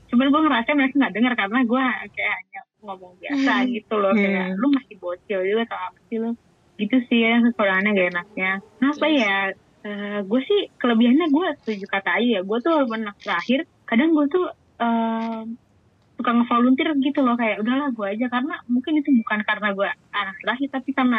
cuman 0.09 0.27
gue 0.27 0.41
ngerasa 0.43 0.69
mereka 0.73 0.95
nggak 0.97 1.15
denger 1.15 1.33
karena 1.35 1.59
gue 1.63 1.83
kayak 2.11 2.33
hanya 2.35 2.61
ngomong 2.81 3.13
biasa 3.21 3.53
Hmm. 3.59 3.69
gitu 3.69 3.95
loh 3.95 4.13
kayak 4.13 4.47
Hmm. 4.49 4.59
lu 4.59 4.67
masih 4.71 4.97
bocil 4.97 5.41
juga 5.43 5.63
atau 5.67 5.79
apa 5.85 5.99
sih 6.07 6.19
lu? 6.19 6.31
Gitu 6.77 6.97
sih 7.07 7.21
yang 7.21 7.43
kekurangannya 7.45 7.91
gak 7.93 8.09
enaknya. 8.13 8.51
Kenapa 8.79 9.05
Yes. 9.05 9.19
ya? 9.19 9.37
Eh, 9.81 10.19
gue 10.23 10.41
sih 10.43 10.61
kelebihannya 10.77 11.27
gue 11.29 11.47
setuju 11.59 11.85
kata 11.89 12.11
aja 12.15 12.29
ya. 12.29 12.41
Gue 12.43 12.59
tuh 12.59 12.71
walaupun 12.73 13.03
anak 13.03 13.19
terakhir 13.19 13.61
kadang 13.85 14.11
gue 14.13 14.27
tuh 14.29 14.47
eh, 14.79 15.43
suka 16.15 16.31
ngevolunteer 16.33 16.95
gitu 17.01 17.21
loh. 17.21 17.35
Kayak 17.35 17.63
udahlah 17.63 17.91
gue 17.91 18.07
aja. 18.09 18.27
Karena 18.29 18.55
mungkin 18.65 18.93
itu 18.97 19.11
bukan 19.17 19.43
karena 19.43 19.69
gue 19.73 19.89
anak 20.13 20.37
terakhir 20.39 20.69
tapi 20.73 20.91
karena 20.93 21.19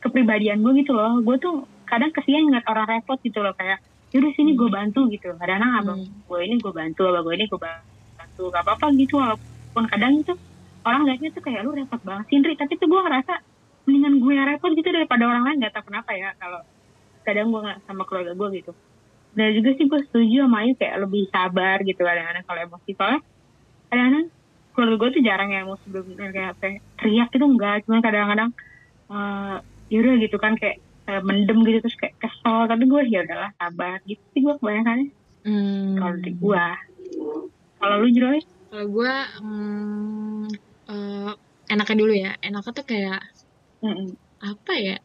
kepribadian 0.00 0.58
gue 0.60 0.72
gitu 0.76 0.90
loh. 0.90 1.18
Gue 1.20 1.36
tuh 1.36 1.54
kadang 1.84 2.10
kesian 2.10 2.46
ngeliat 2.46 2.66
orang 2.66 2.86
repot 2.88 3.18
gitu 3.20 3.38
loh. 3.40 3.54
Kayak 3.54 3.78
yaudah 4.10 4.32
sini 4.32 4.54
gue 4.54 4.68
bantu 4.68 5.06
gitu. 5.06 5.30
Kadang 5.32 5.62
abang 5.72 6.00
Hmm. 6.00 6.22
gue 6.24 6.40
ini 6.40 6.54
gue 6.56 6.72
bantu 6.72 7.02
abang 7.04 7.22
gue 7.22 7.34
ini 7.36 7.46
gue 7.46 7.60
bantu. 7.60 8.42
Gak 8.48 8.62
apa-apa 8.64 8.86
gitu 8.92 9.14
walaupun 9.16 9.84
kadang 9.86 10.12
itu 10.16 10.34
orang 10.86 11.02
liatnya 11.10 11.34
tuh 11.34 11.42
kayak 11.42 11.66
lu 11.66 11.74
repot 11.74 11.98
banget 12.06 12.24
sih 12.30 12.34
Indri. 12.38 12.54
Tapi 12.54 12.78
tuh 12.78 12.86
gue 12.86 13.00
ngerasa 13.02 13.34
mendingan 13.86 14.14
gue 14.22 14.32
yang 14.32 14.46
repot 14.46 14.70
gitu 14.70 14.88
daripada 14.88 15.26
orang 15.26 15.42
lain 15.46 15.62
gak 15.66 15.74
tau 15.74 15.84
kenapa 15.86 16.10
ya 16.14 16.30
kalau 16.38 16.62
kadang 17.26 17.50
gue 17.50 17.60
nggak 17.60 17.78
sama 17.90 18.02
keluarga 18.06 18.32
gue 18.38 18.48
gitu. 18.62 18.72
Dan 19.36 19.52
juga 19.52 19.70
sih 19.76 19.84
gue 19.90 20.00
setuju 20.08 20.36
sama 20.46 20.64
Ayu 20.64 20.72
kayak 20.78 20.96
lebih 21.02 21.22
sabar 21.28 21.76
gitu 21.82 22.00
kadang-kadang 22.00 22.44
kalau 22.46 22.60
emosi. 22.70 22.90
Soalnya 22.94 23.20
kadang-kadang 23.90 24.26
keluarga 24.72 24.96
gue 24.96 25.08
tuh 25.10 25.22
jarang 25.26 25.50
yang 25.50 25.62
emosi 25.66 25.86
bener 25.90 26.30
kayak 26.32 26.50
apa 26.56 26.64
ya, 26.68 26.72
teriak 27.00 27.28
itu 27.32 27.46
enggak 27.48 27.76
cuma 27.84 27.98
kadang-kadang 28.00 28.50
eh 29.06 29.56
yaudah 29.86 30.14
gitu 30.18 30.36
kan 30.38 30.52
kayak 30.58 30.82
eh, 31.06 31.22
mendem 31.22 31.58
gitu 31.66 31.78
terus 31.82 31.96
kayak 31.98 32.14
kesel. 32.22 32.70
Tapi 32.70 32.84
gue 32.86 33.00
ya 33.10 33.20
udahlah 33.26 33.50
sabar 33.58 33.98
gitu 34.06 34.22
sih 34.32 34.40
gue 34.46 34.54
kebanyakan 34.62 35.10
Hmm. 35.46 35.94
kalau 35.94 36.18
di 36.18 36.34
gue 36.34 36.64
kalau 37.78 38.02
lu 38.02 38.10
Joy? 38.10 38.42
Kalau 38.66 38.86
gue 38.90 39.14
hmm, 39.38 40.50
eh, 40.90 41.32
enaknya 41.70 41.96
dulu 41.98 42.14
ya. 42.14 42.32
Enaknya 42.42 42.72
tuh 42.72 42.86
kayak 42.86 43.20
Mm-mm. 43.82 44.08
apa 44.42 44.72
ya? 44.78 44.96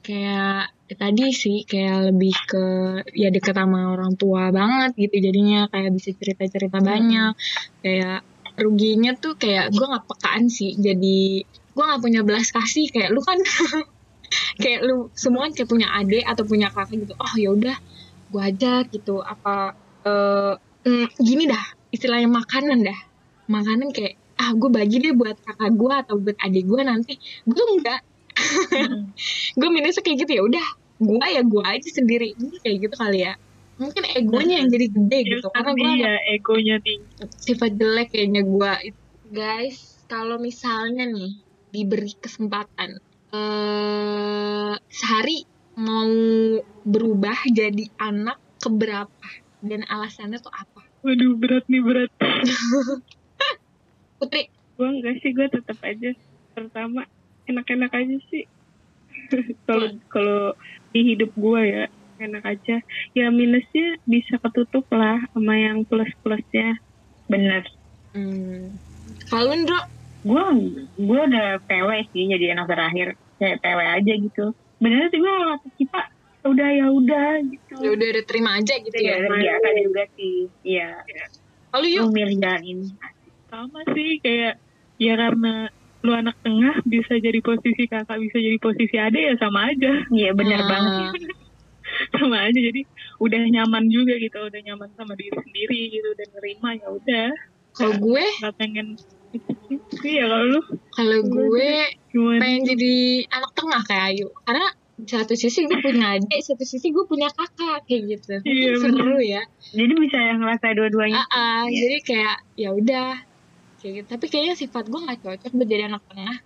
Kayak 0.00 0.72
ya 0.88 0.94
tadi 0.96 1.24
sih 1.30 1.68
kayak 1.68 2.10
lebih 2.12 2.34
ke 2.48 2.64
ya 3.12 3.28
deket 3.28 3.52
sama 3.52 3.92
orang 3.92 4.16
tua 4.16 4.48
banget 4.52 4.96
gitu 4.96 5.16
jadinya. 5.20 5.68
Kayak 5.68 5.90
bisa 5.96 6.10
cerita-cerita 6.16 6.78
banyak. 6.80 7.32
Kayak 7.84 8.24
ruginya 8.60 9.16
tuh 9.16 9.36
kayak 9.40 9.72
gue 9.72 9.86
nggak 9.86 10.06
pekaan 10.08 10.48
sih. 10.48 10.76
Jadi 10.76 11.44
gue 11.46 11.84
nggak 11.84 12.02
punya 12.02 12.20
belas 12.24 12.48
kasih. 12.52 12.88
Kayak 12.92 13.10
lu 13.12 13.20
kan 13.24 13.38
kayak 14.62 14.80
lu 14.84 15.08
semua 15.16 15.48
kan 15.48 15.52
kayak 15.56 15.68
punya 15.68 15.88
adik 15.96 16.24
atau 16.24 16.44
punya 16.44 16.68
kakak 16.72 17.04
gitu. 17.08 17.14
Oh 17.16 17.34
ya 17.36 17.48
udah 17.52 17.76
gue 18.30 18.42
aja 18.42 18.72
gitu. 18.88 19.20
Apa 19.20 19.76
eh 20.04 20.54
mm, 20.88 21.06
gini 21.20 21.44
dah 21.48 21.64
istilahnya 21.92 22.28
makanan 22.28 22.88
dah. 22.88 23.00
Makanan 23.50 23.90
kayak 23.92 24.19
ah 24.40 24.50
gue 24.56 24.70
bagi 24.72 24.96
deh 25.04 25.12
buat 25.12 25.36
kakak 25.44 25.72
gue 25.76 25.92
atau 25.92 26.14
buat 26.16 26.36
adik 26.40 26.64
gue 26.64 26.80
nanti. 26.80 27.14
Gue 27.44 27.64
enggak. 27.76 28.00
Gue 29.58 29.68
minusnya 29.68 30.00
kayak 30.00 30.24
gitu 30.24 30.32
ya 30.40 30.42
udah 30.46 30.66
gue 31.02 31.26
ya 31.28 31.42
gue 31.44 31.60
aja 31.60 31.88
sendiri. 31.92 32.32
Kayak 32.64 32.88
gitu 32.88 32.94
kali 32.96 33.28
ya. 33.28 33.36
Mungkin 33.76 34.02
egonya 34.16 34.64
yang 34.64 34.68
jadi 34.72 34.86
gede 34.88 35.18
gitu 35.28 35.46
karena 35.52 35.72
gue 35.76 35.90
iya 36.00 36.14
egonya 36.36 36.76
tinggi. 36.80 37.04
sifat 37.36 37.76
jelek 37.76 38.08
kayaknya 38.12 38.44
gue 38.44 38.72
guys 39.32 40.04
kalau 40.08 40.36
misalnya 40.36 41.04
nih 41.08 41.40
diberi 41.72 42.12
kesempatan 42.16 43.00
eh 43.30 44.74
sehari 44.88 45.44
mau 45.80 46.08
berubah 46.84 47.36
jadi 47.50 47.88
anak 48.00 48.40
keberapa? 48.60 49.28
Dan 49.60 49.84
alasannya 49.84 50.40
tuh 50.40 50.52
apa? 50.52 50.80
Waduh 51.04 51.36
berat 51.36 51.64
nih 51.68 51.80
berat 51.84 52.12
Putri. 54.20 54.52
Gue 54.76 54.88
enggak 54.88 55.16
sih 55.24 55.32
gue 55.32 55.48
tetap 55.48 55.80
aja 55.80 56.12
pertama 56.52 57.08
enak-enak 57.48 57.92
aja 57.96 58.16
sih. 58.28 58.44
Kalau 59.66 59.88
kalau 60.12 60.52
di 60.92 61.00
hidup 61.14 61.32
gue 61.34 61.60
ya 61.64 61.84
enak 62.20 62.44
aja. 62.44 62.76
Ya 63.16 63.26
minusnya 63.32 63.96
bisa 64.04 64.36
ketutup 64.36 64.84
lah 64.92 65.24
sama 65.32 65.56
yang 65.56 65.88
plus 65.88 66.12
plusnya 66.20 66.76
bener. 67.30 67.64
Hmm. 68.10 68.74
kalau 69.30 69.54
lu, 69.54 69.62
Ndro 69.62 69.80
gue 70.20 70.44
gue 70.98 71.20
udah 71.30 71.62
PW 71.64 71.88
sih 72.12 72.28
jadi 72.28 72.52
anak 72.58 72.68
terakhir. 72.68 73.08
Kayak 73.40 73.64
PW 73.64 73.80
aja 73.80 74.12
gitu. 74.20 74.46
Bener 74.82 75.08
sih 75.08 75.18
gue 75.22 75.34
kita 75.80 76.00
udah 76.44 76.68
ya 76.68 76.86
udah 76.92 77.28
gitu. 77.46 77.72
Ya 77.80 77.90
udah 77.94 78.06
udah 78.18 78.24
terima 78.28 78.50
aja 78.58 78.74
gitu 78.76 78.96
ya 79.00 79.16
ya. 79.16 79.28
biasa 79.30 79.68
juga 79.80 80.02
sih. 80.18 80.36
Iya. 80.66 80.90
Lalu 81.72 81.86
yuk. 81.94 82.04
Milih 82.12 82.36
jalan 82.42 82.62
ini 82.66 82.86
sama 83.50 83.80
sih 83.90 84.18
kayak 84.18 84.54
ya 84.96 85.14
karena 85.14 85.68
lu 86.00 86.12
anak 86.12 86.38
tengah 86.40 86.80
bisa 86.84 87.12
jadi 87.14 87.38
posisi 87.38 87.84
kakak 87.84 88.16
bisa 88.18 88.38
jadi 88.38 88.56
posisi 88.56 88.96
adik 88.96 89.20
ya 89.22 89.34
sama 89.36 89.68
aja 89.68 89.92
Iya 90.08 90.30
bener 90.32 90.58
Ah. 90.58 90.66
banget. 90.66 91.12
sama 92.14 92.36
aja 92.40 92.56
jadi 92.56 92.80
udah 93.18 93.42
nyaman 93.50 93.84
juga 93.86 94.14
gitu 94.16 94.38
udah 94.40 94.60
nyaman 94.62 94.88
sama 94.94 95.12
diri 95.12 95.34
sendiri 95.34 95.80
gitu 95.90 96.06
udah 96.08 96.26
nerima 96.32 96.68
ya 96.74 96.88
udah 96.88 97.28
Kalau 97.70 97.94
gue, 97.98 98.24
nggak 98.40 98.54
pengen 98.56 98.86
itu 99.70 100.06
ya 100.10 100.26
kalau 100.26 100.46
lu 100.48 100.60
kalau 100.90 101.18
gue 101.22 101.70
gimana 102.08 102.40
pengen 102.40 102.62
jadi 102.66 102.94
anak 103.30 103.50
tengah 103.52 103.82
kayak 103.84 104.04
Ayu. 104.10 104.26
Karena 104.42 104.66
satu 105.00 105.32
sisi 105.32 105.64
gue 105.64 105.78
punya 105.78 106.12
adik, 106.12 106.40
satu 106.40 106.60
sisi 106.60 106.90
gue 106.90 107.04
punya 107.04 107.30
kakak 107.30 107.86
kayak 107.86 108.02
gitu. 108.10 108.42
Iya, 108.42 108.70
seru 108.76 109.16
ya. 109.18 109.42
Jadi 109.70 109.92
bisa 109.96 110.18
yang 110.18 110.42
ngerasa 110.42 110.66
dua-duanya. 110.72 111.22
Ah, 111.22 111.30
ah, 111.30 111.62
Iya. 111.64 111.78
jadi 111.78 111.96
kayak 112.02 112.36
ya 112.54 112.68
udah 112.74 113.08
kayak 113.80 113.92
gitu. 114.04 114.06
Tapi 114.12 114.24
kayaknya 114.28 114.54
sifat 114.60 114.84
gue 114.86 115.00
nggak 115.00 115.20
cocok 115.24 115.52
buat 115.56 115.68
jadi 115.68 115.84
anak 115.88 116.02
tengah. 116.06 116.36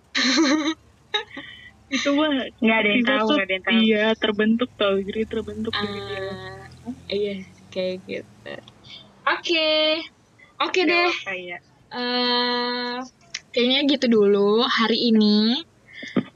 itu 1.85 2.09
mah 2.17 2.31
Nggak 2.63 2.77
ada 2.81 2.89
yang 2.89 3.05
tahu, 3.05 3.27
nggak 3.29 3.45
ada 3.45 3.53
yang 3.53 3.65
tahu. 3.65 3.75
iya 3.85 4.05
terbentuk 4.17 4.69
tau 4.73 4.95
jadi 4.97 5.21
terbentuk 5.29 5.73
dari 5.75 5.99
dia 6.01 6.17
Ah, 6.17 6.65
iya 7.13 7.35
kayak 7.69 7.95
gitu. 8.09 8.53
Oke, 9.25 9.69
oke 10.63 10.79
deh. 10.81 11.11
Kayak 11.21 11.61
eh 11.93 12.97
kayaknya 13.53 13.79
gitu 13.95 14.05
dulu 14.09 14.63
hari 14.65 15.13
ini. 15.13 15.59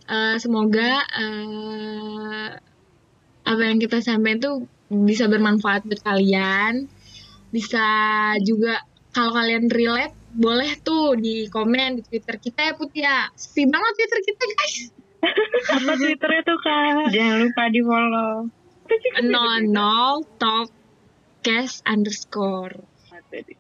Eh, 0.10 0.36
semoga 0.42 1.02
eh, 1.06 2.50
apa 3.46 3.62
yang 3.66 3.80
kita 3.82 4.02
sampaikan 4.04 4.40
tuh 4.42 4.56
bisa 4.90 5.26
bermanfaat 5.26 5.86
buat 5.88 6.02
kalian. 6.06 6.86
Bisa 7.50 7.86
juga 8.46 8.78
kalau 9.10 9.34
kalian 9.34 9.66
relate 9.74 10.19
boleh 10.34 10.78
tuh 10.82 11.18
di 11.18 11.50
komen 11.50 12.00
di 12.00 12.02
Twitter 12.06 12.36
kita 12.38 12.60
ya 12.70 12.74
Put 12.78 12.92
ya. 12.94 13.30
Sepi 13.34 13.66
banget 13.66 13.92
Twitter 13.98 14.20
kita 14.26 14.44
guys. 14.46 15.00
apa 15.76 15.92
twitternya 16.00 16.42
tuh 16.48 16.58
kak 16.64 17.12
jangan 17.12 17.36
lupa 17.44 17.64
di 17.68 17.82
follow. 17.84 18.36
nol 19.22 19.60
nol 19.70 20.26
top 20.42 20.68
cast 21.46 21.86
underscore 21.86 22.74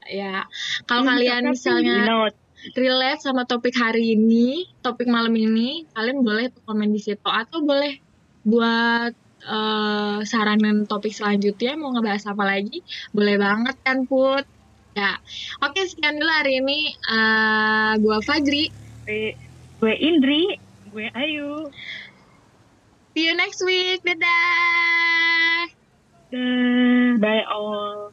ya 0.09 0.49
kalau 0.89 1.05
kalian 1.05 1.53
misalnya 1.53 2.33
relate 2.75 3.23
sama 3.23 3.47
topik 3.47 3.71
hari 3.71 4.19
ini, 4.19 4.67
topik 4.83 5.07
malam 5.07 5.31
ini, 5.31 5.87
kalian 5.95 6.27
boleh 6.27 6.51
tuh 6.51 6.59
komen 6.67 6.91
di 6.91 6.99
situ 6.99 7.23
atau 7.23 7.63
boleh 7.63 7.95
buat 8.43 9.15
eh, 9.47 10.19
saranin 10.27 10.83
topik 10.83 11.15
selanjutnya 11.15 11.79
mau 11.79 11.95
ngebahas 11.95 12.35
apa 12.35 12.43
lagi, 12.43 12.83
boleh 13.15 13.39
banget 13.39 13.79
kan 13.79 14.03
Put. 14.03 14.58
Ya, 14.97 15.15
oke 15.61 15.79
sekian 15.85 16.17
dulu 16.17 16.31
hari 16.31 16.59
ini. 16.59 16.91
Eh, 16.93 17.91
gua 18.01 18.19
Fajri. 18.21 18.73
Gue- 19.05 19.37
Gue 19.79 19.93
Indri. 19.95 20.59
gue 20.89 21.07
Ayu 21.13 21.69
See 23.15 23.25
you 23.25 23.33
next 23.33 23.63
week. 23.63 24.03
Dadah. 24.03 25.71
dan 26.29 27.17
Bye 27.17 27.45
all. 27.47 28.11